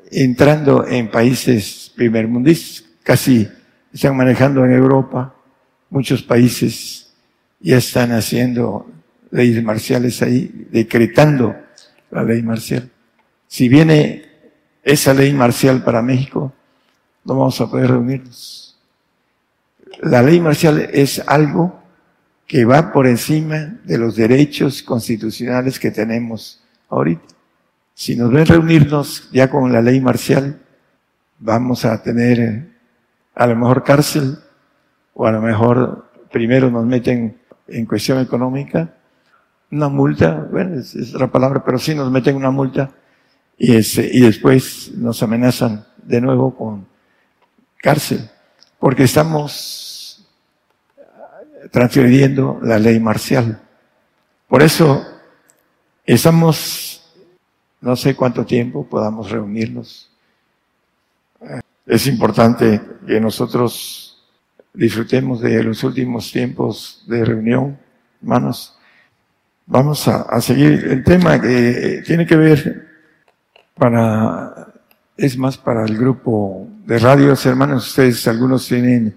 entrando 0.10 0.88
en 0.88 1.12
países 1.12 1.94
primermundistas, 1.96 2.84
casi 3.04 3.48
están 3.94 4.18
manejando 4.18 4.66
en 4.66 4.72
Europa, 4.72 5.36
muchos 5.92 6.24
países 6.24 7.14
ya 7.60 7.78
están 7.78 8.12
haciendo 8.12 8.90
leyes 9.30 9.64
marciales 9.64 10.22
ahí, 10.24 10.68
decretando 10.72 11.56
la 12.10 12.24
ley 12.24 12.42
marcial. 12.42 12.90
Si 13.48 13.70
viene 13.70 14.26
esa 14.82 15.14
ley 15.14 15.32
marcial 15.32 15.84
para 15.84 16.02
México, 16.02 16.52
no 17.24 17.38
vamos 17.38 17.62
a 17.62 17.70
poder 17.70 17.92
reunirnos. 17.92 18.80
la 20.02 20.24
ley 20.24 20.40
marcial 20.40 20.90
es 20.92 21.22
algo 21.28 21.84
que 22.48 22.66
va 22.66 22.92
por 22.92 23.06
encima 23.06 23.78
de 23.84 24.00
los 24.00 24.16
derechos 24.16 24.82
constitucionales 24.82 25.80
que 25.80 25.92
tenemos 25.92 26.64
ahorita. 26.90 27.31
Si 28.02 28.16
nos 28.16 28.32
ven 28.32 28.48
reunirnos 28.48 29.30
ya 29.32 29.48
con 29.48 29.72
la 29.72 29.80
ley 29.80 30.02
marcial, 30.02 30.60
vamos 31.38 31.86
a 31.86 32.02
tener 32.02 32.40
eh, 32.40 32.68
a 33.36 33.46
lo 33.46 33.56
mejor 33.56 33.84
cárcel 33.84 34.40
o 35.14 35.28
a 35.28 35.32
lo 35.32 35.40
mejor 35.40 36.10
primero 36.32 36.72
nos 36.72 36.84
meten 36.84 37.40
en 37.68 37.86
cuestión 37.86 38.20
económica, 38.20 38.96
una 39.70 39.88
multa, 39.88 40.48
bueno, 40.52 40.80
es, 40.80 41.14
otra 41.14 41.32
palabra, 41.32 41.64
pero 41.64 41.78
sí 41.78 41.94
nos 41.94 42.10
meten 42.10 42.36
una 42.36 42.50
multa 42.50 42.90
y 43.56 43.72
después 43.72 44.94
nos 44.96 45.22
amenazan 45.22 45.86
de 46.02 46.22
nuevo 46.22 46.56
con 46.56 46.88
cárcel, 47.78 48.28
porque 48.80 49.04
estamos 49.04 50.28
transgrediendo 51.70 52.60
la 52.64 52.80
ley 52.80 53.00
marcial. 53.00 53.62
Por 54.48 54.64
eso 54.64 55.06
estamos, 56.04 56.91
no 57.82 57.96
sé 57.96 58.16
cuánto 58.16 58.46
tiempo 58.46 58.86
podamos 58.88 59.30
reunirnos. 59.30 60.10
Es 61.86 62.08
importante 62.08 62.82
que 63.06 63.20
nosotros 63.20 64.24
disfrutemos 64.74 65.42
de 65.42 65.64
los 65.64 65.84
últimos 65.84 66.32
tiempos 66.32 67.04
de 67.08 67.26
reunión, 67.26 67.78
hermanos. 68.22 68.78
Vamos 69.66 70.08
a, 70.08 70.40
seguir 70.42 70.86
el 70.86 71.04
tema 71.04 71.42
que 71.42 72.04
tiene 72.06 72.26
que 72.26 72.36
ver 72.36 72.88
para 73.76 74.72
es 75.18 75.38
más 75.38 75.58
para 75.58 75.86
el 75.86 75.98
grupo 75.98 76.68
de 76.86 76.98
radios, 76.98 77.46
hermanos. 77.46 77.88
Ustedes, 77.88 78.28
algunos 78.28 78.68
tienen 78.68 79.16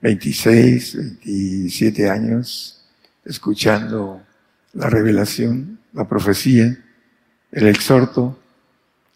26, 0.00 0.96
27 0.96 2.08
años 2.08 2.84
escuchando 3.24 4.22
la 4.72 4.88
revelación, 4.88 5.78
la 5.92 6.08
profecía, 6.08 6.76
el 7.52 7.68
exhorto, 7.68 8.38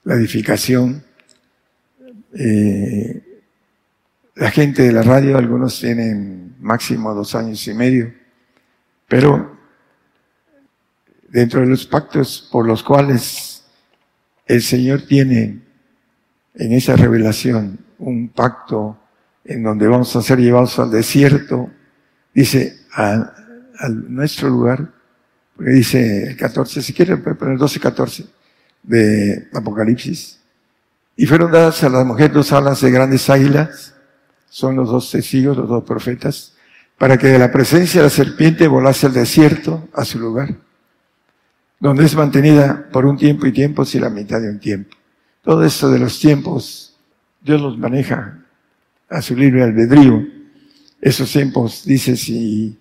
la 0.05 0.15
edificación. 0.15 1.03
Eh, 2.35 3.23
la 4.37 4.51
gente 4.51 4.83
de 4.83 4.93
la 4.93 5.03
radio, 5.03 5.39
algunos 5.39 5.81
tienen 5.81 6.55
máximo 6.61 7.15
dos 7.15 7.35
años 7.35 7.67
y 7.67 7.75
medio, 7.75 8.13
pero 9.09 9.57
dentro 11.29 11.61
de 11.61 11.67
los 11.67 11.87
pactos 11.87 12.49
por 12.53 12.67
los 12.67 12.83
cuales 12.83 13.65
el 14.47 14.63
Señor 14.63 15.03
tiene 15.03 15.61
en 16.55 16.73
esa 16.73 16.97
revelación 16.97 17.79
un 17.99 18.29
pacto 18.29 18.99
en 19.45 19.63
donde 19.63 19.87
vamos 19.87 20.15
a 20.17 20.23
ser 20.23 20.39
llevados 20.39 20.79
al 20.79 20.91
desierto, 20.91 21.71
dice, 22.35 22.81
a, 22.93 23.33
nuestro 23.91 24.49
lugar, 24.49 24.91
porque 25.57 25.71
dice 25.73 26.29
el 26.29 26.37
14, 26.37 26.83
si 26.83 26.93
quieren 26.93 27.23
poner 27.23 27.57
12, 27.57 27.81
14 27.81 28.27
de 28.83 29.49
Apocalipsis, 29.55 30.39
y 31.17 31.27
fueron 31.27 31.51
dadas 31.51 31.83
a 31.83 31.89
las 31.89 32.05
mujeres 32.05 32.35
dos 32.35 32.53
alas 32.53 32.83
de 32.83 32.91
grandes 32.91 33.29
águilas, 33.31 33.95
son 34.51 34.77
los 34.77 34.91
dos 34.91 35.11
testigos, 35.11 35.57
los 35.57 35.69
dos 35.69 35.85
profetas, 35.85 36.53
para 36.99 37.17
que 37.17 37.29
de 37.29 37.39
la 37.39 37.51
presencia 37.51 38.01
de 38.01 38.07
la 38.07 38.11
serpiente 38.11 38.69
volase 38.69 39.07
al 39.07 39.15
desierto, 39.15 39.89
a 39.95 40.05
su 40.05 40.19
lugar, 40.19 40.55
donde 41.81 42.05
es 42.05 42.15
mantenida 42.15 42.89
por 42.93 43.07
un 43.07 43.17
tiempo 43.17 43.47
y 43.47 43.53
tiempos 43.53 43.95
y 43.95 44.01
la 44.01 44.11
mitad 44.11 44.41
de 44.41 44.51
un 44.51 44.61
tiempo. 44.61 44.95
Todo 45.43 45.65
esto 45.65 45.91
de 45.91 45.99
los 45.99 46.19
tiempos, 46.19 46.97
Dios 47.41 47.61
los 47.61 47.79
maneja 47.79 48.39
a 49.09 49.23
su 49.23 49.37
libre 49.37 49.63
albedrío. 49.63 50.27
Esos 51.01 51.31
tiempos, 51.31 51.85
dice, 51.85 52.17
si 52.17 52.79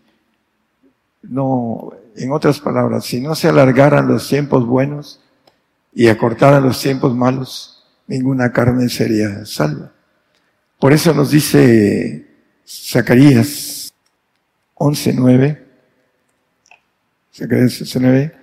no, 1.24 1.94
en 2.16 2.32
otras 2.32 2.60
palabras, 2.60 3.06
si 3.06 3.20
no 3.20 3.36
se 3.36 3.50
alargaran 3.50 4.08
los 4.08 4.28
tiempos 4.28 4.66
buenos 4.66 5.20
y 5.94 6.08
acortaran 6.08 6.64
los 6.64 6.82
tiempos 6.82 7.16
malos, 7.16 7.84
ninguna 8.08 8.52
carne 8.52 8.90
sería 8.90 9.46
salva. 9.46 9.92
Por 10.80 10.94
eso 10.94 11.14
nos 11.14 11.32
dice 11.32 12.28
Zacarías 12.68 13.94
11.9, 14.76 15.60
Zacarías 17.34 17.82
11.9, 17.82 18.34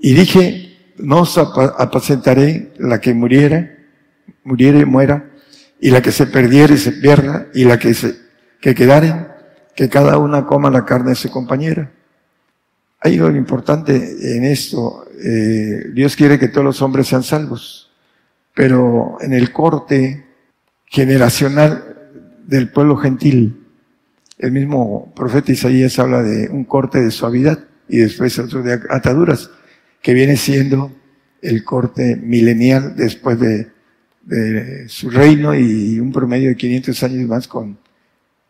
y 0.00 0.14
dije, 0.14 0.94
no 0.98 1.22
os 1.22 1.38
apacentaré 1.38 2.72
la 2.78 3.00
que 3.00 3.14
muriera, 3.14 3.76
muriere 4.44 4.80
y 4.80 4.84
muera, 4.84 5.30
y 5.80 5.90
la 5.90 6.02
que 6.02 6.12
se 6.12 6.26
perdiere 6.26 6.74
y 6.74 6.78
se 6.78 6.92
pierda, 6.92 7.46
y 7.54 7.64
la 7.64 7.78
que 7.78 7.94
se, 7.94 8.16
que 8.60 8.74
quedare, 8.74 9.28
que 9.74 9.88
cada 9.88 10.18
una 10.18 10.46
coma 10.46 10.70
la 10.70 10.84
carne 10.84 11.10
de 11.10 11.16
su 11.16 11.30
compañera. 11.30 11.92
Hay 13.00 13.18
algo 13.18 13.36
importante 13.36 14.36
en 14.36 14.44
esto. 14.44 15.06
Eh, 15.22 15.90
Dios 15.92 16.16
quiere 16.16 16.38
que 16.38 16.48
todos 16.48 16.64
los 16.64 16.82
hombres 16.82 17.06
sean 17.06 17.22
salvos, 17.22 17.90
pero 18.54 19.18
en 19.20 19.32
el 19.32 19.52
corte 19.52 20.26
generacional 20.86 21.96
del 22.46 22.70
pueblo 22.70 22.96
gentil, 22.96 23.66
el 24.38 24.52
mismo 24.52 25.12
profeta 25.14 25.52
Isaías 25.52 25.98
habla 25.98 26.22
de 26.22 26.48
un 26.48 26.64
corte 26.64 27.00
de 27.00 27.10
suavidad 27.10 27.58
y 27.88 27.98
después 27.98 28.38
otro 28.38 28.62
de 28.62 28.80
ataduras 28.90 29.50
que 30.02 30.14
viene 30.14 30.36
siendo 30.36 30.92
el 31.42 31.64
corte 31.64 32.16
milenial 32.16 32.96
después 32.96 33.38
de, 33.40 33.68
su 34.88 35.08
reino 35.08 35.54
y 35.54 35.98
un 35.98 36.12
promedio 36.12 36.50
de 36.50 36.56
500 36.56 37.02
años 37.02 37.28
más 37.28 37.48
con, 37.48 37.78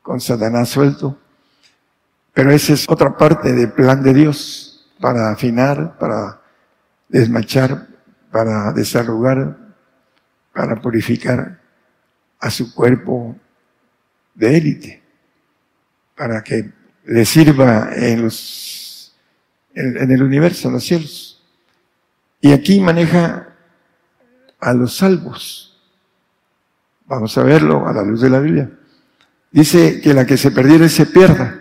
con 0.03 0.21
Satanás 0.21 0.71
suelto. 0.71 1.17
Pero 2.39 2.53
esa 2.53 2.75
es 2.75 2.89
otra 2.89 3.17
parte 3.17 3.53
del 3.53 3.73
plan 3.73 4.01
de 4.01 4.15
Dios 4.15 4.87
para 5.01 5.33
afinar, 5.33 5.99
para 5.99 6.41
desmachar, 7.09 7.89
para 8.31 8.73
desarrugar, 8.73 9.59
para 10.53 10.81
purificar 10.81 11.61
a 12.39 12.49
su 12.49 12.73
cuerpo 12.73 13.37
de 14.37 14.57
élite, 14.57 15.03
para 16.17 16.45
que 16.45 16.71
le 17.07 17.25
sirva 17.25 17.91
en 17.97 18.23
los, 18.23 19.17
en 19.75 20.09
el 20.09 20.23
universo, 20.23 20.69
en 20.69 20.75
los 20.75 20.85
cielos. 20.85 21.45
Y 22.41 22.53
aquí 22.53 22.79
maneja 22.79 23.49
a 24.61 24.73
los 24.75 24.97
salvos. 24.97 25.77
Vamos 27.05 27.37
a 27.37 27.43
verlo 27.43 27.89
a 27.89 27.93
la 27.93 28.05
luz 28.05 28.21
de 28.21 28.31
la 28.31 28.39
Biblia. 28.39 28.71
Dice 29.51 30.01
que 30.01 30.15
la 30.15 30.25
que 30.25 30.37
se 30.37 30.53
perdiere 30.53 30.89
se 30.89 31.07
pierda. 31.07 31.58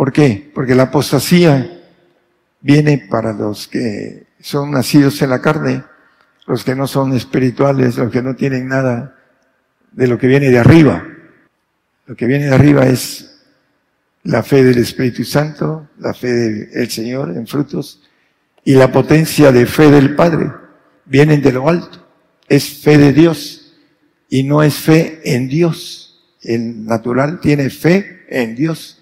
¿Por 0.00 0.14
qué? 0.14 0.50
Porque 0.54 0.74
la 0.74 0.84
apostasía 0.84 1.78
viene 2.62 3.06
para 3.10 3.34
los 3.34 3.68
que 3.68 4.28
son 4.40 4.70
nacidos 4.70 5.20
en 5.20 5.28
la 5.28 5.42
carne, 5.42 5.84
los 6.46 6.64
que 6.64 6.74
no 6.74 6.86
son 6.86 7.12
espirituales, 7.12 7.98
los 7.98 8.10
que 8.10 8.22
no 8.22 8.34
tienen 8.34 8.66
nada 8.66 9.14
de 9.92 10.06
lo 10.06 10.16
que 10.16 10.26
viene 10.26 10.48
de 10.48 10.58
arriba. 10.58 11.06
Lo 12.06 12.16
que 12.16 12.24
viene 12.24 12.46
de 12.46 12.54
arriba 12.54 12.86
es 12.86 13.42
la 14.22 14.42
fe 14.42 14.64
del 14.64 14.78
Espíritu 14.78 15.22
Santo, 15.22 15.90
la 15.98 16.14
fe 16.14 16.28
del 16.28 16.90
Señor 16.90 17.36
en 17.36 17.46
frutos, 17.46 18.00
y 18.64 18.76
la 18.76 18.90
potencia 18.90 19.52
de 19.52 19.66
fe 19.66 19.90
del 19.90 20.16
Padre 20.16 20.50
vienen 21.04 21.42
de 21.42 21.52
lo 21.52 21.68
alto. 21.68 22.08
Es 22.48 22.80
fe 22.82 22.96
de 22.96 23.12
Dios 23.12 23.76
y 24.30 24.44
no 24.44 24.62
es 24.62 24.76
fe 24.76 25.20
en 25.24 25.46
Dios. 25.46 26.24
El 26.40 26.86
natural 26.86 27.38
tiene 27.38 27.68
fe 27.68 28.24
en 28.30 28.56
Dios. 28.56 28.99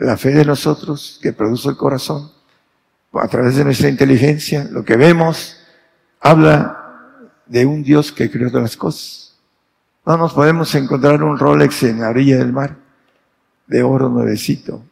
La 0.00 0.16
fe 0.16 0.30
de 0.30 0.46
nosotros 0.46 1.18
que 1.20 1.34
produce 1.34 1.68
el 1.68 1.76
corazón 1.76 2.32
a 3.12 3.28
través 3.28 3.56
de 3.56 3.64
nuestra 3.64 3.90
inteligencia, 3.90 4.64
lo 4.70 4.82
que 4.82 4.96
vemos, 4.96 5.58
habla 6.20 7.28
de 7.44 7.66
un 7.66 7.82
Dios 7.82 8.10
que 8.10 8.30
creó 8.30 8.48
todas 8.48 8.62
las 8.62 8.76
cosas. 8.78 9.36
No 10.06 10.16
nos 10.16 10.32
podemos 10.32 10.74
encontrar 10.74 11.22
un 11.22 11.38
Rolex 11.38 11.82
en 11.82 12.00
la 12.00 12.08
orilla 12.08 12.38
del 12.38 12.50
mar, 12.50 12.78
de 13.66 13.82
oro 13.82 14.08
nuevecito, 14.08 14.82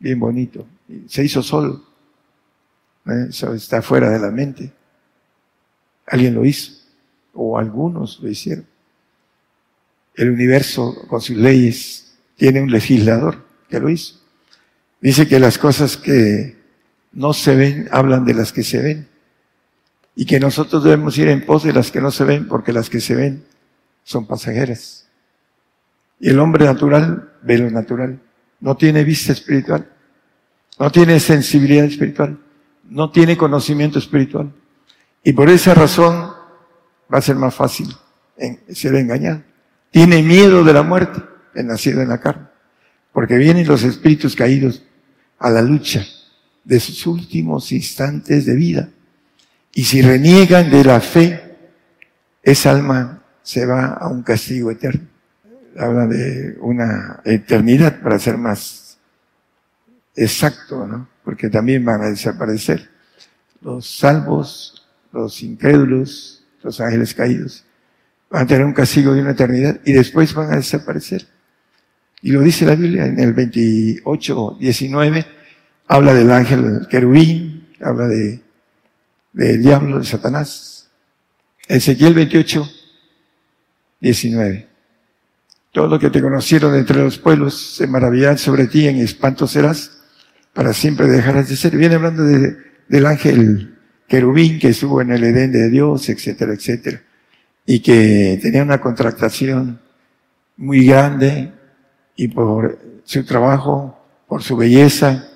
bien 0.00 0.18
bonito. 0.18 0.66
Se 1.06 1.22
hizo 1.22 1.40
solo. 1.40 1.84
¿Eh? 3.06 3.26
Eso 3.28 3.54
está 3.54 3.82
fuera 3.82 4.10
de 4.10 4.18
la 4.18 4.32
mente. 4.32 4.72
Alguien 6.08 6.34
lo 6.34 6.44
hizo, 6.44 6.72
o 7.34 7.56
algunos 7.56 8.18
lo 8.18 8.28
hicieron. 8.28 8.66
El 10.16 10.30
universo 10.30 11.06
con 11.06 11.20
sus 11.20 11.36
leyes 11.36 12.16
tiene 12.34 12.60
un 12.60 12.72
legislador 12.72 13.44
que 13.68 13.78
lo 13.78 13.88
hizo. 13.88 14.23
Dice 15.04 15.28
que 15.28 15.38
las 15.38 15.56
cosas 15.58 15.96
que 15.96 16.56
no 17.12 17.32
se 17.32 17.54
ven 17.54 17.88
hablan 17.92 18.24
de 18.24 18.34
las 18.34 18.52
que 18.52 18.64
se 18.64 18.82
ven. 18.82 19.08
Y 20.16 20.26
que 20.26 20.40
nosotros 20.40 20.82
debemos 20.82 21.16
ir 21.18 21.28
en 21.28 21.46
pos 21.46 21.62
de 21.62 21.72
las 21.72 21.92
que 21.92 22.00
no 22.00 22.10
se 22.10 22.24
ven, 22.24 22.48
porque 22.48 22.72
las 22.72 22.90
que 22.90 23.00
se 23.00 23.14
ven 23.14 23.44
son 24.02 24.26
pasajeras. 24.26 25.06
Y 26.18 26.30
el 26.30 26.40
hombre 26.40 26.64
natural 26.64 27.32
ve 27.42 27.58
lo 27.58 27.70
natural. 27.70 28.18
No 28.58 28.76
tiene 28.76 29.04
vista 29.04 29.32
espiritual. 29.32 29.88
No 30.80 30.90
tiene 30.90 31.20
sensibilidad 31.20 31.84
espiritual 31.84 32.38
no 32.88 33.10
tiene 33.10 33.36
conocimiento 33.36 33.98
espiritual. 33.98 34.52
Y 35.22 35.32
por 35.32 35.48
esa 35.48 35.74
razón 35.74 36.32
va 37.12 37.18
a 37.18 37.22
ser 37.22 37.36
más 37.36 37.54
fácil 37.54 37.88
ser 38.68 38.94
engañado. 38.96 39.42
Tiene 39.90 40.22
miedo 40.22 40.64
de 40.64 40.72
la 40.72 40.82
muerte, 40.82 41.22
el 41.54 41.66
nacido 41.66 42.02
en 42.02 42.08
la 42.08 42.18
carne. 42.18 42.48
porque 43.12 43.36
vienen 43.36 43.68
los 43.68 43.84
espíritus 43.84 44.34
caídos 44.34 44.82
a 45.38 45.50
la 45.50 45.62
lucha 45.62 46.04
de 46.64 46.80
sus 46.80 47.06
últimos 47.06 47.72
instantes 47.72 48.46
de 48.46 48.54
vida. 48.54 48.88
Y 49.72 49.84
si 49.84 50.02
reniegan 50.02 50.70
de 50.70 50.84
la 50.84 51.00
fe, 51.00 51.56
esa 52.42 52.70
alma 52.70 53.22
se 53.42 53.66
va 53.66 53.94
a 53.94 54.08
un 54.08 54.22
castigo 54.22 54.70
eterno. 54.70 55.08
Habla 55.76 56.06
de 56.06 56.56
una 56.60 57.20
eternidad 57.24 58.00
para 58.00 58.18
ser 58.18 58.38
más 58.38 58.98
exacto, 60.14 60.86
¿no? 60.86 61.08
Porque 61.24 61.50
también 61.50 61.84
van 61.84 62.02
a 62.02 62.10
desaparecer. 62.10 62.90
Los 63.60 63.98
salvos, 63.98 64.86
los 65.12 65.42
incrédulos, 65.42 66.44
los 66.62 66.80
ángeles 66.80 67.14
caídos, 67.14 67.64
van 68.30 68.42
a 68.42 68.46
tener 68.46 68.64
un 68.64 68.72
castigo 68.72 69.12
de 69.14 69.22
una 69.22 69.32
eternidad 69.32 69.80
y 69.84 69.92
después 69.92 70.32
van 70.34 70.52
a 70.52 70.56
desaparecer. 70.56 71.26
Y 72.24 72.32
lo 72.32 72.40
dice 72.40 72.64
la 72.64 72.74
Biblia 72.74 73.04
en 73.04 73.20
el 73.20 73.34
28, 73.34 74.56
19, 74.58 75.26
habla 75.88 76.14
del 76.14 76.30
ángel 76.30 76.86
querubín, 76.88 77.68
habla 77.82 78.06
de, 78.08 78.40
del 79.34 79.62
diablo, 79.62 79.98
de 79.98 80.06
Satanás. 80.06 80.88
Ezequiel 81.68 82.14
28, 82.14 82.66
19. 84.00 84.68
Todo 85.70 85.86
lo 85.86 85.98
que 85.98 86.08
te 86.08 86.22
conocieron 86.22 86.72
de 86.72 86.78
entre 86.78 87.02
los 87.02 87.18
pueblos 87.18 87.74
se 87.76 87.86
maravillarán 87.86 88.38
sobre 88.38 88.68
ti, 88.68 88.88
en 88.88 88.96
espanto 88.96 89.46
serás, 89.46 89.90
para 90.54 90.72
siempre 90.72 91.08
dejarás 91.08 91.50
de 91.50 91.56
ser. 91.56 91.76
Viene 91.76 91.96
hablando 91.96 92.22
de, 92.22 92.56
del 92.88 93.04
ángel 93.04 93.76
querubín 94.08 94.58
que 94.58 94.68
estuvo 94.68 95.02
en 95.02 95.10
el 95.10 95.24
Edén 95.24 95.52
de 95.52 95.68
Dios, 95.68 96.08
etcétera, 96.08 96.54
etcétera. 96.54 97.02
Y 97.66 97.80
que 97.80 98.38
tenía 98.40 98.62
una 98.62 98.80
contractación 98.80 99.78
muy 100.56 100.86
grande 100.86 101.52
y 102.16 102.28
por 102.28 102.78
su 103.04 103.24
trabajo, 103.24 103.98
por 104.26 104.42
su 104.42 104.56
belleza, 104.56 105.28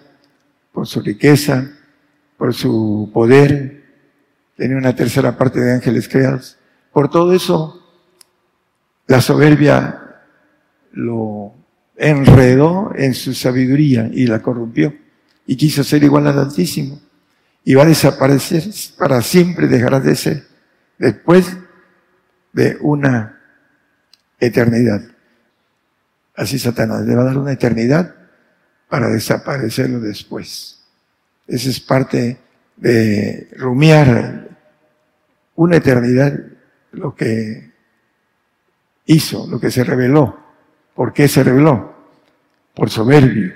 por 0.72 0.86
su 0.86 1.00
riqueza, 1.00 1.70
por 2.36 2.55
su 2.55 3.10
poder, 3.12 3.84
tenía 4.56 4.76
una 4.76 4.94
tercera 4.94 5.36
parte 5.36 5.60
de 5.60 5.72
ángeles 5.72 6.09
creados. 6.09 6.56
Por 6.92 7.10
todo 7.10 7.32
eso, 7.32 7.82
la 9.06 9.20
soberbia 9.20 10.22
lo 10.92 11.52
enredó 11.96 12.92
en 12.94 13.14
su 13.14 13.34
sabiduría 13.34 14.09
y 14.12 14.26
la 14.26 14.40
corrompió 14.40 14.94
y 15.46 15.56
quiso 15.56 15.82
ser 15.82 16.05
igual 16.05 16.26
al 16.26 16.38
Altísimo. 16.38 17.00
Y 17.64 17.74
va 17.74 17.82
a 17.82 17.86
desaparecer 17.86 18.64
para 18.96 19.20
siempre, 19.20 19.66
dejará 19.66 20.00
de 20.00 20.14
ser 20.14 20.46
después 20.98 21.56
de 22.52 22.76
una 22.80 23.40
eternidad. 24.40 25.02
Así 26.39 26.56
Satanás 26.56 27.05
le 27.05 27.16
va 27.16 27.23
a 27.23 27.24
dar 27.24 27.36
una 27.36 27.51
eternidad 27.51 28.15
para 28.89 29.09
desaparecerlo 29.09 29.98
después. 29.98 30.85
Esa 31.48 31.69
es 31.69 31.81
parte 31.81 32.39
de 32.77 33.48
rumiar 33.56 34.48
una 35.56 35.77
eternidad 35.77 36.39
lo 36.93 37.16
que 37.16 37.73
hizo, 39.06 39.48
lo 39.48 39.59
que 39.59 39.73
se 39.73 39.82
reveló. 39.82 40.39
¿Por 40.94 41.12
qué 41.12 41.27
se 41.27 41.43
reveló? 41.43 41.93
Por 42.73 42.89
soberbio. 42.89 43.52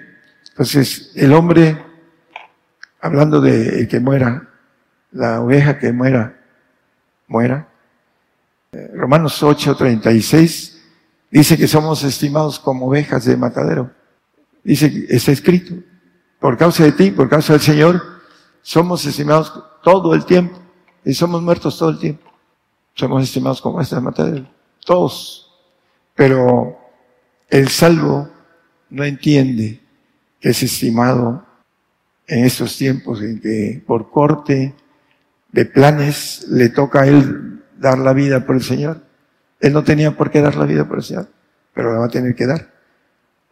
Entonces, 0.51 1.13
el 1.15 1.33
hombre, 1.35 1.81
hablando 3.01 3.41
de 3.41 3.87
que 3.87 4.01
muera, 4.01 4.49
la 5.13 5.41
oveja 5.41 5.79
que 5.79 5.93
muera, 5.93 6.37
muera. 7.29 7.69
Eh, 8.73 8.91
Romanos 8.93 9.41
8, 9.41 9.77
36 9.77 10.72
dice 11.33 11.57
que 11.57 11.67
somos 11.67 12.05
estimados 12.05 12.61
como 12.61 12.87
ovejas 12.87 13.25
de 13.25 13.37
matadero. 13.37 13.91
Dice, 14.63 15.07
está 15.09 15.33
escrito, 15.33 15.75
por 16.39 16.57
causa 16.57 16.85
de 16.85 16.93
ti, 16.93 17.11
por 17.11 17.29
causa 17.29 17.55
del 17.55 17.63
Señor, 17.63 18.03
somos 18.61 19.05
estimados 19.07 19.53
todo 19.83 20.15
el 20.15 20.25
tiempo 20.25 20.61
y 21.05 21.15
somos 21.15 21.43
muertos 21.43 21.79
todo 21.79 21.91
el 21.91 21.99
tiempo. 21.99 22.31
Somos 22.95 23.25
estimados 23.25 23.61
como 23.61 23.81
esta 23.81 24.01
matadero. 24.01 24.47
Todos. 24.85 25.51
Pero 26.15 26.79
el 27.49 27.69
salvo 27.69 28.29
no 28.91 29.03
entiende 29.03 29.81
que 30.39 30.51
es 30.51 30.63
estimado 30.63 31.45
en 32.27 32.45
estos 32.45 32.77
tiempos 32.77 33.23
en 33.23 33.41
que 33.41 33.83
por 33.87 34.11
corte 34.11 34.75
de 35.51 35.65
planes 35.65 36.47
le 36.49 36.69
toca 36.69 37.03
a 37.03 37.07
él 37.07 37.63
dar 37.79 37.99
la 37.99 38.13
vida 38.13 38.45
por 38.45 38.57
el 38.57 38.63
Señor. 38.63 39.12
Él 39.63 39.73
no 39.73 39.85
tenía 39.85 40.17
por 40.17 40.31
qué 40.31 40.41
dar 40.41 40.57
la 40.57 40.67
vida 40.67 40.87
Señor, 41.01 41.29
pero 41.73 41.93
la 41.93 42.01
va 42.01 42.07
a 42.07 42.11
tener 42.11 42.35
que 42.35 42.47
dar. 42.47 42.75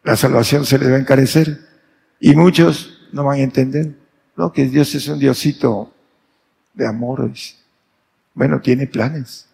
La 0.03 0.17
salvación 0.17 0.67
se 0.67 0.77
les 0.77 0.91
va 0.91 0.97
a 0.97 0.99
encarecer 0.99 1.61
y 2.19 2.35
muchos 2.35 3.09
no 3.13 3.25
van 3.25 3.39
a 3.39 3.43
entender. 3.43 3.95
No, 4.37 4.53
que 4.53 4.67
Dios 4.67 4.93
es 4.97 5.07
un 5.07 5.21
Diosito 5.21 5.95
de 6.75 6.87
amor. 6.87 7.31
Bueno, 8.35 8.61
tiene 8.61 8.89
planes. 8.89 9.47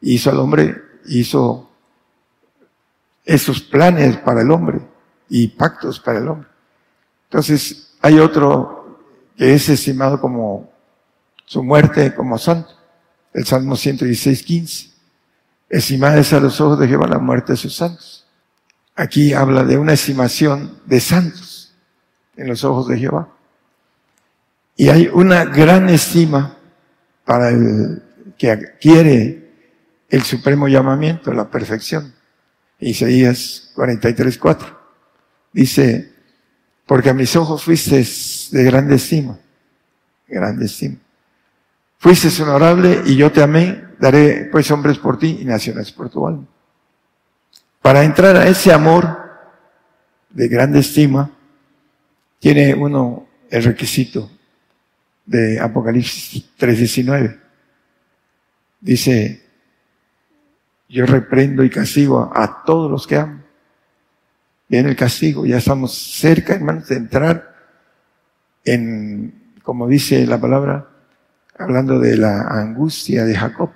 Hizo 0.00 0.30
al 0.30 0.40
hombre, 0.40 0.82
hizo 1.06 1.70
esos 3.24 3.60
planes 3.60 4.16
para 4.16 4.42
el 4.42 4.50
hombre 4.50 4.80
y 5.28 5.46
pactos 5.46 6.00
para 6.00 6.18
el 6.18 6.26
hombre. 6.26 6.48
Entonces, 7.28 7.94
hay 8.00 8.18
otro 8.18 8.98
que 9.36 9.54
es 9.54 9.68
estimado 9.68 10.20
como 10.20 10.72
su 11.44 11.62
muerte 11.62 12.12
como 12.16 12.36
santo. 12.36 12.70
El 13.32 13.46
Salmo 13.46 13.76
116, 13.76 14.42
15. 14.42 14.89
Estimada 15.70 16.18
es 16.18 16.32
a 16.32 16.40
los 16.40 16.60
ojos 16.60 16.80
de 16.80 16.88
Jehová 16.88 17.06
la 17.06 17.18
muerte 17.18 17.52
de 17.52 17.56
sus 17.56 17.76
santos. 17.76 18.26
Aquí 18.96 19.32
habla 19.32 19.62
de 19.62 19.78
una 19.78 19.92
estimación 19.92 20.78
de 20.84 21.00
santos 21.00 21.72
en 22.36 22.48
los 22.48 22.64
ojos 22.64 22.88
de 22.88 22.98
Jehová. 22.98 23.28
Y 24.76 24.88
hay 24.88 25.08
una 25.12 25.44
gran 25.44 25.88
estima 25.88 26.56
para 27.24 27.50
el 27.50 28.02
que 28.36 28.50
adquiere 28.50 29.50
el 30.08 30.22
supremo 30.22 30.66
llamamiento, 30.66 31.32
la 31.32 31.48
perfección. 31.48 32.12
Isaías 32.80 33.70
43, 33.74 34.38
4. 34.38 34.80
Dice, 35.52 36.12
porque 36.84 37.10
a 37.10 37.14
mis 37.14 37.36
ojos 37.36 37.62
fuiste 37.62 38.04
de 38.56 38.64
grande 38.64 38.96
estima, 38.96 39.38
grande 40.26 40.66
estima. 40.66 40.96
Fuiste 41.98 42.42
honorable 42.42 43.02
y 43.04 43.14
yo 43.14 43.30
te 43.30 43.42
amé, 43.42 43.84
daré 44.00 44.48
pues 44.50 44.70
hombres 44.70 44.98
por 44.98 45.18
ti 45.18 45.38
y 45.40 45.44
naciones 45.44 45.92
por 45.92 46.08
tu 46.08 46.26
alma. 46.26 46.46
Para 47.82 48.02
entrar 48.02 48.36
a 48.36 48.48
ese 48.48 48.72
amor 48.72 49.18
de 50.30 50.48
grande 50.48 50.80
estima, 50.80 51.30
tiene 52.38 52.74
uno 52.74 53.26
el 53.50 53.62
requisito 53.62 54.30
de 55.26 55.60
Apocalipsis 55.60 56.44
3:19. 56.58 57.38
Dice, 58.80 59.42
yo 60.88 61.04
reprendo 61.04 61.62
y 61.62 61.70
castigo 61.70 62.32
a 62.34 62.64
todos 62.64 62.90
los 62.90 63.06
que 63.06 63.16
amo. 63.16 63.42
Viene 64.68 64.90
el 64.90 64.96
castigo, 64.96 65.44
ya 65.44 65.58
estamos 65.58 65.92
cerca, 65.94 66.54
hermanos, 66.54 66.88
de 66.88 66.96
entrar 66.96 67.54
en, 68.64 69.54
como 69.62 69.88
dice 69.88 70.26
la 70.26 70.40
palabra, 70.40 70.88
hablando 71.58 71.98
de 71.98 72.16
la 72.16 72.42
angustia 72.42 73.24
de 73.24 73.34
Jacob. 73.34 73.70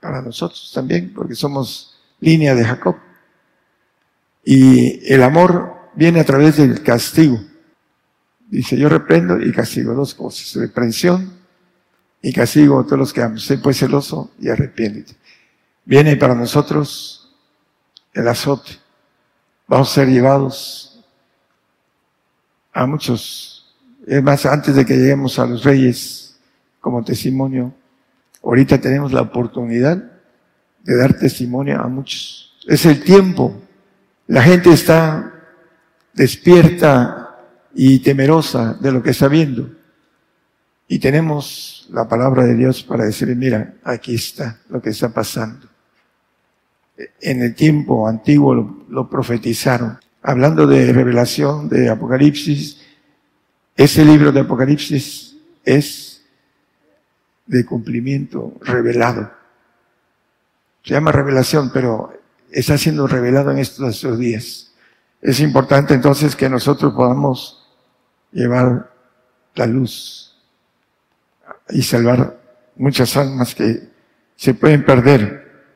Para 0.00 0.22
nosotros 0.22 0.70
también, 0.74 1.12
porque 1.14 1.34
somos 1.34 1.98
línea 2.20 2.54
de 2.54 2.64
Jacob. 2.64 2.96
Y 4.44 5.12
el 5.12 5.22
amor 5.22 5.90
viene 5.94 6.20
a 6.20 6.24
través 6.24 6.56
del 6.56 6.82
castigo. 6.82 7.38
Dice, 8.48 8.76
yo 8.76 8.88
reprendo 8.88 9.40
y 9.40 9.52
castigo 9.52 9.94
dos 9.94 10.14
cosas. 10.14 10.54
Reprensión 10.60 11.32
y 12.22 12.32
castigo 12.32 12.80
a 12.80 12.84
todos 12.84 12.98
los 12.98 13.12
que 13.12 13.22
aman. 13.22 13.38
Sé 13.38 13.58
pues 13.58 13.78
celoso 13.78 14.30
y 14.40 14.48
arrepiéntete. 14.48 15.16
Viene 15.84 16.16
para 16.16 16.34
nosotros 16.34 17.32
el 18.12 18.26
azote. 18.28 18.72
Vamos 19.66 19.90
a 19.90 19.94
ser 19.94 20.08
llevados 20.08 21.04
a 22.72 22.86
muchos. 22.86 23.74
Es 24.06 24.22
más, 24.22 24.46
antes 24.46 24.74
de 24.74 24.84
que 24.84 24.96
lleguemos 24.96 25.38
a 25.38 25.46
los 25.46 25.62
reyes 25.62 26.38
como 26.80 27.04
testimonio, 27.04 27.72
ahorita 28.42 28.80
tenemos 28.80 29.12
la 29.12 29.22
oportunidad 29.22 30.02
de 30.82 30.96
dar 30.96 31.14
testimonio 31.14 31.80
a 31.80 31.88
muchos. 31.88 32.56
Es 32.66 32.86
el 32.86 33.02
tiempo. 33.02 33.60
La 34.26 34.42
gente 34.42 34.70
está 34.70 35.32
despierta 36.12 37.38
y 37.74 38.00
temerosa 38.00 38.74
de 38.74 38.92
lo 38.92 39.02
que 39.02 39.10
está 39.10 39.28
viendo. 39.28 39.70
Y 40.88 40.98
tenemos 40.98 41.88
la 41.92 42.08
palabra 42.08 42.44
de 42.44 42.54
Dios 42.54 42.82
para 42.82 43.04
decir, 43.04 43.34
mira, 43.36 43.74
aquí 43.84 44.14
está 44.14 44.58
lo 44.68 44.82
que 44.82 44.90
está 44.90 45.08
pasando. 45.10 45.68
En 47.20 47.42
el 47.42 47.54
tiempo 47.54 48.08
antiguo 48.08 48.54
lo, 48.54 48.84
lo 48.88 49.08
profetizaron. 49.08 49.98
Hablando 50.22 50.66
de 50.66 50.92
revelación, 50.92 51.68
de 51.68 51.88
Apocalipsis, 51.88 52.78
ese 53.76 54.04
libro 54.04 54.32
de 54.32 54.40
Apocalipsis 54.40 55.36
es 55.64 56.09
de 57.50 57.66
cumplimiento 57.66 58.54
revelado. 58.60 59.32
Se 60.84 60.94
llama 60.94 61.10
revelación, 61.10 61.72
pero 61.72 62.12
está 62.52 62.78
siendo 62.78 63.08
revelado 63.08 63.50
en 63.50 63.58
estos, 63.58 64.18
días. 64.18 64.72
Es 65.20 65.40
importante 65.40 65.92
entonces 65.94 66.36
que 66.36 66.48
nosotros 66.48 66.94
podamos 66.94 67.68
llevar 68.30 68.92
la 69.56 69.66
luz 69.66 70.38
y 71.70 71.82
salvar 71.82 72.40
muchas 72.76 73.16
almas 73.16 73.56
que 73.56 73.82
se 74.36 74.54
pueden 74.54 74.84
perder 74.84 75.66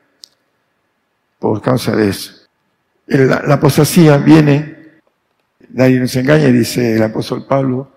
por 1.40 1.60
causa 1.60 1.96
de 1.96 2.09
eso. 2.09 2.34
La, 3.09 3.42
la 3.42 3.55
apostasía 3.55 4.16
viene, 4.18 5.01
nadie 5.70 5.98
nos 5.98 6.14
engaña, 6.14 6.46
dice 6.46 6.94
el 6.94 7.02
apóstol 7.02 7.44
Pablo 7.46 7.93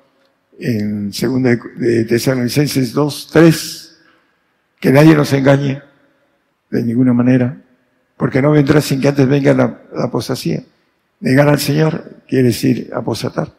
en 0.59 1.11
2 1.11 1.43
de 1.77 2.05
Tesalonicenses 2.05 2.93
2, 2.93 3.29
3, 3.31 3.97
que 4.79 4.91
nadie 4.91 5.15
nos 5.15 5.31
engañe 5.33 5.81
de 6.69 6.83
ninguna 6.83 7.13
manera, 7.13 7.61
porque 8.15 8.41
no 8.41 8.51
vendrá 8.51 8.81
sin 8.81 8.99
que 8.99 9.07
antes 9.07 9.27
venga 9.27 9.53
la, 9.53 9.81
apostasía. 10.03 10.63
Negar 11.19 11.49
al 11.49 11.59
Señor 11.59 12.21
quiere 12.27 12.47
decir 12.47 12.91
apostatar. 12.93 13.53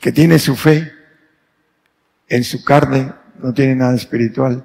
Que 0.00 0.12
tiene 0.12 0.38
su 0.38 0.54
fe 0.54 0.92
en 2.28 2.44
su 2.44 2.62
carne, 2.62 3.12
no 3.42 3.52
tiene 3.52 3.74
nada 3.74 3.94
espiritual. 3.94 4.64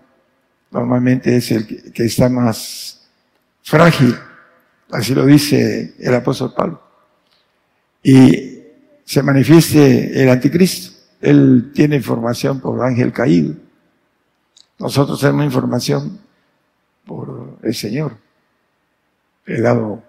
Normalmente 0.71 1.35
es 1.35 1.51
el 1.51 1.91
que 1.91 2.05
está 2.05 2.29
más 2.29 3.07
frágil. 3.63 4.15
Así 4.91 5.15
lo 5.15 5.25
dice 5.25 5.95
el 5.99 6.13
apóstol 6.13 6.53
Pablo. 6.55 6.81
Y 8.03 8.59
se 9.05 9.23
manifieste 9.23 10.21
el 10.21 10.29
anticristo. 10.29 10.92
Él 11.23 11.71
tiene 11.73 11.95
información 11.95 12.59
por 12.59 12.83
ángel 12.83 13.13
caído. 13.13 13.55
Nosotros 14.77 15.21
tenemos 15.21 15.45
información 15.45 16.19
por 17.05 17.59
el 17.63 17.73
Señor, 17.73 18.17
el 19.45 19.63
lado 19.63 20.03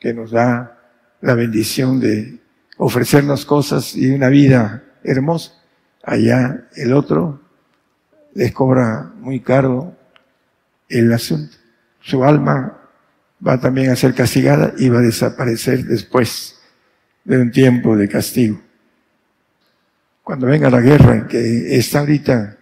que 0.00 0.12
nos 0.12 0.32
da 0.32 0.76
la 1.20 1.34
bendición 1.34 2.00
de 2.00 2.40
ofrecernos 2.78 3.46
cosas 3.46 3.94
y 3.94 4.10
una 4.10 4.28
vida 4.28 4.82
hermosa. 5.04 5.52
Allá 6.02 6.66
el 6.74 6.94
otro 6.94 7.40
les 8.34 8.50
cobra 8.50 9.12
muy 9.18 9.38
caro 9.38 9.94
el 10.88 11.12
asunto. 11.12 11.56
Su 12.00 12.24
alma 12.24 12.76
va 13.46 13.60
también 13.60 13.90
a 13.90 13.96
ser 13.96 14.14
castigada 14.14 14.74
y 14.76 14.88
va 14.88 14.98
a 14.98 15.02
desaparecer 15.02 15.84
después 15.84 16.58
de 17.22 17.38
un 17.40 17.52
tiempo 17.52 17.96
de 17.96 18.08
castigo. 18.08 18.60
Cuando 20.30 20.46
venga 20.46 20.70
la 20.70 20.80
guerra 20.80 21.26
que 21.26 21.76
está 21.76 21.98
ahorita 21.98 22.56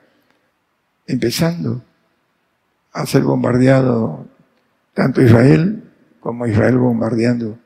empezando 1.06 1.84
a 2.94 3.04
ser 3.04 3.20
bombardeado 3.20 4.26
tanto 4.94 5.20
Israel 5.20 5.84
como 6.18 6.46
Israel 6.46 6.78
bombardeando 6.78 7.58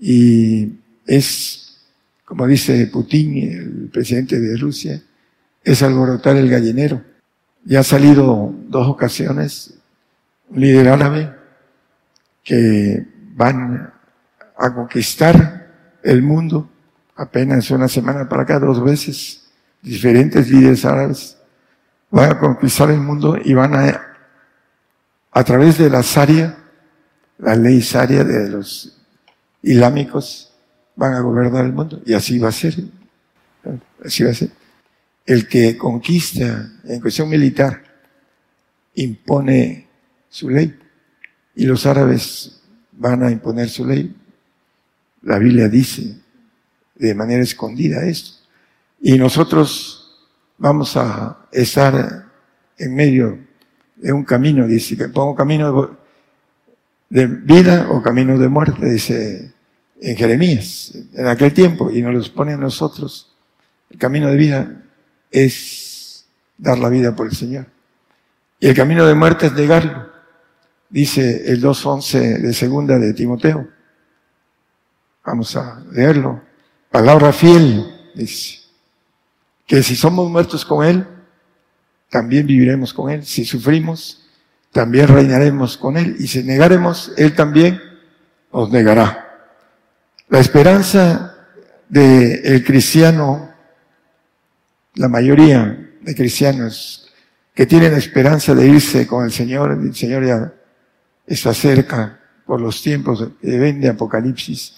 y 0.00 0.78
es, 1.06 1.84
como 2.24 2.46
dice 2.46 2.86
Putin, 2.86 3.36
el 3.36 3.90
presidente 3.92 4.40
de 4.40 4.56
Rusia, 4.56 5.02
es 5.62 5.82
alborotar 5.82 6.36
el 6.36 6.48
gallinero. 6.48 7.04
Ya 7.66 7.80
ha 7.80 7.84
salido 7.84 8.54
dos 8.66 8.88
ocasiones 8.88 9.74
un 10.48 10.58
líder 10.58 10.88
árabe 10.88 11.34
que 12.42 13.06
van 13.34 13.92
a 14.56 14.74
conquistar 14.74 15.98
el 16.02 16.22
mundo 16.22 16.71
apenas 17.22 17.70
una 17.70 17.86
semana 17.86 18.28
para 18.28 18.42
acá, 18.42 18.58
dos 18.58 18.82
veces, 18.82 19.44
diferentes 19.80 20.50
líderes 20.50 20.84
árabes 20.84 21.36
van 22.10 22.32
a 22.32 22.38
conquistar 22.38 22.90
el 22.90 23.00
mundo 23.00 23.38
y 23.42 23.54
van 23.54 23.74
a, 23.74 24.16
a 25.30 25.44
través 25.44 25.78
de 25.78 25.88
la 25.88 26.00
Sharia, 26.02 26.58
la 27.38 27.54
ley 27.54 27.78
Sharia 27.78 28.24
de 28.24 28.50
los 28.50 29.00
islámicos 29.62 30.52
van 30.96 31.14
a 31.14 31.20
gobernar 31.20 31.64
el 31.64 31.72
mundo. 31.72 32.02
Y 32.04 32.12
así 32.12 32.38
va 32.38 32.48
a 32.48 32.52
ser. 32.52 32.74
Así 34.04 34.24
va 34.24 34.30
a 34.30 34.34
ser. 34.34 34.50
El 35.24 35.46
que 35.46 35.78
conquista 35.78 36.70
en 36.84 37.00
cuestión 37.00 37.28
militar 37.28 37.82
impone 38.94 39.86
su 40.28 40.50
ley 40.50 40.76
y 41.54 41.66
los 41.66 41.86
árabes 41.86 42.60
van 42.90 43.22
a 43.22 43.30
imponer 43.30 43.68
su 43.68 43.86
ley. 43.86 44.14
La 45.22 45.38
Biblia 45.38 45.68
dice 45.68 46.21
de 47.08 47.14
manera 47.16 47.42
escondida 47.42 48.04
esto. 48.04 48.38
Y 49.00 49.18
nosotros 49.18 50.24
vamos 50.56 50.96
a 50.96 51.48
estar 51.50 52.26
en 52.78 52.94
medio 52.94 53.38
de 53.96 54.12
un 54.12 54.24
camino, 54.24 54.66
dice 54.68 54.96
que 54.96 55.08
pongo 55.08 55.34
camino 55.34 55.98
de 57.08 57.26
vida 57.26 57.88
o 57.90 58.00
camino 58.00 58.38
de 58.38 58.48
muerte, 58.48 58.88
dice 58.88 59.52
en 60.00 60.16
Jeremías, 60.16 60.96
en 61.14 61.26
aquel 61.26 61.52
tiempo, 61.52 61.90
y 61.90 62.02
nos 62.02 62.14
los 62.14 62.30
pone 62.30 62.52
a 62.52 62.56
nosotros. 62.56 63.34
El 63.90 63.98
camino 63.98 64.28
de 64.28 64.36
vida 64.36 64.82
es 65.30 66.24
dar 66.56 66.78
la 66.78 66.88
vida 66.88 67.14
por 67.16 67.26
el 67.26 67.34
Señor. 67.34 67.66
Y 68.60 68.68
el 68.68 68.76
camino 68.76 69.04
de 69.06 69.14
muerte 69.14 69.46
es 69.46 69.52
negarlo. 69.54 70.10
Dice 70.88 71.50
el 71.50 71.60
2.11 71.60 72.38
de 72.38 72.52
segunda 72.52 72.98
de 72.98 73.12
Timoteo. 73.12 73.68
Vamos 75.24 75.56
a 75.56 75.82
leerlo. 75.90 76.51
Palabra 76.92 77.32
fiel, 77.32 77.90
dice. 78.14 78.60
Que 79.66 79.82
si 79.82 79.96
somos 79.96 80.30
muertos 80.30 80.64
con 80.66 80.84
Él, 80.84 81.06
también 82.10 82.46
viviremos 82.46 82.92
con 82.92 83.10
Él. 83.10 83.24
Si 83.24 83.46
sufrimos, 83.46 84.26
también 84.70 85.08
reinaremos 85.08 85.78
con 85.78 85.96
Él. 85.96 86.16
Y 86.18 86.26
si 86.26 86.42
negaremos, 86.42 87.12
Él 87.16 87.34
también 87.34 87.80
nos 88.52 88.70
negará. 88.70 89.48
La 90.28 90.38
esperanza 90.38 91.34
del 91.88 92.62
cristiano, 92.64 93.50
la 94.94 95.08
mayoría 95.08 95.90
de 96.02 96.14
cristianos 96.14 97.10
que 97.54 97.64
tienen 97.64 97.94
esperanza 97.94 98.54
de 98.54 98.66
irse 98.66 99.06
con 99.06 99.24
el 99.24 99.32
Señor, 99.32 99.72
el 99.72 99.94
Señor 99.94 100.26
ya 100.26 100.52
está 101.26 101.54
cerca 101.54 102.20
por 102.44 102.60
los 102.60 102.82
tiempos 102.82 103.28
que 103.40 103.58
ven 103.58 103.80
de 103.80 103.88
Apocalipsis. 103.88 104.76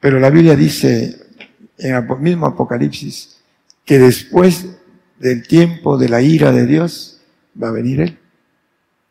Pero 0.00 0.18
la 0.18 0.30
Biblia 0.30 0.56
dice 0.56 1.26
en 1.78 1.94
el 1.94 2.18
mismo 2.18 2.46
Apocalipsis 2.46 3.38
que 3.84 3.98
después 3.98 4.76
del 5.18 5.46
tiempo 5.46 5.96
de 5.98 6.08
la 6.08 6.22
ira 6.22 6.52
de 6.52 6.66
Dios 6.66 7.20
va 7.60 7.68
a 7.68 7.72
venir 7.72 8.00
Él 8.00 8.18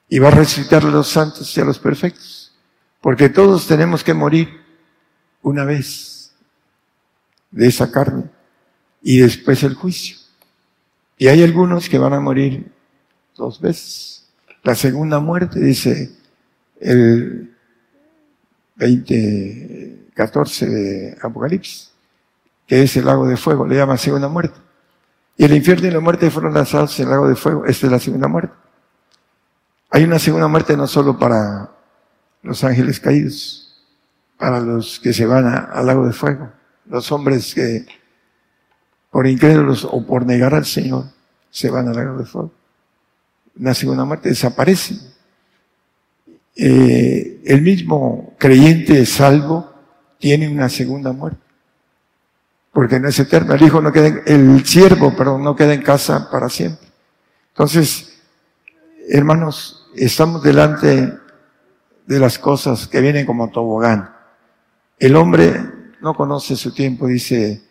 y 0.10 0.20
va 0.20 0.28
a 0.28 0.32
resucitar 0.32 0.84
a 0.84 0.90
los 0.90 1.08
santos 1.08 1.56
y 1.56 1.62
a 1.62 1.66
los 1.66 1.80
perfectos. 1.80 2.52
Porque 3.00 3.30
todos 3.30 3.66
tenemos 3.66 4.04
que 4.04 4.14
morir 4.14 4.50
una 5.42 5.64
vez 5.64 6.34
de 7.50 7.68
esa 7.68 7.92
carne 7.92 8.26
y 9.02 9.20
después 9.20 9.64
el 9.64 9.74
juicio. 9.74 10.18
Y 11.18 11.28
hay 11.28 11.44
algunos 11.44 11.88
que 11.88 11.98
van 11.98 12.14
a 12.14 12.20
morir 12.20 12.72
dos 13.36 13.62
veces. 13.62 14.28
La 14.64 14.76
segunda 14.76 15.20
muerte, 15.20 15.60
dice 15.60 16.12
el 16.80 17.56
20, 18.76 20.08
14 20.14 20.66
de 20.66 21.18
Apocalipsis, 21.22 21.90
que 22.72 22.84
es 22.84 22.95
el 22.95 23.03
lago 23.03 23.27
de 23.27 23.35
fuego, 23.35 23.68
le 23.68 23.76
llama 23.76 23.98
segunda 23.98 24.30
muerte. 24.30 24.57
Y 25.35 25.43
el 25.43 25.53
infierno 25.53 25.89
y 25.89 25.91
la 25.91 25.99
muerte 25.99 26.31
fueron 26.31 26.53
lanzados 26.53 26.98
en 27.02 27.03
el 27.03 27.11
lago 27.11 27.27
de 27.27 27.35
fuego, 27.35 27.65
esta 27.65 27.88
es 27.88 27.91
la 27.91 27.99
segunda 27.99 28.30
muerte. 28.30 28.53
Hay 29.89 30.06
una 30.06 30.18
segunda 30.19 30.48
muerte 30.48 30.77
no 30.77 30.88
solo 30.88 31.19
para 31.19 31.69
los 32.41 32.64
ángeles 32.64 33.02
caídos, 33.02 33.84
para 34.38 34.61
los 34.61 35.02
que 35.02 35.11
se 35.11 35.26
van 35.26 35.48
al 35.48 35.85
lago 35.85 36.07
de 36.07 36.14
fuego, 36.14 36.49
los 36.85 37.11
hombres 37.11 37.53
que 37.53 37.85
por 39.10 39.27
incrédulos 39.27 39.84
o 39.84 40.07
por 40.07 40.26
negar 40.26 40.56
al 40.56 40.65
Señor 40.65 41.07
se 41.49 41.69
van 41.69 41.89
al 41.89 41.95
lago 41.98 42.19
de 42.19 42.26
fuego. 42.26 42.53
Una 43.60 43.73
segunda 43.73 44.06
muerte 44.06 44.30
desaparece. 44.30 44.95
Eh, 46.56 47.41
el 47.43 47.61
mismo 47.64 48.34
creyente 48.38 49.06
salvo 49.06 49.69
tiene 50.19 50.48
una 50.48 50.69
segunda 50.69 51.11
muerte. 51.11 51.51
Porque 52.72 52.99
no 52.99 53.10
es 53.10 53.19
eterno. 53.19 53.53
El 53.53 53.64
hijo 53.64 53.81
no 53.81 53.91
queda, 53.91 54.22
el 54.26 54.65
siervo, 54.65 55.15
perdón, 55.15 55.43
no 55.43 55.56
queda 55.56 55.73
en 55.73 55.81
casa 55.81 56.30
para 56.31 56.49
siempre. 56.49 56.88
Entonces, 57.49 58.22
hermanos, 59.10 59.89
estamos 59.95 60.41
delante 60.41 61.14
de 62.06 62.19
las 62.19 62.39
cosas 62.39 62.88
que 62.88 63.02
vienen 63.02 63.26
como 63.26 63.49
tobogán. 63.49 64.14
El 64.98 65.15
hombre 65.15 65.60
no 66.02 66.14
conoce 66.14 66.56
su 66.56 66.73
tiempo, 66.73 67.07
dice, 67.07 67.61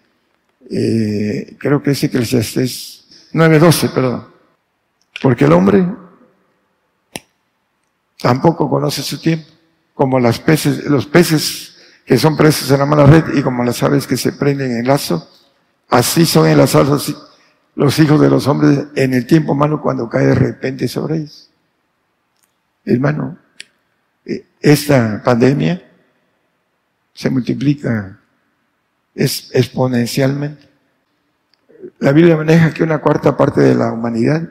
eh, 0.71 1.57
creo 1.59 1.83
que 1.83 1.93
es 1.93 2.05
Eclesiastes 2.05 3.29
9.12, 3.33 3.93
perdón. 3.93 4.27
Porque 5.23 5.45
el 5.45 5.53
hombre 5.53 5.87
tampoco 8.21 8.69
conoce 8.69 9.03
su 9.03 9.21
tiempo, 9.21 9.49
como 9.95 10.19
las 10.19 10.39
peces, 10.39 10.85
los 10.85 11.07
peces 11.07 11.70
que 12.05 12.19
son 12.19 12.37
presos 12.37 12.71
en 12.71 12.79
la 12.79 12.87
mala 12.87 13.07
red 13.07 13.25
y 13.35 13.43
como 13.43 13.63
las 13.65 13.83
aves 13.83 14.07
que 14.07 14.17
se 14.17 14.33
prenden 14.33 14.73
en 14.73 14.87
lazo, 14.87 15.29
así 15.89 16.27
son 16.27 16.49
enlazados 16.49 17.15
los 17.75 17.99
hijos 17.99 18.21
de 18.21 18.29
los 18.29 18.47
hombres 18.47 18.87
en 18.95 19.15
el 19.15 19.27
tiempo 19.27 19.55
malo 19.55 19.81
cuando 19.81 20.09
cae 20.09 20.27
de 20.27 20.35
repente 20.35 20.89
sobre 20.89 21.17
ellos. 21.17 21.51
Hermano, 22.85 23.39
eh, 24.25 24.47
esta 24.61 25.23
pandemia 25.25 25.83
se 27.13 27.31
multiplica 27.31 28.19
exponencialmente. 29.15 30.69
La 31.99 32.13
Biblia 32.13 32.37
maneja 32.37 32.73
que 32.73 32.83
una 32.83 32.99
cuarta 32.99 33.37
parte 33.37 33.61
de 33.61 33.75
la 33.75 33.93
humanidad 33.93 34.49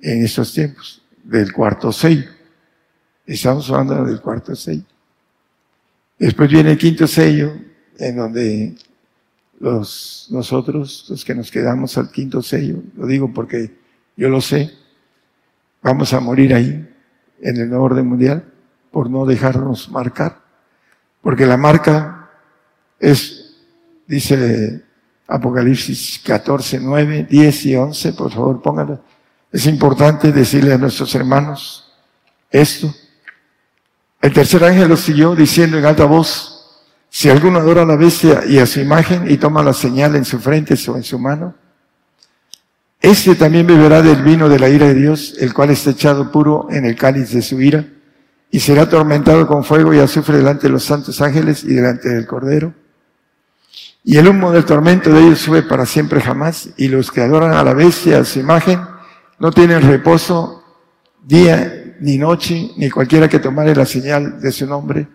en 0.00 0.24
estos 0.24 0.52
tiempos, 0.52 1.02
del 1.22 1.52
cuarto 1.52 1.92
sello. 1.92 2.30
Estamos 3.26 3.68
hablando 3.70 4.04
del 4.04 4.20
cuarto 4.20 4.54
sello. 4.54 4.84
Después 6.18 6.50
viene 6.50 6.72
el 6.72 6.78
quinto 6.78 7.06
sello, 7.06 7.52
en 7.98 8.16
donde 8.16 8.74
los, 9.60 10.28
nosotros, 10.30 11.06
los 11.08 11.24
que 11.24 11.34
nos 11.34 11.50
quedamos 11.50 11.96
al 11.96 12.10
quinto 12.10 12.42
sello, 12.42 12.82
lo 12.96 13.06
digo 13.06 13.32
porque 13.32 13.76
yo 14.16 14.28
lo 14.28 14.40
sé, 14.40 14.72
vamos 15.82 16.12
a 16.12 16.20
morir 16.20 16.54
ahí, 16.54 16.88
en 17.40 17.56
el 17.56 17.68
nuevo 17.68 17.84
orden 17.84 18.06
mundial, 18.06 18.44
por 18.90 19.08
no 19.08 19.24
dejarnos 19.24 19.90
marcar. 19.90 20.40
Porque 21.22 21.46
la 21.46 21.56
marca 21.56 22.30
es, 22.98 23.56
dice 24.06 24.82
Apocalipsis 25.26 26.20
14, 26.24 26.80
9, 26.80 27.26
10 27.30 27.66
y 27.66 27.76
11, 27.76 28.12
por 28.14 28.32
favor 28.32 28.60
póngalo. 28.62 29.00
Es 29.52 29.66
importante 29.66 30.32
decirle 30.32 30.72
a 30.72 30.78
nuestros 30.78 31.14
hermanos 31.14 31.92
esto. 32.50 32.92
El 34.20 34.32
tercer 34.32 34.64
ángel 34.64 34.88
lo 34.88 34.96
siguió 34.96 35.34
diciendo 35.36 35.78
en 35.78 35.84
alta 35.84 36.04
voz, 36.04 36.54
si 37.08 37.28
alguno 37.28 37.58
adora 37.58 37.82
a 37.82 37.86
la 37.86 37.96
bestia 37.96 38.42
y 38.46 38.58
a 38.58 38.66
su 38.66 38.80
imagen 38.80 39.30
y 39.30 39.36
toma 39.36 39.62
la 39.62 39.72
señal 39.72 40.16
en 40.16 40.24
su 40.24 40.38
frente 40.40 40.74
o 40.88 40.96
en 40.96 41.04
su 41.04 41.18
mano, 41.18 41.54
este 43.00 43.36
también 43.36 43.66
beberá 43.66 44.02
del 44.02 44.22
vino 44.22 44.48
de 44.48 44.58
la 44.58 44.68
ira 44.68 44.86
de 44.88 44.94
Dios, 44.94 45.36
el 45.38 45.54
cual 45.54 45.70
está 45.70 45.90
echado 45.90 46.32
puro 46.32 46.66
en 46.70 46.84
el 46.84 46.96
cáliz 46.96 47.30
de 47.30 47.42
su 47.42 47.60
ira, 47.60 47.86
y 48.50 48.58
será 48.60 48.82
atormentado 48.82 49.46
con 49.46 49.62
fuego 49.62 49.94
y 49.94 50.00
azufre 50.00 50.38
delante 50.38 50.66
de 50.66 50.72
los 50.72 50.84
santos 50.84 51.20
ángeles 51.20 51.62
y 51.62 51.74
delante 51.74 52.08
del 52.08 52.26
Cordero. 52.26 52.74
Y 54.02 54.16
el 54.16 54.26
humo 54.26 54.50
del 54.50 54.64
tormento 54.64 55.10
de 55.10 55.20
ellos 55.20 55.38
sube 55.38 55.62
para 55.62 55.86
siempre 55.86 56.20
jamás, 56.20 56.70
y 56.76 56.88
los 56.88 57.12
que 57.12 57.20
adoran 57.20 57.52
a 57.52 57.62
la 57.62 57.72
bestia, 57.72 58.18
a 58.18 58.24
su 58.24 58.40
imagen, 58.40 58.80
no 59.38 59.52
tienen 59.52 59.82
reposo 59.82 60.64
día 61.22 61.77
ni 62.00 62.18
noche, 62.18 62.70
ni 62.76 62.90
cualquiera 62.90 63.28
que 63.28 63.38
tomare 63.38 63.74
la 63.74 63.86
señal 63.86 64.40
de 64.40 64.52
su 64.52 64.66
nombre. 64.66 65.08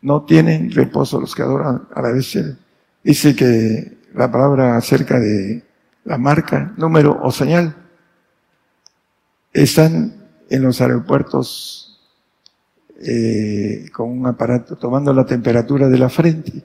No 0.00 0.24
tienen 0.24 0.70
reposo 0.70 1.20
los 1.20 1.34
que 1.34 1.42
adoran 1.42 1.88
a 1.94 2.02
la 2.02 2.12
bestia. 2.12 2.56
Dice 3.02 3.36
que 3.36 3.98
la 4.14 4.30
palabra 4.30 4.76
acerca 4.76 5.18
de 5.18 5.62
la 6.04 6.18
marca, 6.18 6.72
número 6.76 7.18
o 7.22 7.30
señal, 7.30 7.74
están 9.52 10.14
en 10.48 10.62
los 10.62 10.80
aeropuertos 10.80 12.00
eh, 13.00 13.88
con 13.92 14.10
un 14.10 14.26
aparato 14.26 14.76
tomando 14.76 15.12
la 15.12 15.26
temperatura 15.26 15.88
de 15.88 15.98
la 15.98 16.08
frente. 16.08 16.62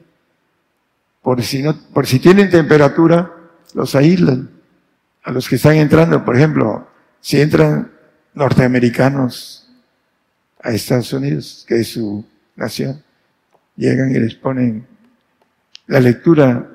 Por 1.21 1.41
si, 1.41 1.61
no, 1.61 1.75
por 1.93 2.05
si 2.05 2.19
tienen 2.19 2.49
temperatura, 2.49 3.31
los 3.73 3.95
aíslan. 3.95 4.49
A 5.23 5.31
los 5.31 5.49
que 5.49 5.55
están 5.55 5.75
entrando, 5.75 6.23
por 6.23 6.37
ejemplo, 6.37 6.87
si 7.19 7.41
entran 7.41 7.91
norteamericanos 8.37 9.67
a 10.61 10.71
Estados 10.71 11.11
Unidos, 11.11 11.65
que 11.67 11.79
es 11.81 11.89
su 11.89 12.23
nación, 12.55 13.03
llegan 13.75 14.11
y 14.11 14.19
les 14.19 14.35
ponen 14.35 14.85
la 15.87 15.99
lectura 15.99 16.69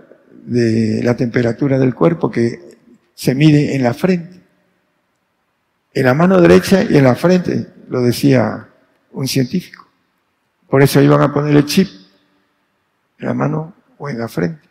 de 0.44 1.01
la 1.05 1.16
temperatura 1.16 1.78
del 1.78 1.94
cuerpo 1.94 2.30
que 2.30 2.78
se 3.14 3.34
mide 3.34 3.76
en 3.76 3.82
la 3.82 3.94
frente. 3.94 4.40
En 5.94 6.05
la 6.05 6.14
mano 6.14 6.40
derecha 6.40 6.82
y 6.82 6.97
en 6.97 7.05
la 7.05 7.14
frente, 7.14 7.68
lo 7.89 8.02
decía 8.02 8.68
un 9.12 9.28
científico. 9.28 9.86
Por 10.68 10.82
eso 10.82 11.01
iban 11.01 11.22
a 11.22 11.32
poner 11.32 11.55
el 11.55 11.66
chip 11.66 11.89
en 13.18 13.26
la 13.26 13.34
mano 13.34 13.74
o 13.98 14.09
en 14.09 14.18
la 14.18 14.26
frente. 14.26 14.66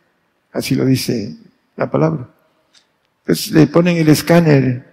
Así 0.51 0.75
lo 0.75 0.83
dice 0.83 1.37
la 1.77 1.89
palabra. 1.89 2.27
Entonces 3.21 3.51
le 3.51 3.67
ponen 3.67 3.97
el 3.97 4.09
escáner 4.09 4.90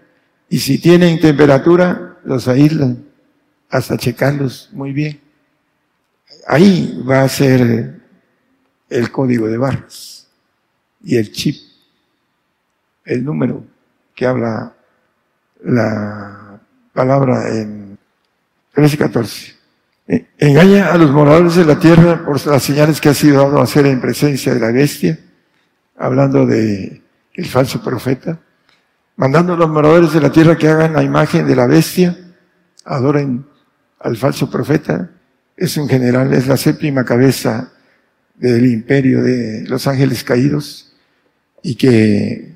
y 0.49 0.59
si 0.59 0.79
tienen 0.79 1.21
temperatura, 1.21 2.19
los 2.25 2.49
aíslan 2.49 3.05
hasta 3.71 3.97
checarlos 3.97 4.71
muy 4.73 4.93
bien. 4.93 5.21
Ahí 6.47 7.03
va 7.09 7.23
a 7.23 7.29
ser 7.29 8.01
el 8.89 9.13
código 9.13 9.47
de 9.47 9.59
barras 9.59 10.27
y 11.03 11.17
el 11.17 11.31
chip, 11.33 11.57
el 13.05 13.25
número 13.25 13.63
que 14.15 14.27
habla 14.27 14.75
la 15.65 16.61
palabra 16.93 17.49
en 17.49 17.99
13-14. 18.75 19.55
E, 20.09 20.27
engaña 20.39 20.91
a 20.91 20.97
los 20.97 21.11
moradores 21.11 21.57
de 21.57 21.67
la 21.67 21.79
tierra 21.79 22.25
por 22.25 22.45
las 22.47 22.63
señales 22.63 23.01
que 23.01 23.11
ha 23.11 23.15
sido 23.15 23.43
dado 23.43 23.61
a 23.61 23.65
hacer 23.65 23.85
en 23.87 24.01
presencia 24.01 24.55
de 24.55 24.61
la 24.61 24.73
bestia, 24.73 25.19
hablando 25.97 26.47
de 26.47 27.03
el 27.35 27.47
falso 27.47 27.83
profeta, 27.83 28.41
mandando 29.19 29.55
a 29.55 29.57
los 29.57 29.69
moradores 29.69 30.13
de 30.13 30.21
la 30.21 30.31
tierra 30.31 30.57
que 30.57 30.69
hagan 30.69 30.93
la 30.93 31.03
imagen 31.03 31.45
de 31.45 31.57
la 31.57 31.67
bestia, 31.67 32.17
adoren 32.85 33.45
al 33.99 34.17
falso 34.17 34.49
profeta, 34.49 35.11
es 35.57 35.77
un 35.77 35.89
general, 35.89 36.33
es 36.33 36.47
la 36.47 36.57
séptima 36.57 37.05
cabeza 37.05 37.73
del 38.37 38.65
imperio 38.65 39.21
de 39.21 39.65
los 39.67 39.89
ángeles 39.89 40.23
caídos, 40.23 40.93
y 41.65 41.75
que 41.75 42.55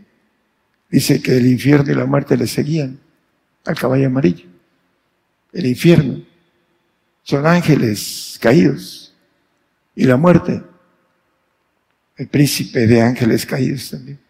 dice 0.88 1.20
que 1.20 1.36
el 1.36 1.48
infierno 1.48 1.90
y 1.90 1.96
la 1.96 2.06
muerte 2.06 2.36
le 2.36 2.46
seguían 2.46 3.00
al 3.64 3.74
caballo 3.76 4.06
amarillo. 4.06 4.46
El 5.52 5.66
infierno 5.66 6.22
son 7.24 7.44
ángeles 7.44 8.38
caídos 8.40 9.12
y 9.96 10.04
la 10.04 10.16
muerte, 10.16 10.62
el 12.16 12.28
príncipe 12.28 12.86
de 12.86 13.02
ángeles 13.02 13.44
caídos 13.44 13.90
también. 13.90 14.20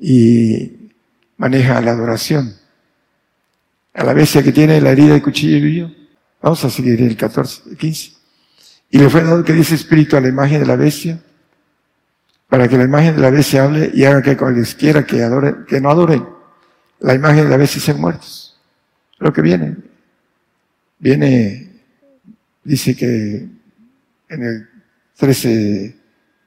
Y 0.00 0.83
maneja 1.36 1.80
la 1.80 1.92
adoración. 1.92 2.54
A 3.92 4.04
la 4.04 4.12
bestia 4.12 4.42
que 4.42 4.52
tiene 4.52 4.80
la 4.80 4.90
herida 4.90 5.14
de 5.14 5.22
cuchillo 5.22 5.90
Vamos 6.42 6.64
a 6.64 6.70
seguir 6.70 7.00
el 7.00 7.16
14, 7.16 7.70
el 7.70 7.76
15. 7.76 8.12
Y 8.90 8.98
le 8.98 9.08
fue 9.08 9.22
dado 9.22 9.44
que 9.44 9.52
dice 9.52 9.74
espíritu 9.74 10.16
a 10.16 10.20
la 10.20 10.28
imagen 10.28 10.60
de 10.60 10.66
la 10.66 10.76
bestia 10.76 11.20
para 12.48 12.68
que 12.68 12.76
la 12.76 12.84
imagen 12.84 13.16
de 13.16 13.22
la 13.22 13.30
bestia 13.30 13.64
hable 13.64 13.90
y 13.94 14.04
haga 14.04 14.22
que 14.22 14.36
cualquiera 14.36 15.04
que 15.04 15.22
adore, 15.22 15.64
que 15.66 15.80
no 15.80 15.90
adoren 15.90 16.34
la 17.00 17.14
imagen 17.14 17.44
de 17.44 17.50
la 17.50 17.56
bestia 17.56 17.80
sean 17.80 18.00
muertos. 18.00 18.56
Lo 19.18 19.32
que 19.32 19.42
viene, 19.42 19.76
viene, 20.98 21.70
dice 22.62 22.96
que 22.96 23.46
en 24.28 24.42
el 24.42 24.68
13, 25.16 25.96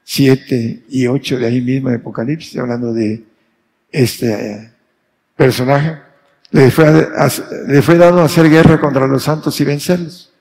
7 0.02 0.84
y 0.88 1.06
8 1.06 1.38
de 1.38 1.46
ahí 1.46 1.60
mismo 1.60 1.90
de 1.90 1.96
Apocalipsis, 1.96 2.58
hablando 2.58 2.92
de 2.92 3.24
este 3.90 4.72
personaje, 5.38 6.02
le 6.50 6.70
fue, 6.70 7.08
le 7.68 7.80
fue 7.80 7.96
dado 7.96 8.20
hacer 8.20 8.50
guerra 8.50 8.80
contra 8.80 9.06
los 9.06 9.22
santos 9.22 9.58
y 9.60 9.64
vencerlos. 9.64 10.32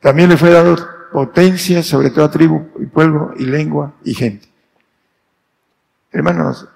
También 0.00 0.28
le 0.28 0.36
fue 0.36 0.50
dado 0.50 0.76
potencia 1.12 1.82
sobre 1.82 2.10
toda 2.10 2.30
tribu 2.30 2.68
y 2.78 2.86
pueblo 2.86 3.34
y 3.36 3.46
lengua 3.46 3.92
y 4.04 4.14
gente. 4.14 4.48
Hermanos, 6.12 6.68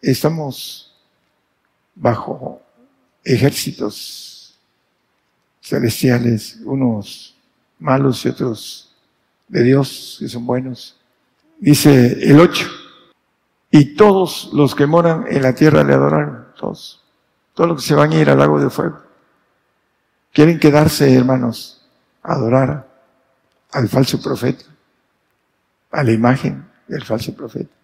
estamos 0.00 0.96
bajo 1.96 2.62
ejércitos 3.24 4.56
celestiales, 5.60 6.60
unos 6.64 7.36
malos 7.80 8.24
y 8.24 8.28
otros 8.28 8.94
de 9.48 9.64
Dios, 9.64 10.18
que 10.20 10.28
son 10.28 10.46
buenos. 10.46 10.96
Dice 11.58 12.18
el 12.22 12.38
8, 12.38 12.68
y 13.74 13.96
todos 13.96 14.50
los 14.52 14.74
que 14.74 14.86
moran 14.86 15.24
en 15.28 15.42
la 15.42 15.54
tierra 15.54 15.82
le 15.82 15.94
adoraron, 15.94 16.41
todos, 16.62 17.02
todos 17.54 17.68
los 17.70 17.82
que 17.82 17.88
se 17.88 17.94
van 17.94 18.12
a 18.12 18.16
ir 18.16 18.30
al 18.30 18.38
lago 18.38 18.60
de 18.60 18.70
fuego. 18.70 19.00
Quieren 20.32 20.58
quedarse, 20.58 21.14
hermanos, 21.14 21.84
a 22.22 22.32
adorar 22.32 22.88
al 23.72 23.88
falso 23.88 24.20
profeta, 24.22 24.64
a 25.90 26.02
la 26.02 26.12
imagen 26.12 26.66
del 26.88 27.04
falso 27.04 27.34
profeta 27.34 27.82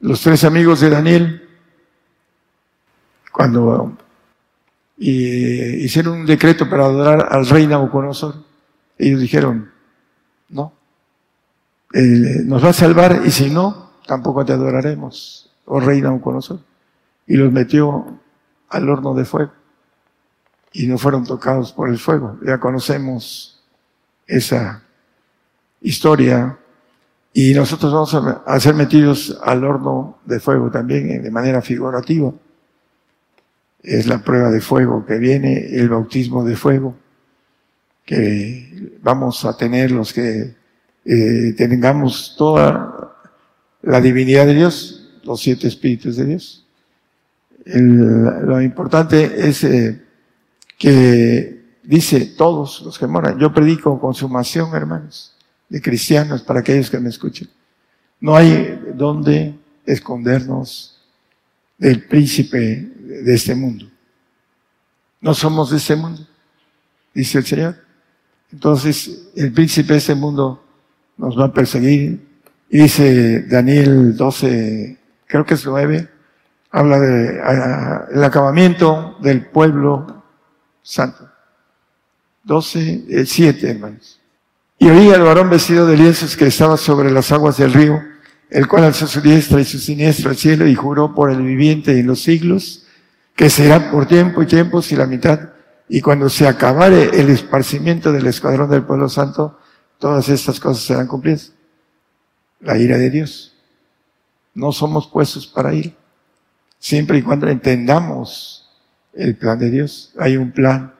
los 0.00 0.20
tres 0.20 0.44
amigos 0.44 0.80
de 0.80 0.90
Daniel, 0.90 1.48
cuando 3.32 3.96
hicieron 4.98 6.20
un 6.20 6.26
decreto 6.26 6.68
para 6.68 6.84
adorar 6.84 7.28
al 7.30 7.46
rey 7.46 7.66
Nabucodonosor, 7.66 8.34
ellos 8.98 9.20
dijeron, 9.20 9.70
no, 10.48 10.72
nos 11.92 12.64
va 12.64 12.70
a 12.70 12.72
salvar 12.72 13.22
y 13.24 13.30
si 13.30 13.50
no, 13.50 13.90
tampoco 14.06 14.44
te 14.44 14.52
adoraremos, 14.52 15.50
oh 15.66 15.80
rey 15.80 16.00
Nabucodonosor. 16.00 16.60
Y 17.26 17.36
los 17.36 17.52
metió 17.52 18.20
al 18.68 18.88
horno 18.88 19.14
de 19.14 19.24
fuego 19.24 19.52
y 20.72 20.86
no 20.86 20.98
fueron 20.98 21.24
tocados 21.24 21.72
por 21.72 21.88
el 21.88 21.98
fuego. 21.98 22.38
Ya 22.44 22.58
conocemos 22.58 23.62
esa 24.26 24.82
historia 25.80 26.58
y 27.32 27.54
nosotros 27.54 27.92
vamos 27.92 28.42
a, 28.46 28.60
ser 28.60 28.74
metidos 28.74 29.38
al 29.42 29.64
horno 29.64 30.18
de 30.26 30.38
fuego 30.38 30.70
también 30.70 31.10
eh, 31.10 31.18
de 31.20 31.30
manera 31.30 31.62
figurativa. 31.62 32.32
Es 33.82 34.06
la 34.06 34.18
prueba 34.18 34.50
de 34.50 34.60
fuego 34.60 35.06
que 35.06 35.16
viene, 35.18 35.66
el 35.76 35.88
bautismo 35.88 36.44
de 36.44 36.56
fuego 36.56 36.94
que 38.04 38.98
vamos 39.02 39.44
a 39.44 39.56
tener 39.56 39.90
los 39.90 40.12
que 40.12 40.54
eh, 41.04 41.54
tengamos 41.56 42.34
toda 42.36 43.16
la 43.82 44.00
divinidad 44.00 44.46
de 44.46 44.54
Dios, 44.54 45.20
los 45.24 45.40
siete 45.40 45.66
espíritus 45.68 46.16
de 46.16 46.24
Dios. 46.26 46.65
Lo 47.66 48.62
importante 48.62 49.48
es 49.48 49.64
eh, 49.64 50.00
que 50.78 51.64
dice 51.82 52.34
todos 52.36 52.82
los 52.82 52.96
que 52.96 53.08
moran, 53.08 53.38
yo 53.40 53.52
predico 53.52 54.00
consumación, 54.00 54.72
hermanos, 54.74 55.34
de 55.68 55.82
cristianos 55.82 56.42
para 56.42 56.60
aquellos 56.60 56.88
que 56.88 57.00
me 57.00 57.08
escuchen. 57.08 57.48
No 58.20 58.36
hay 58.36 58.80
donde 58.94 59.54
escondernos 59.84 61.00
del 61.76 62.04
príncipe 62.04 62.88
de 62.98 63.34
este 63.34 63.54
mundo. 63.54 63.86
No 65.20 65.34
somos 65.34 65.70
de 65.70 65.78
este 65.78 65.96
mundo, 65.96 66.24
dice 67.12 67.38
el 67.38 67.46
Señor. 67.46 67.76
Entonces, 68.52 69.28
el 69.34 69.52
príncipe 69.52 69.94
de 69.94 69.98
este 69.98 70.14
mundo 70.14 70.64
nos 71.16 71.36
va 71.36 71.46
a 71.46 71.52
perseguir. 71.52 72.24
Y 72.70 72.78
dice 72.78 73.42
Daniel 73.42 74.16
12, 74.16 74.98
creo 75.26 75.44
que 75.44 75.54
es 75.54 75.66
9, 75.66 76.08
habla 76.76 77.00
de 77.00 77.40
ah, 77.42 78.06
el 78.12 78.22
acabamiento 78.22 79.16
del 79.22 79.46
pueblo 79.46 80.22
santo. 80.82 81.26
12, 82.44 83.06
eh, 83.08 83.24
7, 83.24 83.70
hermanos. 83.70 84.20
Y 84.78 84.90
oí 84.90 85.10
al 85.10 85.22
varón 85.22 85.48
vestido 85.48 85.86
de 85.86 85.96
lienzos 85.96 86.36
que 86.36 86.46
estaba 86.46 86.76
sobre 86.76 87.10
las 87.10 87.32
aguas 87.32 87.56
del 87.56 87.72
río, 87.72 87.98
el 88.50 88.68
cual 88.68 88.84
alzó 88.84 89.06
su 89.06 89.22
diestra 89.22 89.58
y 89.58 89.64
su 89.64 89.78
siniestra 89.78 90.30
al 90.30 90.36
cielo 90.36 90.66
y 90.66 90.74
juró 90.74 91.14
por 91.14 91.30
el 91.30 91.40
viviente 91.40 91.98
en 91.98 92.06
los 92.06 92.22
siglos, 92.22 92.86
que 93.34 93.48
será 93.48 93.90
por 93.90 94.04
tiempo 94.06 94.42
y 94.42 94.46
tiempos 94.46 94.92
y 94.92 94.96
la 94.96 95.06
mitad, 95.06 95.48
y 95.88 96.02
cuando 96.02 96.28
se 96.28 96.46
acabare 96.46 97.18
el 97.18 97.30
esparcimiento 97.30 98.12
del 98.12 98.26
escuadrón 98.26 98.68
del 98.68 98.82
pueblo 98.82 99.08
santo, 99.08 99.58
todas 99.98 100.28
estas 100.28 100.60
cosas 100.60 100.84
serán 100.84 101.06
cumplidas. 101.06 101.52
La 102.60 102.76
ira 102.76 102.98
de 102.98 103.08
Dios. 103.08 103.54
No 104.52 104.72
somos 104.72 105.06
puestos 105.06 105.46
para 105.46 105.72
ir. 105.72 105.96
Siempre 106.78 107.18
y 107.18 107.22
cuando 107.22 107.48
entendamos 107.48 108.66
el 109.16 109.36
plan 109.36 109.58
de 109.58 109.70
Dios. 109.70 110.12
Hay 110.18 110.36
un 110.36 110.52
plan 110.52 110.92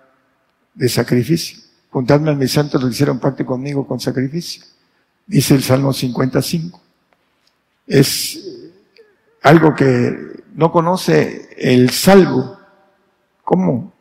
de 0.74 0.88
sacrificio. 0.88 1.58
Juntadme 1.90 2.30
a 2.30 2.34
mis 2.34 2.52
santos 2.52 2.82
que 2.82 2.90
hicieron 2.90 3.20
pacto 3.20 3.46
conmigo 3.46 3.86
con 3.86 4.00
sacrificio. 4.00 4.64
Dice 5.26 5.54
el 5.54 5.62
Salmo 5.62 5.92
55. 5.92 6.80
Es 7.86 8.40
algo 9.42 9.74
que 9.74 10.42
no 10.54 10.72
conoce 10.72 11.48
el 11.56 11.90
salvo. 11.90 12.58
¿Cómo? 13.44 13.92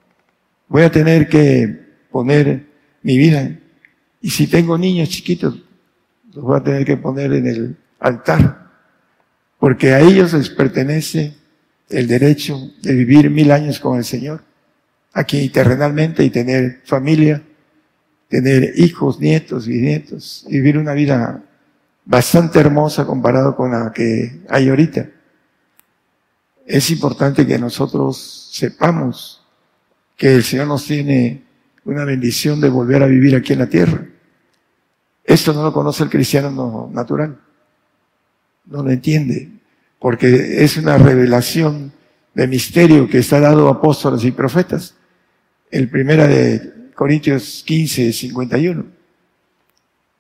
Voy 0.68 0.84
a 0.84 0.92
tener 0.92 1.30
que 1.30 1.86
poner 2.10 2.66
mi 3.04 3.18
vida. 3.18 3.58
Y 4.22 4.30
si 4.32 4.48
tengo 4.48 4.78
niños 4.78 5.10
chiquitos, 5.10 5.62
los 6.34 6.44
voy 6.44 6.58
a 6.58 6.64
tener 6.64 6.86
que 6.86 6.98
poner 6.98 7.32
en 7.34 7.48
el 7.48 7.78
altar. 8.00 8.72
Porque 9.60 9.94
a 9.94 10.00
ellos 10.00 10.34
les 10.34 10.50
pertenece 10.50 11.36
el 11.90 12.08
derecho 12.08 12.72
de 12.82 12.94
vivir 12.94 13.30
mil 13.30 13.52
años 13.52 13.80
con 13.80 13.98
el 13.98 14.04
Señor. 14.06 14.44
Aquí 15.14 15.50
terrenalmente 15.50 16.24
y 16.24 16.30
tener 16.30 16.82
familia, 16.86 17.42
tener 18.28 18.74
hijos, 18.76 19.20
nietos, 19.20 19.68
bisnietos, 19.68 20.46
y 20.50 20.54
vivir 20.54 20.78
una 20.78 20.94
vida 20.94 21.42
bastante 22.06 22.60
hermosa 22.60 23.06
comparado 23.06 23.56
con 23.56 23.72
la 23.72 23.92
que 23.94 24.42
hay 24.50 24.70
ahorita. 24.70 25.10
Es 26.66 26.90
importante 26.92 27.46
que 27.46 27.58
nosotros 27.60 28.50
sepamos 28.52 29.46
que 30.18 30.36
el 30.36 30.44
Señor 30.44 30.68
nos 30.68 30.86
tiene 30.86 31.44
una 31.86 32.04
bendición 32.04 32.60
de 32.60 32.70
volver 32.70 33.04
a 33.04 33.08
vivir 33.08 33.36
aquí 33.36 33.54
en 33.54 33.60
la 33.60 33.68
tierra. 33.70 34.06
Esto 35.24 35.54
no 35.54 35.64
lo 35.64 35.72
conoce 35.74 36.04
el 36.04 36.10
cristiano 36.10 36.52
no- 36.52 36.90
natural. 36.92 37.40
No 38.66 38.84
lo 38.84 38.90
entiende. 38.90 39.50
Porque 40.00 40.64
es 40.64 40.78
una 40.78 40.98
revelación 40.98 41.92
de 42.34 42.48
misterio 42.48 43.08
que 43.08 43.20
está 43.20 43.40
dado 43.40 43.68
a 43.68 43.74
apóstoles 43.74 44.24
y 44.24 44.32
profetas. 44.32 44.96
El 45.72 45.90
primera 45.90 46.28
de 46.28 46.92
Corintios 46.94 47.64
15, 47.66 48.14
51. 48.14 48.86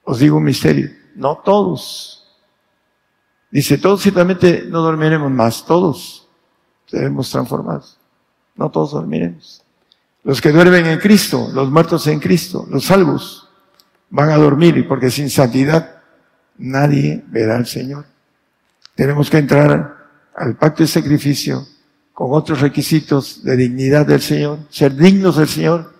Os 0.03 0.19
digo 0.19 0.37
un 0.37 0.43
misterio. 0.43 0.89
No 1.15 1.37
todos. 1.43 2.25
Dice, 3.51 3.77
todos 3.77 4.01
ciertamente 4.01 4.65
no 4.67 4.81
dormiremos 4.81 5.31
más. 5.31 5.65
Todos 5.65 6.27
seremos 6.85 7.29
transformados. 7.29 7.97
No 8.55 8.69
todos 8.71 8.91
dormiremos. 8.91 9.63
Los 10.23 10.41
que 10.41 10.51
duermen 10.51 10.87
en 10.87 10.99
Cristo, 10.99 11.49
los 11.53 11.69
muertos 11.69 12.07
en 12.07 12.19
Cristo, 12.19 12.65
los 12.69 12.85
salvos, 12.85 13.47
van 14.09 14.29
a 14.31 14.37
dormir 14.37 14.87
porque 14.87 15.11
sin 15.11 15.29
santidad 15.29 16.01
nadie 16.57 17.23
verá 17.27 17.57
al 17.57 17.67
Señor. 17.67 18.05
Tenemos 18.95 19.29
que 19.29 19.37
entrar 19.37 19.97
al 20.35 20.55
pacto 20.55 20.83
de 20.83 20.87
sacrificio 20.87 21.67
con 22.13 22.29
otros 22.31 22.61
requisitos 22.61 23.43
de 23.43 23.57
dignidad 23.57 24.05
del 24.05 24.21
Señor, 24.21 24.59
ser 24.69 24.95
dignos 24.95 25.37
del 25.37 25.47
Señor 25.49 25.93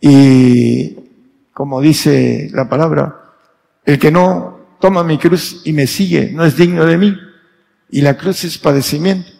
y, 0.00 0.96
como 1.52 1.80
dice 1.80 2.50
la 2.52 2.68
palabra, 2.68 3.22
el 3.84 3.98
que 3.98 4.10
no 4.10 4.58
toma 4.80 5.04
mi 5.04 5.16
cruz 5.16 5.62
y 5.64 5.72
me 5.72 5.86
sigue 5.86 6.32
no 6.32 6.44
es 6.44 6.56
digno 6.56 6.84
de 6.84 6.98
mí. 6.98 7.16
Y 7.88 8.00
la 8.00 8.16
cruz 8.16 8.42
es 8.44 8.58
padecimiento. 8.58 9.30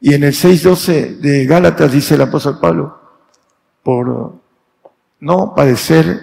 Y 0.00 0.14
en 0.14 0.24
el 0.24 0.32
6.12 0.32 1.18
de 1.18 1.44
Gálatas 1.46 1.92
dice 1.92 2.14
el 2.14 2.22
apóstol 2.22 2.58
Pablo, 2.58 3.00
por 3.82 4.40
no 5.20 5.54
padecer 5.54 6.20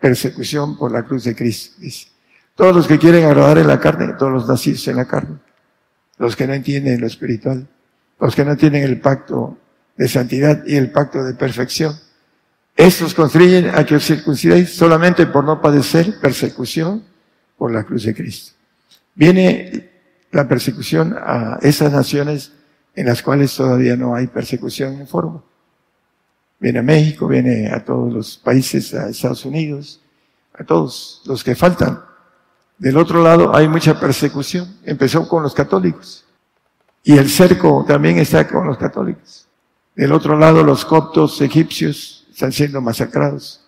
persecución 0.00 0.76
por 0.76 0.92
la 0.92 1.04
cruz 1.04 1.24
de 1.24 1.34
Cristo. 1.34 1.80
Todos 2.56 2.74
los 2.74 2.88
que 2.88 2.98
quieren 2.98 3.26
agradar 3.26 3.58
en 3.58 3.68
la 3.68 3.78
carne, 3.78 4.14
todos 4.18 4.32
los 4.32 4.48
nacidos 4.48 4.88
en 4.88 4.96
la 4.96 5.04
carne. 5.04 5.36
Los 6.16 6.34
que 6.34 6.46
no 6.46 6.54
entienden 6.54 7.00
lo 7.00 7.06
espiritual. 7.06 7.68
Los 8.18 8.34
que 8.34 8.44
no 8.44 8.56
tienen 8.56 8.82
el 8.82 8.98
pacto 8.98 9.58
de 9.96 10.08
santidad 10.08 10.64
y 10.66 10.76
el 10.76 10.90
pacto 10.90 11.22
de 11.22 11.34
perfección. 11.34 11.94
Estos 12.74 13.14
constriñen 13.14 13.68
a 13.74 13.84
que 13.84 13.96
os 13.96 14.04
circuncidéis 14.04 14.74
solamente 14.74 15.26
por 15.26 15.44
no 15.44 15.60
padecer 15.60 16.18
persecución 16.20 17.04
por 17.58 17.72
la 17.72 17.84
cruz 17.84 18.04
de 18.04 18.14
Cristo. 18.14 18.52
Viene 19.14 19.90
la 20.32 20.48
persecución 20.48 21.14
a 21.18 21.58
esas 21.60 21.92
naciones 21.92 22.52
en 22.94 23.06
las 23.06 23.22
cuales 23.22 23.54
todavía 23.54 23.96
no 23.96 24.14
hay 24.14 24.26
persecución 24.28 25.00
en 25.00 25.06
forma. 25.06 25.42
Viene 26.58 26.78
a 26.78 26.82
México, 26.82 27.28
viene 27.28 27.68
a 27.68 27.84
todos 27.84 28.12
los 28.12 28.38
países, 28.38 28.94
a 28.94 29.10
Estados 29.10 29.44
Unidos, 29.44 30.00
a 30.54 30.64
todos 30.64 31.22
los 31.26 31.44
que 31.44 31.54
faltan. 31.54 32.05
Del 32.78 32.96
otro 32.96 33.22
lado 33.22 33.54
hay 33.54 33.68
mucha 33.68 33.98
persecución. 33.98 34.76
Empezó 34.84 35.28
con 35.28 35.42
los 35.42 35.54
católicos. 35.54 36.24
Y 37.02 37.16
el 37.16 37.30
cerco 37.30 37.84
también 37.86 38.18
está 38.18 38.46
con 38.48 38.66
los 38.66 38.76
católicos. 38.76 39.46
Del 39.94 40.12
otro 40.12 40.36
lado 40.36 40.62
los 40.62 40.84
coptos 40.84 41.40
egipcios 41.40 42.26
están 42.30 42.52
siendo 42.52 42.80
masacrados. 42.80 43.62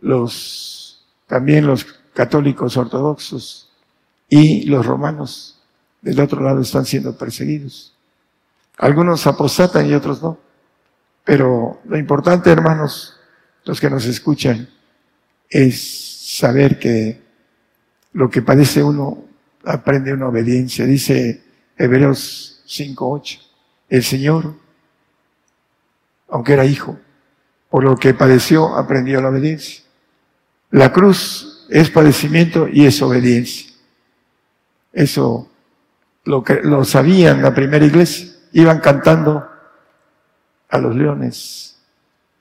Los, 0.00 1.04
también 1.26 1.66
los 1.66 1.84
católicos 2.14 2.76
ortodoxos 2.76 3.70
y 4.28 4.64
los 4.64 4.86
romanos 4.86 5.60
del 6.00 6.20
otro 6.20 6.42
lado 6.42 6.60
están 6.60 6.86
siendo 6.86 7.16
perseguidos. 7.16 7.94
Algunos 8.78 9.26
apostatan 9.26 9.86
y 9.86 9.92
otros 9.92 10.22
no. 10.22 10.38
Pero 11.24 11.80
lo 11.84 11.98
importante, 11.98 12.50
hermanos, 12.50 13.16
los 13.64 13.80
que 13.80 13.90
nos 13.90 14.06
escuchan, 14.06 14.68
es 15.48 16.36
saber 16.38 16.78
que 16.78 17.22
lo 18.12 18.30
que 18.30 18.42
padece 18.42 18.82
uno 18.82 19.24
aprende 19.64 20.12
una 20.12 20.28
obediencia. 20.28 20.84
Dice 20.84 21.42
Hebreos 21.76 22.62
5.8. 22.66 23.40
El 23.88 24.02
Señor, 24.02 24.54
aunque 26.28 26.52
era 26.52 26.64
hijo, 26.64 26.98
por 27.68 27.84
lo 27.84 27.96
que 27.96 28.14
padeció, 28.14 28.76
aprendió 28.76 29.20
la 29.20 29.28
obediencia. 29.28 29.84
La 30.70 30.92
cruz 30.92 31.66
es 31.70 31.90
padecimiento 31.90 32.68
y 32.68 32.86
es 32.86 33.00
obediencia. 33.02 33.72
Eso 34.92 35.48
lo, 36.24 36.42
que, 36.42 36.60
lo 36.62 36.84
sabían 36.84 37.42
la 37.42 37.54
primera 37.54 37.84
iglesia. 37.84 38.28
Iban 38.52 38.80
cantando 38.80 39.48
a 40.68 40.78
los 40.78 40.94
leones, 40.94 41.78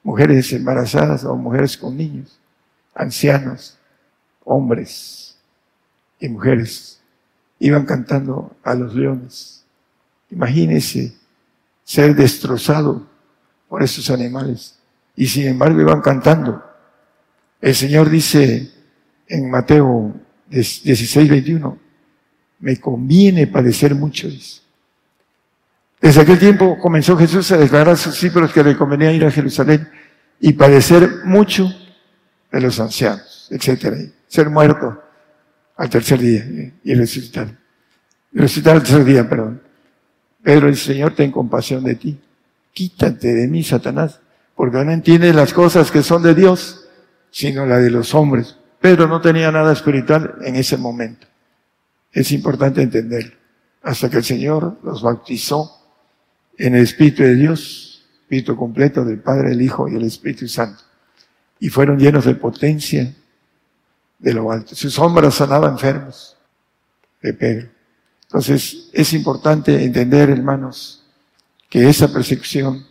mujeres 0.04 0.52
embarazadas 0.54 1.24
o 1.26 1.36
mujeres 1.36 1.78
con 1.78 1.98
niños, 1.98 2.40
ancianos, 2.94 3.78
hombres 4.44 5.29
y 6.20 6.30
mujeres. 6.30 7.00
Iban 7.60 7.86
cantando 7.86 8.56
a 8.64 8.74
los 8.74 8.94
leones. 8.96 9.66
Imagínense 10.32 11.14
ser 11.84 12.16
destrozado 12.16 13.08
por 13.68 13.84
esos 13.84 14.10
animales. 14.10 14.78
Y 15.16 15.28
sin 15.28 15.48
embargo 15.48 15.82
iban 15.82 16.02
cantando. 16.02 16.64
El 17.62 17.76
Señor 17.76 18.10
dice 18.10 18.72
en 19.28 19.50
Mateo 19.50 20.14
16, 20.50 21.30
21, 21.30 21.78
me 22.60 22.78
conviene 22.78 23.48
padecer 23.48 23.94
mucho. 23.96 24.28
Desde 26.00 26.22
aquel 26.22 26.40
tiempo 26.40 26.78
comenzó 26.80 27.18
Jesús 27.18 27.52
a 27.52 27.58
declarar 27.58 27.94
a 27.94 27.98
sus 27.98 28.14
discípulos 28.14 28.54
que 28.54 28.64
le 28.64 28.78
convenía 28.78 29.12
ir 29.12 29.26
a 29.26 29.32
Jerusalén 29.32 29.90
y 30.40 30.54
padecer 30.54 31.26
mucho 31.26 31.70
de 32.52 32.62
los 32.62 32.80
ancianos, 32.80 33.48
etcétera, 33.52 33.98
ser 34.28 34.50
muerto 34.50 35.09
al 35.80 35.90
tercer 35.90 36.20
día 36.20 36.46
y 36.84 36.94
resucitar. 36.94 37.56
Resucitar 38.34 38.76
al 38.76 38.84
tercer 38.84 39.06
día, 39.06 39.28
perdón. 39.28 39.62
Pedro 40.44 40.68
el 40.68 40.76
Señor, 40.76 41.16
ten 41.16 41.32
compasión 41.32 41.86
de 41.86 41.96
ti. 41.96 42.20
Quítate 42.74 43.34
de 43.34 43.48
mí, 43.48 43.64
Satanás, 43.64 44.20
porque 44.56 44.84
no 44.84 44.92
entiendes 44.92 45.34
las 45.34 45.54
cosas 45.54 45.90
que 45.90 46.04
son 46.04 46.22
de 46.22 46.36
Dios, 46.36 46.86
sino 47.32 47.66
la 47.66 47.80
de 47.80 47.92
los 47.92 48.14
hombres. 48.14 48.58
Pedro 48.82 49.08
no 49.08 49.22
tenía 49.22 49.52
nada 49.54 49.72
espiritual 49.72 50.36
en 50.44 50.58
ese 50.58 50.76
momento. 50.76 51.28
Es 52.12 52.34
importante 52.34 52.82
entenderlo. 52.82 53.36
Hasta 53.82 54.10
que 54.10 54.18
el 54.18 54.24
Señor 54.26 54.80
los 54.84 55.02
bautizó 55.02 55.82
en 56.58 56.76
el 56.76 56.84
Espíritu 56.84 57.24
de 57.24 57.36
Dios, 57.36 58.06
Espíritu 58.24 58.58
completo 58.58 59.06
del 59.06 59.20
Padre, 59.20 59.54
el 59.54 59.62
Hijo 59.62 59.88
y 59.88 59.96
el 59.96 60.04
Espíritu 60.04 60.46
Santo. 60.50 60.84
Y 61.58 61.70
fueron 61.70 61.98
llenos 61.98 62.26
de 62.26 62.36
potencia 62.36 63.16
de 64.20 64.34
lo 64.34 64.52
alto. 64.52 64.76
Sus 64.76 64.94
sombras 64.94 65.36
sanaban 65.36 65.72
enfermos 65.72 66.38
de 67.22 67.34
Pedro. 67.34 67.70
Entonces, 68.24 68.90
es 68.94 69.14
importante 69.14 69.84
entender, 69.84 70.30
hermanos, 70.30 71.04
que 71.70 71.90
esa 71.90 72.12
persecución 72.14 72.86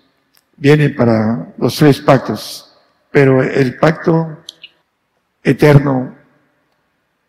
viene 0.56 0.90
para 0.90 1.52
los 1.58 1.76
tres 1.76 2.00
pactos, 2.00 2.72
pero 3.10 3.42
el 3.42 3.76
pacto 3.78 4.38
eterno 5.42 6.16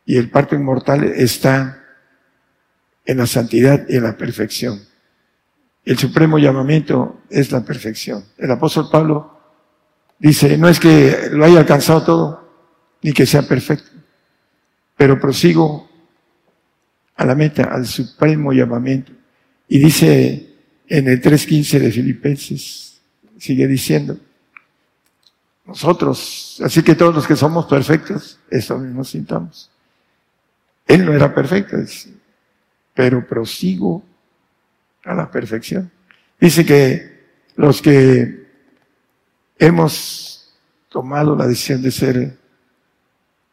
y 0.06 0.18
el 0.18 0.30
pacto 0.30 0.56
inmortal 0.56 1.04
está 1.04 1.84
en 3.06 3.18
la 3.18 3.28
santidad 3.28 3.86
y 3.88 3.98
en 3.98 4.04
la 4.04 4.18
perfección. 4.18 4.82
El 5.86 5.98
supremo 5.98 6.38
llamamiento 6.38 7.22
es 7.30 7.52
la 7.52 7.62
perfección. 7.62 8.24
El 8.38 8.52
apóstol 8.52 8.90
Pablo 8.92 9.40
dice, 10.18 10.58
no 10.58 10.68
es 10.68 10.80
que 10.80 11.30
lo 11.32 11.46
haya 11.46 11.60
alcanzado 11.60 12.04
todo, 12.04 12.39
ni 13.02 13.14
que 13.14 13.26
sea 13.26 13.42
perfecto, 13.44 13.92
pero 14.98 15.20
prosigo 15.20 15.90
a 17.16 17.26
la 17.26 17.36
meta, 17.36 17.64
al 17.64 17.86
supremo 17.86 18.52
llamamiento. 18.54 19.12
Y 19.68 19.80
dice 19.80 20.50
en 20.88 21.08
el 21.08 21.22
3.15 21.22 21.80
de 21.80 21.92
Filipenses, 21.92 23.02
sigue 23.38 23.68
diciendo, 23.68 24.18
nosotros, 25.66 26.60
así 26.64 26.82
que 26.82 26.96
todos 26.96 27.14
los 27.14 27.28
que 27.28 27.36
somos 27.36 27.68
perfectos, 27.68 28.40
eso 28.50 28.78
mismo 28.80 29.04
sintamos. 29.04 29.70
Él 30.88 31.06
no 31.06 31.14
era 31.14 31.34
perfecto, 31.34 31.78
pero 32.96 33.26
prosigo 33.28 34.04
a 35.04 35.14
la 35.14 35.30
perfección. 35.30 35.92
Dice 36.42 36.66
que 36.66 37.20
los 37.56 37.82
que 37.82 38.48
hemos 39.60 40.56
tomado 40.90 41.36
la 41.36 41.46
decisión 41.46 41.84
de 41.84 41.92
ser 41.92 42.39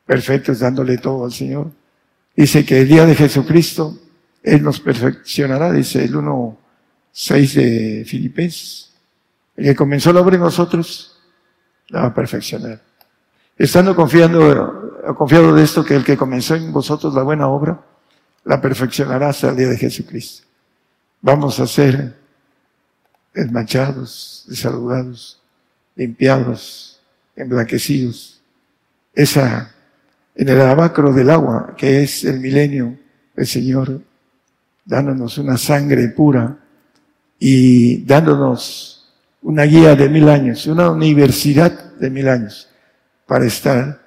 perfectos 0.07 0.61
dándole 0.61 0.99
todo 0.99 1.24
al 1.24 1.33
Señor, 1.33 1.70
dice 2.35 2.65
que 2.65 2.81
el 2.81 2.89
día 2.89 3.05
de 3.05 3.15
Jesucristo 3.15 3.99
Él 4.43 4.62
nos 4.62 4.81
perfeccionará, 4.81 5.73
dice 5.73 6.05
el 6.05 6.15
1.6 6.15 7.53
de 7.55 8.05
Filipenses. 8.07 8.95
El 9.57 9.65
que 9.65 9.74
comenzó 9.74 10.12
la 10.12 10.20
obra 10.20 10.37
en 10.37 10.43
nosotros, 10.43 11.19
la 11.89 12.03
va 12.03 12.07
a 12.09 12.15
perfeccionar. 12.15 12.81
Estando 13.59 13.97
confiando, 13.97 15.15
confiado 15.16 15.55
de 15.55 15.65
esto, 15.65 15.85
que 15.85 15.97
el 15.97 16.05
que 16.05 16.16
comenzó 16.16 16.55
en 16.55 16.73
vosotros 16.73 17.15
la 17.15 17.23
buena 17.23 17.49
obra, 17.49 17.81
la 18.45 18.61
perfeccionará 18.61 19.31
hasta 19.31 19.49
el 19.49 19.57
día 19.57 19.69
de 19.69 19.78
Jesucristo. 19.78 20.47
Vamos 21.23 21.59
a 21.59 21.66
ser 21.66 22.15
desmanchados, 23.35 24.45
desaludados, 24.49 25.43
limpiados, 25.95 27.01
emblanquecidos. 27.35 28.41
Esa, 29.15 29.74
en 30.37 30.49
el 30.49 30.61
abacro 30.61 31.13
del 31.13 31.31
agua, 31.31 31.75
que 31.77 32.03
es 32.03 32.25
el 32.25 32.41
milenio, 32.41 32.97
el 33.35 33.47
Señor, 33.47 34.03
dándonos 34.85 35.39
una 35.39 35.57
sangre 35.57 36.09
pura 36.09 36.59
y 37.39 38.05
dándonos 38.05 39.15
una 39.43 39.65
guía 39.65 39.95
de 39.95 40.09
mil 40.09 40.29
años, 40.29 40.67
una 40.67 40.91
universidad 40.91 41.95
de 41.95 42.11
mil 42.11 42.29
años, 42.29 42.69
para 43.27 43.47
estar 43.47 44.01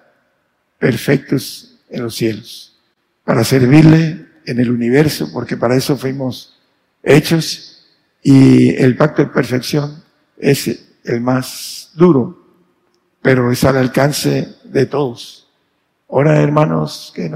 perfectos 0.78 1.80
en 1.90 2.04
los 2.04 2.16
cielos, 2.16 2.78
para 3.26 3.44
servirle 3.44 4.28
en 4.46 4.60
el 4.60 4.70
universo, 4.70 5.30
porque 5.34 5.58
para 5.58 5.76
eso 5.76 5.98
fuimos 5.98 6.60
hechos 7.02 7.88
y 8.22 8.76
el 8.76 8.96
pacto 8.96 9.24
de 9.24 9.30
perfección 9.30 10.04
es 10.38 10.68
el 11.04 11.22
más 11.22 11.92
duro, 11.96 12.46
pero 13.22 13.52
es 13.52 13.64
al 13.64 13.78
alcance 13.78 14.56
de 14.64 14.86
todos. 14.86 15.49
Ahora, 16.10 16.42
hermanos 16.42 17.12
que, 17.16 17.32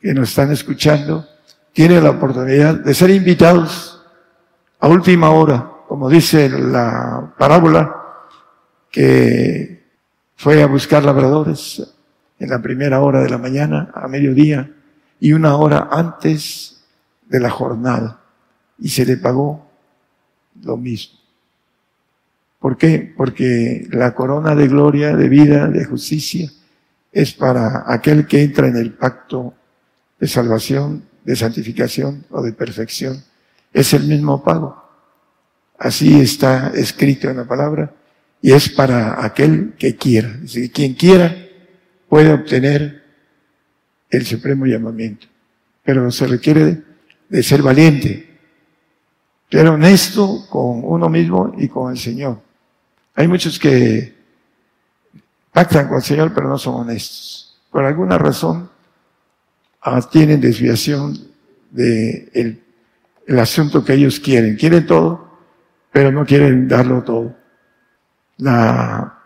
que 0.00 0.14
nos 0.14 0.30
están 0.30 0.50
escuchando, 0.50 1.26
tienen 1.72 2.02
la 2.02 2.10
oportunidad 2.10 2.74
de 2.74 2.94
ser 2.94 3.10
invitados 3.10 4.02
a 4.80 4.88
última 4.88 5.30
hora, 5.30 5.70
como 5.88 6.08
dice 6.08 6.48
la 6.48 7.34
parábola, 7.38 7.94
que 8.90 9.84
fue 10.36 10.62
a 10.62 10.66
buscar 10.66 11.04
labradores 11.04 11.82
en 12.38 12.48
la 12.48 12.60
primera 12.60 13.00
hora 13.00 13.22
de 13.22 13.28
la 13.28 13.38
mañana, 13.38 13.90
a 13.94 14.08
mediodía, 14.08 14.70
y 15.20 15.32
una 15.32 15.56
hora 15.56 15.88
antes 15.90 16.84
de 17.26 17.40
la 17.40 17.50
jornada 17.50 18.20
y 18.78 18.88
se 18.88 19.04
le 19.04 19.16
pagó 19.16 19.66
lo 20.62 20.76
mismo. 20.76 21.18
¿Por 22.58 22.76
qué? 22.76 23.12
Porque 23.16 23.86
la 23.90 24.14
corona 24.14 24.54
de 24.54 24.68
gloria, 24.68 25.14
de 25.14 25.28
vida, 25.28 25.68
de 25.68 25.84
justicia, 25.84 26.50
es 27.16 27.32
para 27.32 27.84
aquel 27.86 28.26
que 28.26 28.42
entra 28.42 28.68
en 28.68 28.76
el 28.76 28.92
pacto 28.92 29.54
de 30.20 30.28
salvación, 30.28 31.02
de 31.24 31.34
santificación 31.34 32.26
o 32.28 32.42
de 32.42 32.52
perfección. 32.52 33.24
Es 33.72 33.94
el 33.94 34.04
mismo 34.04 34.44
pago. 34.44 34.84
Así 35.78 36.20
está 36.20 36.72
escrito 36.74 37.30
en 37.30 37.38
la 37.38 37.44
palabra 37.44 37.90
y 38.42 38.52
es 38.52 38.68
para 38.68 39.24
aquel 39.24 39.72
que 39.78 39.96
quiera. 39.96 40.28
Es 40.28 40.52
decir, 40.52 40.70
quien 40.70 40.92
quiera 40.92 41.34
puede 42.06 42.34
obtener 42.34 43.02
el 44.10 44.26
supremo 44.26 44.66
llamamiento. 44.66 45.26
Pero 45.84 46.10
se 46.10 46.26
requiere 46.26 46.82
de 47.30 47.42
ser 47.42 47.62
valiente, 47.62 48.28
ser 49.50 49.68
honesto 49.68 50.46
con 50.50 50.82
uno 50.84 51.08
mismo 51.08 51.54
y 51.56 51.68
con 51.68 51.92
el 51.92 51.98
Señor. 51.98 52.42
Hay 53.14 53.26
muchos 53.26 53.58
que 53.58 54.15
pactan 55.56 55.88
con 55.88 55.96
el 55.96 56.02
Señor 56.02 56.34
pero 56.34 56.48
no 56.48 56.58
son 56.58 56.82
honestos. 56.82 57.58
Por 57.70 57.84
alguna 57.84 58.18
razón 58.18 58.68
ah, 59.80 60.02
tienen 60.02 60.40
desviación 60.40 61.16
de 61.70 62.30
el, 62.34 62.62
el 63.26 63.38
asunto 63.38 63.82
que 63.82 63.94
ellos 63.94 64.20
quieren. 64.20 64.56
Quieren 64.56 64.86
todo, 64.86 65.30
pero 65.90 66.12
no 66.12 66.26
quieren 66.26 66.68
darlo 66.68 67.02
todo. 67.02 67.34
La, 68.36 69.18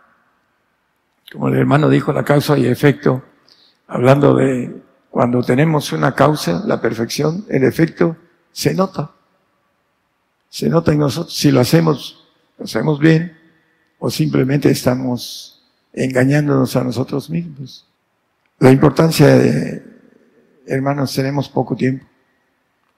como 1.33 1.49
el 1.49 1.57
hermano 1.57 1.89
dijo, 1.89 2.13
la 2.13 2.25
causa 2.25 2.57
y 2.57 2.67
efecto, 2.67 3.25
hablando 3.89 4.35
de 4.35 4.83
cuando 5.11 5.43
tenemos 5.43 5.93
una 5.93 6.15
causa, 6.15 6.63
la 6.65 6.81
perfección, 6.81 7.45
el 7.49 7.65
efecto 7.65 8.17
se 8.53 8.73
nota 8.73 9.11
se 10.51 10.69
nota 10.69 10.93
en 10.93 10.99
nosotros 10.99 11.35
si 11.35 11.51
lo 11.51 11.61
hacemos, 11.61 12.29
lo 12.59 12.65
hacemos 12.65 12.99
bien 12.99 13.39
o 13.99 14.11
simplemente 14.11 14.69
estamos 14.69 15.60
engañándonos 15.93 16.77
a 16.77 16.85
nosotros 16.85 17.31
mismos. 17.31 17.87
La 18.59 18.71
importancia 18.71 19.27
de, 19.27 19.83
hermanos, 20.67 21.15
tenemos 21.15 21.49
poco 21.49 21.77
tiempo. 21.77 22.05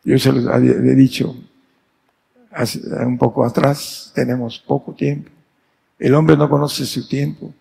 Yo 0.05 0.19
se 0.19 0.33
los 0.33 0.45
he 0.63 0.95
dicho 0.95 1.37
un 3.05 3.17
poco 3.19 3.45
atrás, 3.45 4.13
tenemos 4.15 4.59
poco 4.59 4.93
tiempo. 4.93 5.31
El 5.99 6.15
hombre 6.15 6.37
no 6.37 6.51
conoce 6.51 6.85
su 6.85 7.09
tiempo. 7.09 7.55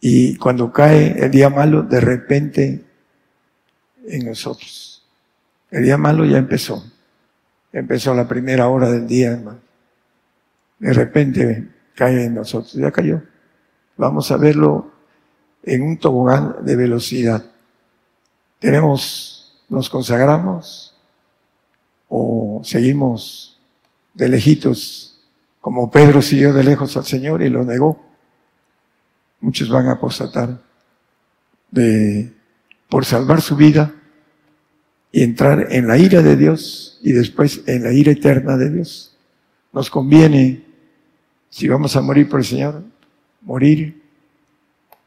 Y 0.00 0.36
cuando 0.36 0.70
cae 0.72 1.24
el 1.24 1.30
día 1.30 1.48
malo, 1.48 1.82
de 1.82 2.00
repente 2.00 2.84
en 4.06 4.26
nosotros. 4.26 5.04
El 5.70 5.84
día 5.84 5.96
malo 5.96 6.24
ya 6.24 6.38
empezó 6.38 6.84
empezó 7.78 8.14
la 8.14 8.26
primera 8.26 8.68
hora 8.68 8.90
del 8.90 9.06
día, 9.06 9.32
hermano. 9.32 9.60
De 10.78 10.92
repente 10.92 11.68
cae 11.94 12.24
en 12.24 12.34
nosotros, 12.34 12.72
ya 12.74 12.90
cayó. 12.90 13.22
Vamos 13.96 14.30
a 14.30 14.36
verlo 14.36 14.90
en 15.62 15.82
un 15.82 15.96
tobogán 15.96 16.56
de 16.62 16.76
velocidad. 16.76 17.44
Tenemos, 18.58 19.64
nos 19.68 19.90
consagramos 19.90 20.94
o 22.08 22.60
seguimos 22.64 23.58
de 24.14 24.28
lejitos, 24.28 25.18
como 25.60 25.90
Pedro 25.90 26.22
siguió 26.22 26.52
de 26.52 26.64
lejos 26.64 26.96
al 26.96 27.04
Señor 27.04 27.42
y 27.42 27.50
lo 27.50 27.64
negó. 27.64 28.00
Muchos 29.40 29.68
van 29.68 29.88
a 29.88 29.92
apostatar 29.92 30.60
de, 31.70 32.32
por 32.88 33.04
salvar 33.04 33.40
su 33.40 33.56
vida 33.56 33.94
y 35.10 35.22
entrar 35.22 35.68
en 35.70 35.86
la 35.86 35.98
ira 35.98 36.22
de 36.22 36.36
Dios 36.36 37.00
y 37.02 37.12
después 37.12 37.62
en 37.66 37.84
la 37.84 37.92
ira 37.92 38.12
eterna 38.12 38.56
de 38.56 38.70
Dios. 38.70 39.16
Nos 39.72 39.90
conviene, 39.90 40.64
si 41.50 41.68
vamos 41.68 41.96
a 41.96 42.02
morir 42.02 42.28
por 42.28 42.40
el 42.40 42.46
Señor, 42.46 42.82
morir 43.46 44.02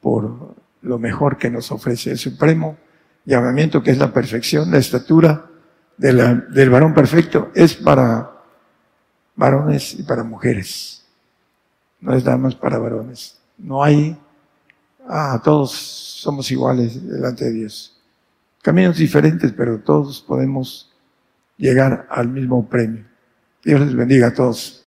por 0.01 0.55
lo 0.81 0.97
mejor 0.97 1.37
que 1.37 1.51
nos 1.51 1.71
ofrece 1.71 2.11
el 2.11 2.17
Supremo 2.17 2.77
llamamiento 3.25 3.83
que 3.83 3.91
es 3.91 3.97
la 3.97 4.11
perfección, 4.11 4.71
la 4.71 4.77
estatura 4.77 5.45
del 5.97 6.69
varón 6.69 6.93
perfecto, 6.93 7.51
es 7.53 7.75
para 7.75 8.31
varones 9.35 9.93
y 9.99 10.03
para 10.03 10.23
mujeres. 10.23 11.05
No 11.99 12.15
es 12.15 12.23
nada 12.23 12.37
más 12.37 12.55
para 12.55 12.79
varones. 12.79 13.37
No 13.57 13.83
hay, 13.83 14.17
ah, 15.07 15.39
todos 15.43 15.71
somos 15.71 16.49
iguales 16.49 17.05
delante 17.07 17.45
de 17.45 17.51
Dios. 17.51 18.01
Caminos 18.61 18.97
diferentes, 18.97 19.51
pero 19.51 19.79
todos 19.79 20.21
podemos 20.21 20.91
llegar 21.57 22.07
al 22.09 22.29
mismo 22.29 22.67
premio. 22.67 23.03
Dios 23.63 23.81
les 23.81 23.95
bendiga 23.95 24.27
a 24.27 24.33
todos. 24.33 24.87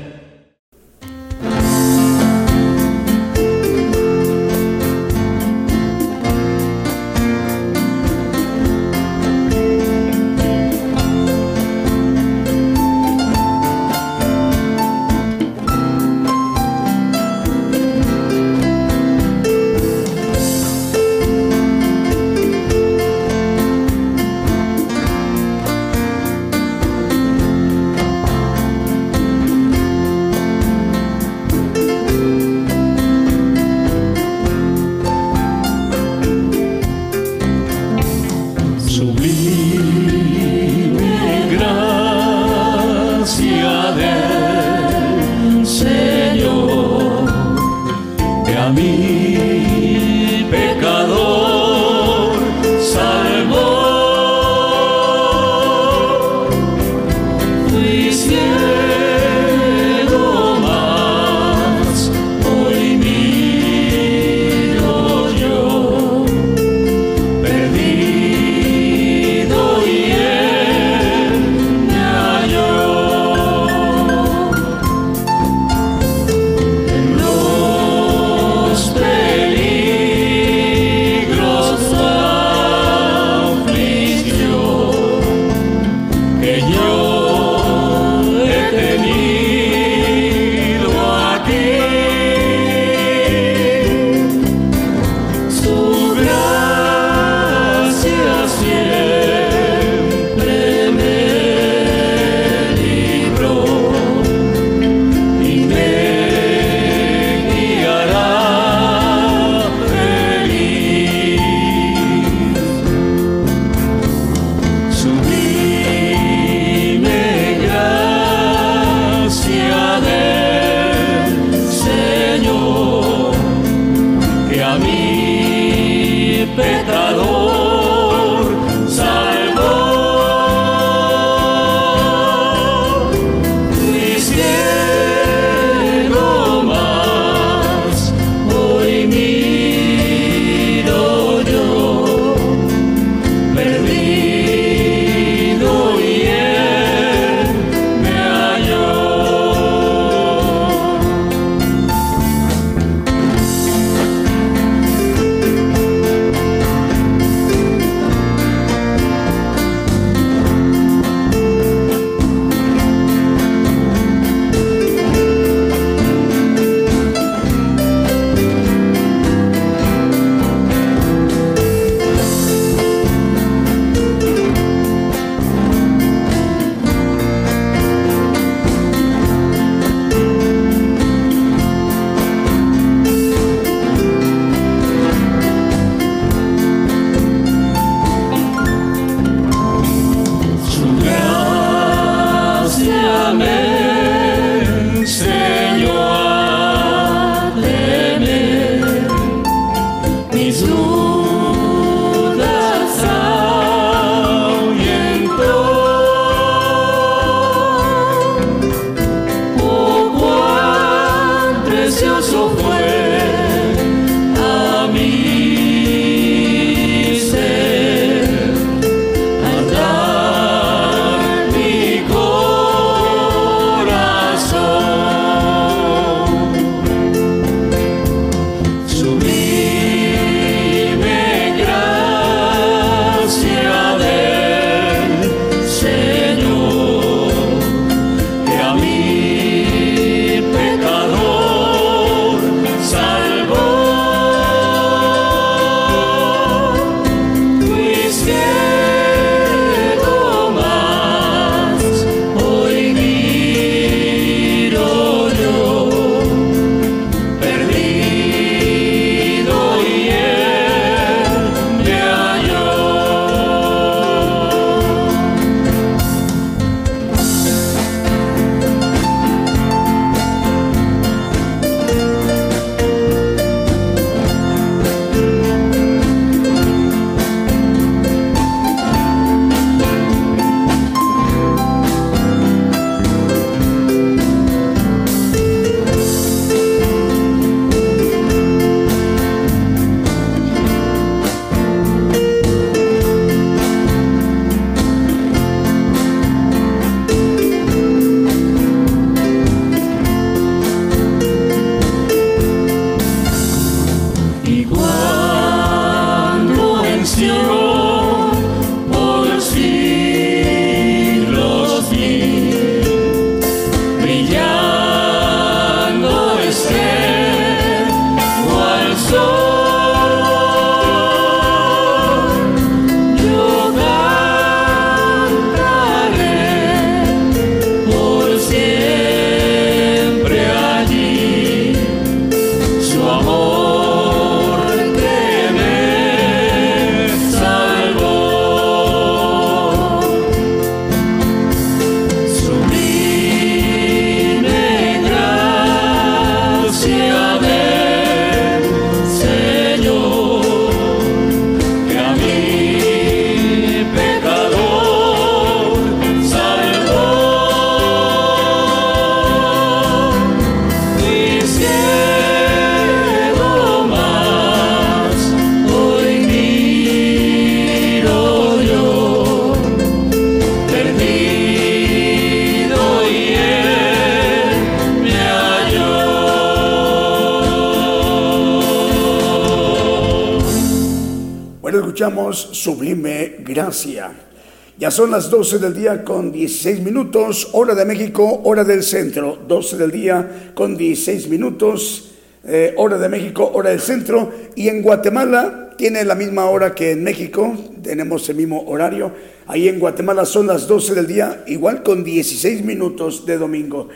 Ya 384.81 384.89
son 384.89 385.11
las 385.11 385.29
12 385.29 385.59
del 385.59 385.75
día 385.75 386.03
con 386.03 386.31
16 386.31 386.79
minutos, 386.79 387.49
hora 387.51 387.75
de 387.75 387.85
México, 387.85 388.41
hora 388.45 388.63
del 388.63 388.81
centro. 388.81 389.37
12 389.47 389.77
del 389.77 389.91
día 389.91 390.53
con 390.55 390.75
16 390.75 391.29
minutos, 391.29 392.13
eh, 392.43 392.73
hora 392.77 392.97
de 392.97 393.07
México, 393.07 393.51
hora 393.53 393.69
del 393.69 393.79
centro. 393.79 394.31
Y 394.55 394.69
en 394.69 394.81
Guatemala 394.81 395.75
tiene 395.77 396.03
la 396.03 396.15
misma 396.15 396.45
hora 396.45 396.73
que 396.73 396.93
en 396.93 397.03
México, 397.03 397.55
tenemos 397.83 398.27
el 398.29 398.37
mismo 398.37 398.63
horario. 398.65 399.13
Ahí 399.45 399.67
en 399.67 399.77
Guatemala 399.77 400.25
son 400.25 400.47
las 400.47 400.67
12 400.67 400.95
del 400.95 401.05
día, 401.05 401.43
igual 401.45 401.83
con 401.83 402.03
16 402.03 402.65
minutos 402.65 403.27
de 403.27 403.37
domingo. 403.37 403.89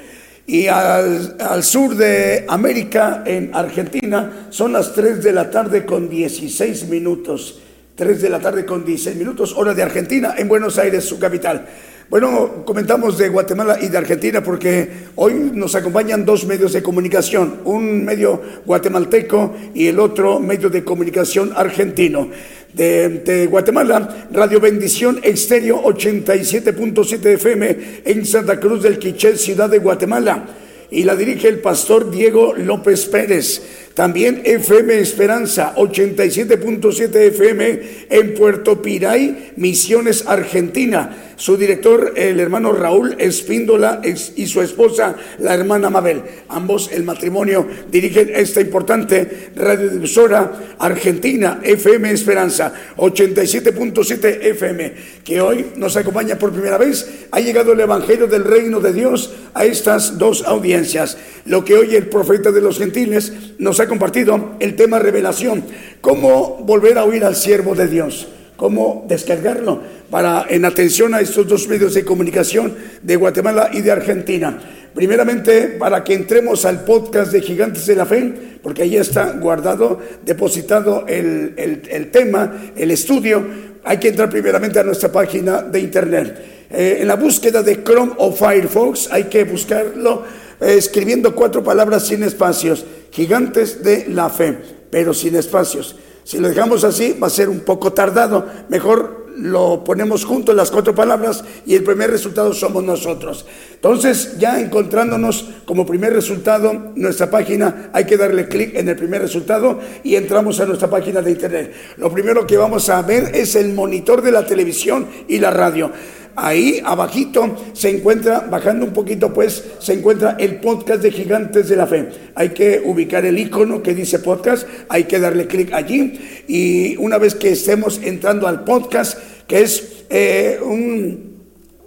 Y 0.45 0.67
al, 0.67 1.35
al 1.39 1.63
sur 1.63 1.95
de 1.95 2.45
América, 2.47 3.23
en 3.25 3.49
Argentina, 3.55 4.49
son 4.51 4.73
las 4.73 4.93
3 4.93 5.23
de 5.23 5.33
la 5.33 5.49
tarde 5.49 5.83
con 5.83 6.09
16 6.09 6.89
minutos. 6.89 7.59
3 7.95 8.21
de 8.21 8.29
la 8.29 8.41
tarde 8.41 8.65
con 8.65 8.83
16 8.83 9.15
minutos, 9.15 9.53
hora 9.55 9.73
de 9.73 9.81
Argentina, 9.81 10.35
en 10.37 10.49
Buenos 10.49 10.77
Aires, 10.77 11.05
su 11.05 11.17
capital. 11.17 11.65
Bueno, 12.09 12.65
comentamos 12.65 13.17
de 13.17 13.29
Guatemala 13.29 13.77
y 13.81 13.87
de 13.87 13.97
Argentina 13.97 14.43
porque 14.43 14.89
hoy 15.15 15.51
nos 15.53 15.75
acompañan 15.75 16.25
dos 16.25 16.45
medios 16.45 16.73
de 16.73 16.83
comunicación, 16.83 17.61
un 17.63 18.03
medio 18.03 18.41
guatemalteco 18.65 19.55
y 19.73 19.87
el 19.87 19.99
otro 19.99 20.41
medio 20.41 20.69
de 20.69 20.83
comunicación 20.83 21.53
argentino. 21.55 22.29
De, 22.73 23.07
de 23.07 23.47
Guatemala, 23.47 24.27
Radio 24.33 24.59
Bendición 24.59 25.21
Exterior 25.23 25.81
87.7 25.81 27.25
FM 27.25 27.77
en 28.03 28.25
Santa 28.25 28.59
Cruz 28.59 28.83
del 28.83 28.99
Quiché, 28.99 29.37
ciudad 29.37 29.69
de 29.69 29.79
Guatemala. 29.79 30.45
Y 30.91 31.03
la 31.03 31.15
dirige 31.15 31.47
el 31.47 31.59
pastor 31.59 32.11
Diego 32.11 32.53
López 32.53 33.05
Pérez. 33.05 33.84
También 33.95 34.41
FM 34.43 34.99
Esperanza 34.99 35.73
87.7 35.77 37.15
FM 37.15 37.81
en 38.09 38.33
Puerto 38.33 38.81
Piray, 38.81 39.53
Misiones, 39.55 40.25
Argentina. 40.27 41.21
Su 41.37 41.57
director, 41.57 42.13
el 42.15 42.39
hermano 42.39 42.71
Raúl 42.71 43.15
Espíndola 43.19 44.01
y 44.03 44.47
su 44.47 44.61
esposa, 44.61 45.15
la 45.39 45.53
hermana 45.53 45.89
Mabel. 45.89 46.21
Ambos, 46.47 46.89
el 46.91 47.03
matrimonio, 47.03 47.67
dirigen 47.89 48.31
esta 48.33 48.61
importante 48.61 49.51
radiodifusora 49.55 50.75
argentina, 50.79 51.59
FM 51.61 52.11
Esperanza 52.11 52.73
87.7 52.97 54.37
FM, 54.41 54.93
que 55.23 55.41
hoy 55.41 55.67
nos 55.75 55.97
acompaña 55.97 56.37
por 56.37 56.51
primera 56.51 56.77
vez. 56.77 57.27
Ha 57.31 57.39
llegado 57.41 57.73
el 57.73 57.81
Evangelio 57.81 58.27
del 58.27 58.45
Reino 58.45 58.79
de 58.79 58.93
Dios 58.93 59.33
a 59.53 59.65
estas 59.65 60.17
dos 60.17 60.43
audiencias. 60.45 61.17
Lo 61.45 61.65
que 61.65 61.75
hoy 61.75 61.95
el 61.95 62.07
profeta 62.07 62.51
de 62.51 62.61
los 62.61 62.77
gentiles 62.77 63.33
nos 63.57 63.79
ha 63.79 63.84
compartido, 63.87 64.51
el 64.59 64.75
tema 64.75 64.99
revelación. 64.99 65.63
¿Cómo 66.01 66.57
volver 66.65 66.97
a 66.97 67.03
oír 67.03 67.23
al 67.23 67.35
siervo 67.35 67.75
de 67.75 67.87
Dios? 67.87 68.27
cómo 68.55 69.03
descargarlo 69.09 69.81
para 70.09 70.45
en 70.49 70.63
atención 70.63 71.13
a 71.13 71.19
estos 71.19 71.45
dos 71.45 71.67
medios 71.67 71.93
de 71.93 72.05
comunicación 72.05 72.73
de 73.01 73.17
Guatemala 73.17 73.69
y 73.73 73.81
de 73.81 73.91
Argentina. 73.91 74.57
Primeramente, 74.93 75.75
para 75.77 76.05
que 76.05 76.13
entremos 76.13 76.63
al 76.63 76.85
podcast 76.85 77.33
de 77.33 77.41
Gigantes 77.41 77.85
de 77.85 77.97
la 77.97 78.05
Fe, 78.05 78.33
porque 78.63 78.83
ahí 78.83 78.95
está 78.95 79.33
guardado, 79.33 79.99
depositado 80.23 81.03
el, 81.05 81.53
el- 81.57 82.11
tema, 82.11 82.71
el 82.77 82.91
estudio, 82.91 83.45
hay 83.83 83.97
que 83.97 84.07
entrar 84.07 84.29
primeramente 84.29 84.79
a 84.79 84.83
nuestra 84.83 85.11
página 85.11 85.61
de 85.61 85.79
internet. 85.81 86.67
Eh, 86.69 86.99
en 87.01 87.09
la 87.09 87.15
búsqueda 87.17 87.61
de 87.61 87.83
Chrome 87.83 88.13
o 88.19 88.31
Firefox 88.31 89.09
hay 89.11 89.25
que 89.25 89.43
buscarlo 89.43 90.23
escribiendo 90.59 91.35
cuatro 91.35 91.63
palabras 91.63 92.07
sin 92.07 92.23
espacios, 92.23 92.85
Gigantes 93.11 93.83
de 93.83 94.07
la 94.09 94.29
Fe, 94.29 94.57
pero 94.89 95.13
sin 95.13 95.35
espacios. 95.35 95.95
Si 96.23 96.39
lo 96.39 96.49
dejamos 96.49 96.83
así, 96.83 97.15
va 97.21 97.27
a 97.27 97.29
ser 97.29 97.49
un 97.49 97.59
poco 97.59 97.93
tardado. 97.93 98.47
Mejor 98.69 99.25
lo 99.37 99.83
ponemos 99.83 100.25
juntos 100.25 100.55
las 100.55 100.71
cuatro 100.71 100.95
palabras 100.95 101.43
y 101.65 101.75
el 101.75 101.83
primer 101.83 102.09
resultado 102.09 102.53
somos 102.53 102.83
nosotros. 102.83 103.45
Entonces, 103.73 104.37
ya 104.39 104.59
encontrándonos 104.59 105.49
como 105.65 105.85
primer 105.85 106.13
resultado 106.13 106.91
nuestra 106.95 107.29
página, 107.29 107.89
hay 107.93 108.05
que 108.05 108.17
darle 108.17 108.47
clic 108.47 108.75
en 108.75 108.89
el 108.89 108.95
primer 108.95 109.21
resultado 109.21 109.79
y 110.03 110.15
entramos 110.15 110.59
a 110.59 110.65
nuestra 110.65 110.89
página 110.89 111.21
de 111.21 111.31
internet. 111.31 111.73
Lo 111.97 112.11
primero 112.11 112.47
que 112.47 112.57
vamos 112.57 112.89
a 112.89 113.01
ver 113.01 113.35
es 113.35 113.55
el 113.55 113.73
monitor 113.73 114.21
de 114.21 114.31
la 114.31 114.45
televisión 114.45 115.07
y 115.27 115.39
la 115.39 115.51
radio. 115.51 115.91
Ahí 116.35 116.81
abajito 116.83 117.55
se 117.73 117.89
encuentra, 117.89 118.41
bajando 118.41 118.85
un 118.85 118.93
poquito 118.93 119.33
pues, 119.33 119.63
se 119.79 119.93
encuentra 119.93 120.35
el 120.39 120.59
podcast 120.59 121.01
de 121.01 121.11
Gigantes 121.11 121.69
de 121.69 121.75
la 121.75 121.87
Fe. 121.87 122.09
Hay 122.35 122.49
que 122.49 122.81
ubicar 122.83 123.25
el 123.25 123.39
icono 123.39 123.81
que 123.81 123.93
dice 123.93 124.19
podcast, 124.19 124.67
hay 124.89 125.05
que 125.05 125.19
darle 125.19 125.47
clic 125.47 125.71
allí 125.73 126.19
y 126.47 126.97
una 126.97 127.17
vez 127.17 127.35
que 127.35 127.51
estemos 127.51 128.01
entrando 128.03 128.47
al 128.47 128.63
podcast, 128.63 129.17
que 129.47 129.61
es 129.61 130.05
eh, 130.09 130.59
un 130.63 131.35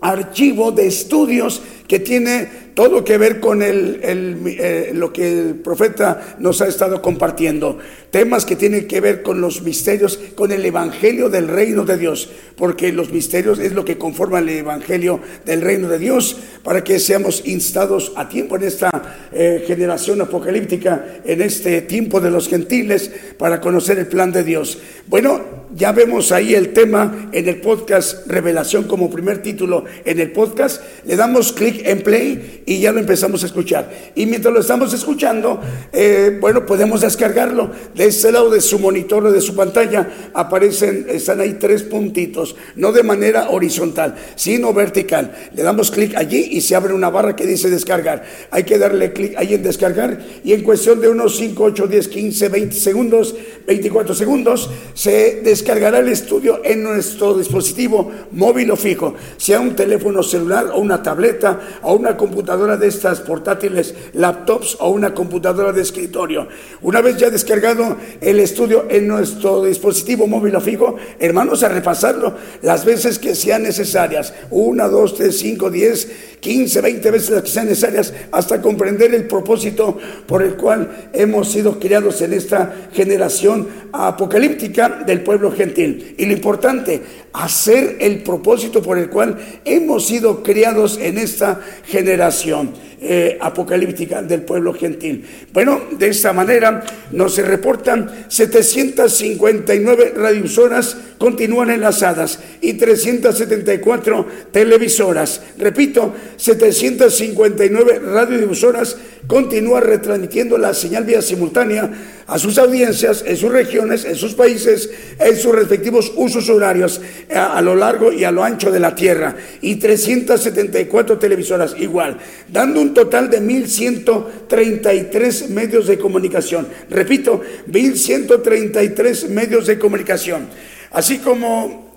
archivo 0.01 0.73
de 0.73 0.87
estudios 0.87 1.63
que 1.87 1.99
tiene 1.99 2.68
todo 2.79 3.03
que 3.03 3.19
ver 3.19 3.41
con 3.41 3.61
el, 3.61 3.99
eh, 4.05 4.93
lo 4.95 5.13
que 5.13 5.27
el 5.29 5.55
profeta 5.57 6.37
nos 6.39 6.63
ha 6.63 6.69
estado 6.69 7.03
compartiendo. 7.03 7.77
Temas 8.13 8.47
que 8.47 8.55
tienen 8.55 8.87
que 8.87 9.01
ver 9.01 9.25
con 9.25 9.41
los 9.41 9.63
misterios, 9.63 10.17
con 10.37 10.53
el 10.53 10.65
evangelio 10.65 11.29
del 11.29 11.49
reino 11.49 11.85
de 11.85 11.99
Dios, 11.99 12.31
porque 12.55 12.93
los 12.93 13.11
misterios 13.11 13.59
es 13.59 13.73
lo 13.73 13.85
que 13.85 13.99
conforma 13.99 14.39
el 14.39 14.49
evangelio 14.51 15.19
del 15.45 15.61
reino 15.61 15.89
de 15.89 15.99
Dios, 15.99 16.37
para 16.63 16.85
que 16.85 17.01
seamos 17.01 17.43
instados 17.47 18.13
a 18.15 18.29
tiempo 18.29 18.55
en 18.55 18.63
esta 18.63 18.91
eh, 19.33 19.65
generación 19.67 20.21
apocalíptica, 20.21 21.05
en 21.25 21.43
este 21.43 21.83
tiempo 21.83 22.21
de 22.21 22.31
los 22.31 22.47
gentiles, 22.47 23.11
para 23.39 23.61
conocer 23.61 23.99
el 23.99 24.07
plan 24.07 24.31
de 24.31 24.45
Dios. 24.45 24.79
Bueno, 25.09 25.67
ya 25.75 25.93
vemos 25.93 26.33
ahí 26.33 26.55
el 26.55 26.73
tema 26.73 27.29
en 27.33 27.49
el 27.49 27.61
podcast 27.61 28.27
Revelación 28.27 28.85
como 28.85 29.11
primer 29.11 29.43
título 29.43 29.85
en 30.05 30.19
el 30.21 30.31
podcast. 30.33 30.83
Le 31.05 31.17
damos 31.17 31.53
clic 31.53 31.83
en 31.85 32.03
play 32.03 32.63
y 32.69 32.81
ya 32.81 32.93
lo 32.93 33.01
empezamos 33.01 33.43
a 33.43 33.47
escuchar. 33.47 33.91
Y 34.15 34.27
mientras 34.27 34.53
lo 34.53 34.61
estamos 34.61 34.93
escuchando, 34.93 35.59
eh, 35.91 36.37
bueno, 36.39 36.67
podemos 36.67 37.01
descargarlo. 37.01 37.71
De 37.95 38.05
este 38.05 38.31
lado 38.31 38.51
de 38.51 38.61
su 38.61 38.79
monitor 38.79 39.25
o 39.25 39.33
de 39.33 39.41
su 39.41 39.57
pantalla 39.57 40.07
aparecen, 40.35 41.07
están 41.09 41.41
ahí 41.41 41.55
tres 41.55 41.83
puntitos, 41.83 42.57
no 42.77 42.93
de 42.93 43.03
manera 43.03 43.49
horizontal, 43.49 44.17
sino 44.37 44.75
vertical. 44.75 45.35
Le 45.55 45.63
damos 45.63 45.91
clic 45.91 46.15
allí 46.15 46.47
y 46.51 46.61
se 46.61 46.75
abre 46.75 46.93
una 46.93 47.09
barra 47.09 47.35
que 47.35 47.47
dice 47.47 47.71
descargar. 47.71 48.23
Hay 48.51 48.65
que 48.65 48.77
darle 48.77 49.15
clic 49.15 49.35
ahí 49.39 49.55
en 49.55 49.63
descargar 49.63 50.19
y 50.45 50.53
en 50.53 50.63
cuestión 50.63 51.01
de 51.01 51.09
unos 51.09 51.39
5, 51.39 51.65
8, 51.65 51.87
10, 51.87 52.09
15, 52.09 52.49
20 52.51 52.77
segundos, 52.77 53.35
24 53.67 54.15
segundos, 54.15 54.69
se 54.93 55.41
descargará 55.43 56.01
el 56.01 56.09
estudio 56.09 56.61
en 56.63 56.83
nuestro 56.83 57.33
dispositivo 57.33 58.13
móvil 58.33 58.71
o 58.73 58.77
fijo, 58.77 59.15
sea 59.39 59.59
un 59.59 59.75
teléfono 59.75 60.23
celular 60.23 60.67
o 60.75 60.81
una 60.81 61.03
tableta 61.03 61.61
o 61.81 61.95
una 61.95 62.15
computadora 62.15 62.58
computadora 62.59 62.77
de 62.77 62.89
estas 62.89 63.21
portátiles, 63.21 63.95
laptops 64.15 64.77
o 64.81 64.91
una 64.91 65.15
computadora 65.15 65.73
de 65.73 65.83
escritorio. 65.83 66.49
Una 66.83 67.01
vez 67.01 67.17
ya 67.17 67.31
descargado 67.31 67.97
el 68.21 68.41
estudio 68.41 68.87
en 68.91 69.07
nuestro 69.07 69.65
dispositivo 69.65 70.27
móvil 70.27 70.57
o 70.57 70.61
fijo, 70.61 70.97
hermanos, 71.21 71.63
a 71.63 71.69
repasarlo 71.69 72.35
las 72.63 72.85
veces 72.85 73.21
que 73.21 73.37
sean 73.37 73.63
necesarias. 73.63 74.35
Una, 74.51 74.89
dos, 74.89 75.15
tres, 75.15 75.39
cinco, 75.39 75.71
diez, 75.71 76.09
quince, 76.41 76.81
veinte 76.81 77.13
veces 77.13 77.31
las 77.31 77.43
que 77.43 77.51
sean 77.51 77.67
necesarias 77.67 78.13
hasta 78.33 78.61
comprender 78.61 79.15
el 79.15 79.29
propósito 79.29 79.97
por 80.27 80.43
el 80.43 80.57
cual 80.57 81.11
hemos 81.13 81.53
sido 81.53 81.79
criados 81.79 82.21
en 82.23 82.33
esta 82.33 82.89
generación 82.93 83.69
apocalíptica 83.93 85.05
del 85.07 85.23
pueblo 85.23 85.53
gentil. 85.53 86.17
Y 86.19 86.27
lo 86.27 86.33
importante, 86.33 87.03
hacer 87.39 87.97
el 88.01 88.23
propósito 88.25 88.83
por 88.83 88.99
el 88.99 89.09
cual 89.09 89.39
hemos 89.65 90.07
sido 90.09 90.43
criados 90.43 90.99
en 91.01 91.19
esta 91.19 91.61
generación 91.87 92.73
eh, 93.01 93.39
apocalíptica 93.41 94.23
del 94.23 94.43
pueblo 94.43 94.75
gentil. 94.75 95.25
Bueno, 95.53 95.83
de 95.93 96.09
esta 96.09 96.33
manera 96.33 96.83
nos 97.13 97.39
reportan 97.39 98.27
759 98.27 100.15
radiosoras 100.17 100.97
continúan 101.19 101.71
enlazadas 101.71 102.41
y 102.61 102.75
374 102.75 104.27
televisoras. 104.51 105.43
Repito, 105.59 106.15
759 106.37 108.01
radiodifusoras 108.01 108.97
continúan 109.27 109.83
retransmitiendo 109.83 110.57
la 110.59 110.73
señal 110.75 111.05
vía 111.05 111.21
simultánea 111.21 111.91
a 112.29 112.39
sus 112.39 112.59
audiencias 112.59 113.25
en 113.27 113.37
sus 113.37 113.51
regiones, 113.51 114.05
en 114.05 114.15
sus 114.15 114.35
países, 114.35 114.89
en 115.19 115.37
sus 115.37 115.53
respectivos 115.53 116.13
usos 116.15 116.49
horarios 116.51 117.01
a, 117.35 117.57
a 117.57 117.63
lo 117.63 117.75
largo 117.75 118.13
y 118.13 118.23
a 118.25 118.31
lo 118.31 118.45
ancho 118.45 118.71
de 118.71 118.79
la 118.79 118.95
tierra. 118.95 119.35
Y 119.63 119.77
374 119.77 121.19
televisoras 121.19 121.75
igual, 121.79 122.19
dando 122.47 122.83
un 122.83 122.93
total 122.93 123.31
de 123.31 123.41
1.133 123.41 125.49
medios 125.49 125.87
de 125.87 125.99
comunicación. 125.99 126.69
Repito, 126.91 127.41
1.133 127.71 129.29
medios 129.29 129.67
de 129.67 129.79
comunicación. 129.79 130.49
Así 130.91 131.19
como 131.19 131.88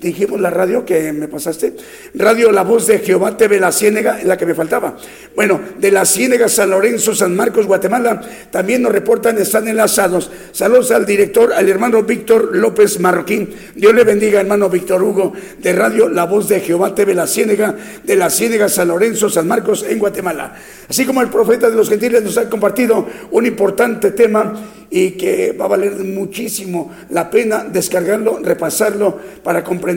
dijimos 0.00 0.40
la 0.40 0.50
radio 0.50 0.84
que 0.84 1.12
me 1.12 1.28
pasaste, 1.28 1.74
radio 2.14 2.50
La 2.50 2.62
Voz 2.62 2.86
de 2.86 3.00
Jehová 3.00 3.36
TV 3.36 3.60
La 3.60 3.72
Ciénega, 3.72 4.20
la 4.24 4.36
que 4.36 4.46
me 4.46 4.54
faltaba. 4.54 4.96
Bueno, 5.36 5.60
de 5.78 5.90
La 5.90 6.04
Ciénega, 6.04 6.48
San 6.48 6.70
Lorenzo, 6.70 7.14
San 7.14 7.36
Marcos, 7.36 7.66
Guatemala, 7.66 8.20
también 8.50 8.82
nos 8.82 8.92
reportan, 8.92 9.38
están 9.38 9.68
enlazados. 9.68 10.30
Saludos 10.52 10.90
al 10.90 11.04
director, 11.04 11.52
al 11.52 11.68
hermano 11.68 12.02
Víctor 12.02 12.56
López 12.56 12.98
Marroquín. 13.00 13.50
Dios 13.74 13.94
le 13.94 14.04
bendiga, 14.04 14.40
hermano 14.40 14.70
Víctor 14.70 15.02
Hugo, 15.02 15.32
de 15.58 15.72
radio 15.72 16.08
La 16.08 16.24
Voz 16.24 16.48
de 16.48 16.60
Jehová 16.60 16.94
TV 16.94 17.14
La 17.14 17.26
Ciénega, 17.26 17.76
de 18.02 18.16
La 18.16 18.30
Ciénega, 18.30 18.68
San 18.68 18.88
Lorenzo, 18.88 19.28
San 19.28 19.46
Marcos, 19.46 19.84
en 19.88 19.98
Guatemala. 19.98 20.54
Así 20.88 21.04
como 21.04 21.20
el 21.20 21.28
profeta 21.28 21.68
de 21.68 21.76
los 21.76 21.88
gentiles 21.88 22.22
nos 22.22 22.38
ha 22.38 22.48
compartido 22.48 23.06
un 23.30 23.46
importante 23.46 24.12
tema 24.12 24.54
y 24.90 25.12
que 25.12 25.52
va 25.52 25.66
a 25.66 25.68
valer 25.68 25.92
muchísimo 25.92 26.90
la 27.10 27.30
pena 27.30 27.64
descargarlo, 27.64 28.40
repasarlo 28.42 29.18
para 29.44 29.62
comprender 29.62 29.89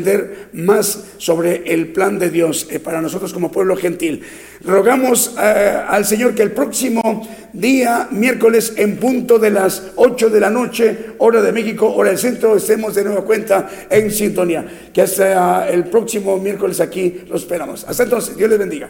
más 0.53 1.03
sobre 1.17 1.63
el 1.73 1.93
plan 1.93 2.17
de 2.17 2.29
Dios 2.29 2.67
eh, 2.69 2.79
para 2.79 3.01
nosotros 3.01 3.33
como 3.33 3.51
pueblo 3.51 3.75
gentil. 3.75 4.21
Rogamos 4.65 5.35
eh, 5.39 5.77
al 5.87 6.05
Señor 6.05 6.33
que 6.33 6.41
el 6.41 6.51
próximo 6.51 7.27
día, 7.53 8.07
miércoles, 8.11 8.73
en 8.77 8.97
punto 8.97 9.37
de 9.37 9.51
las 9.51 9.91
8 9.95 10.29
de 10.29 10.39
la 10.39 10.49
noche, 10.49 10.97
hora 11.19 11.41
de 11.41 11.51
México, 11.51 11.93
hora 11.93 12.09
del 12.09 12.19
centro, 12.19 12.55
estemos 12.55 12.95
de 12.95 13.03
nueva 13.03 13.23
cuenta 13.25 13.69
en 13.89 14.11
sintonía. 14.11 14.89
Que 14.93 15.01
hasta 15.01 15.69
el 15.69 15.85
próximo 15.85 16.37
miércoles 16.37 16.79
aquí 16.79 17.21
lo 17.27 17.35
esperamos. 17.35 17.85
Hasta 17.87 18.03
entonces, 18.03 18.35
Dios 18.37 18.49
les 18.49 18.59
bendiga. 18.59 18.89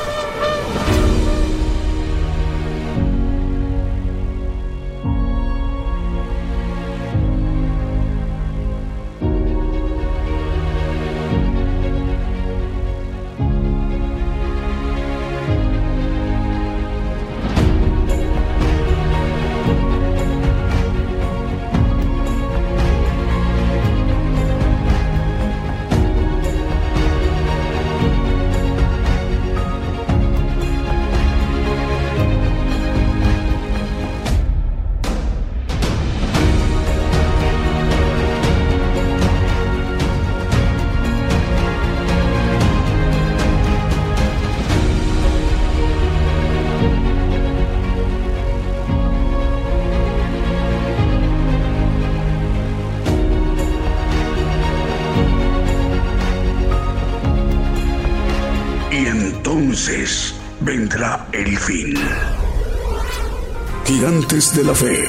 Fe. 64.73 65.00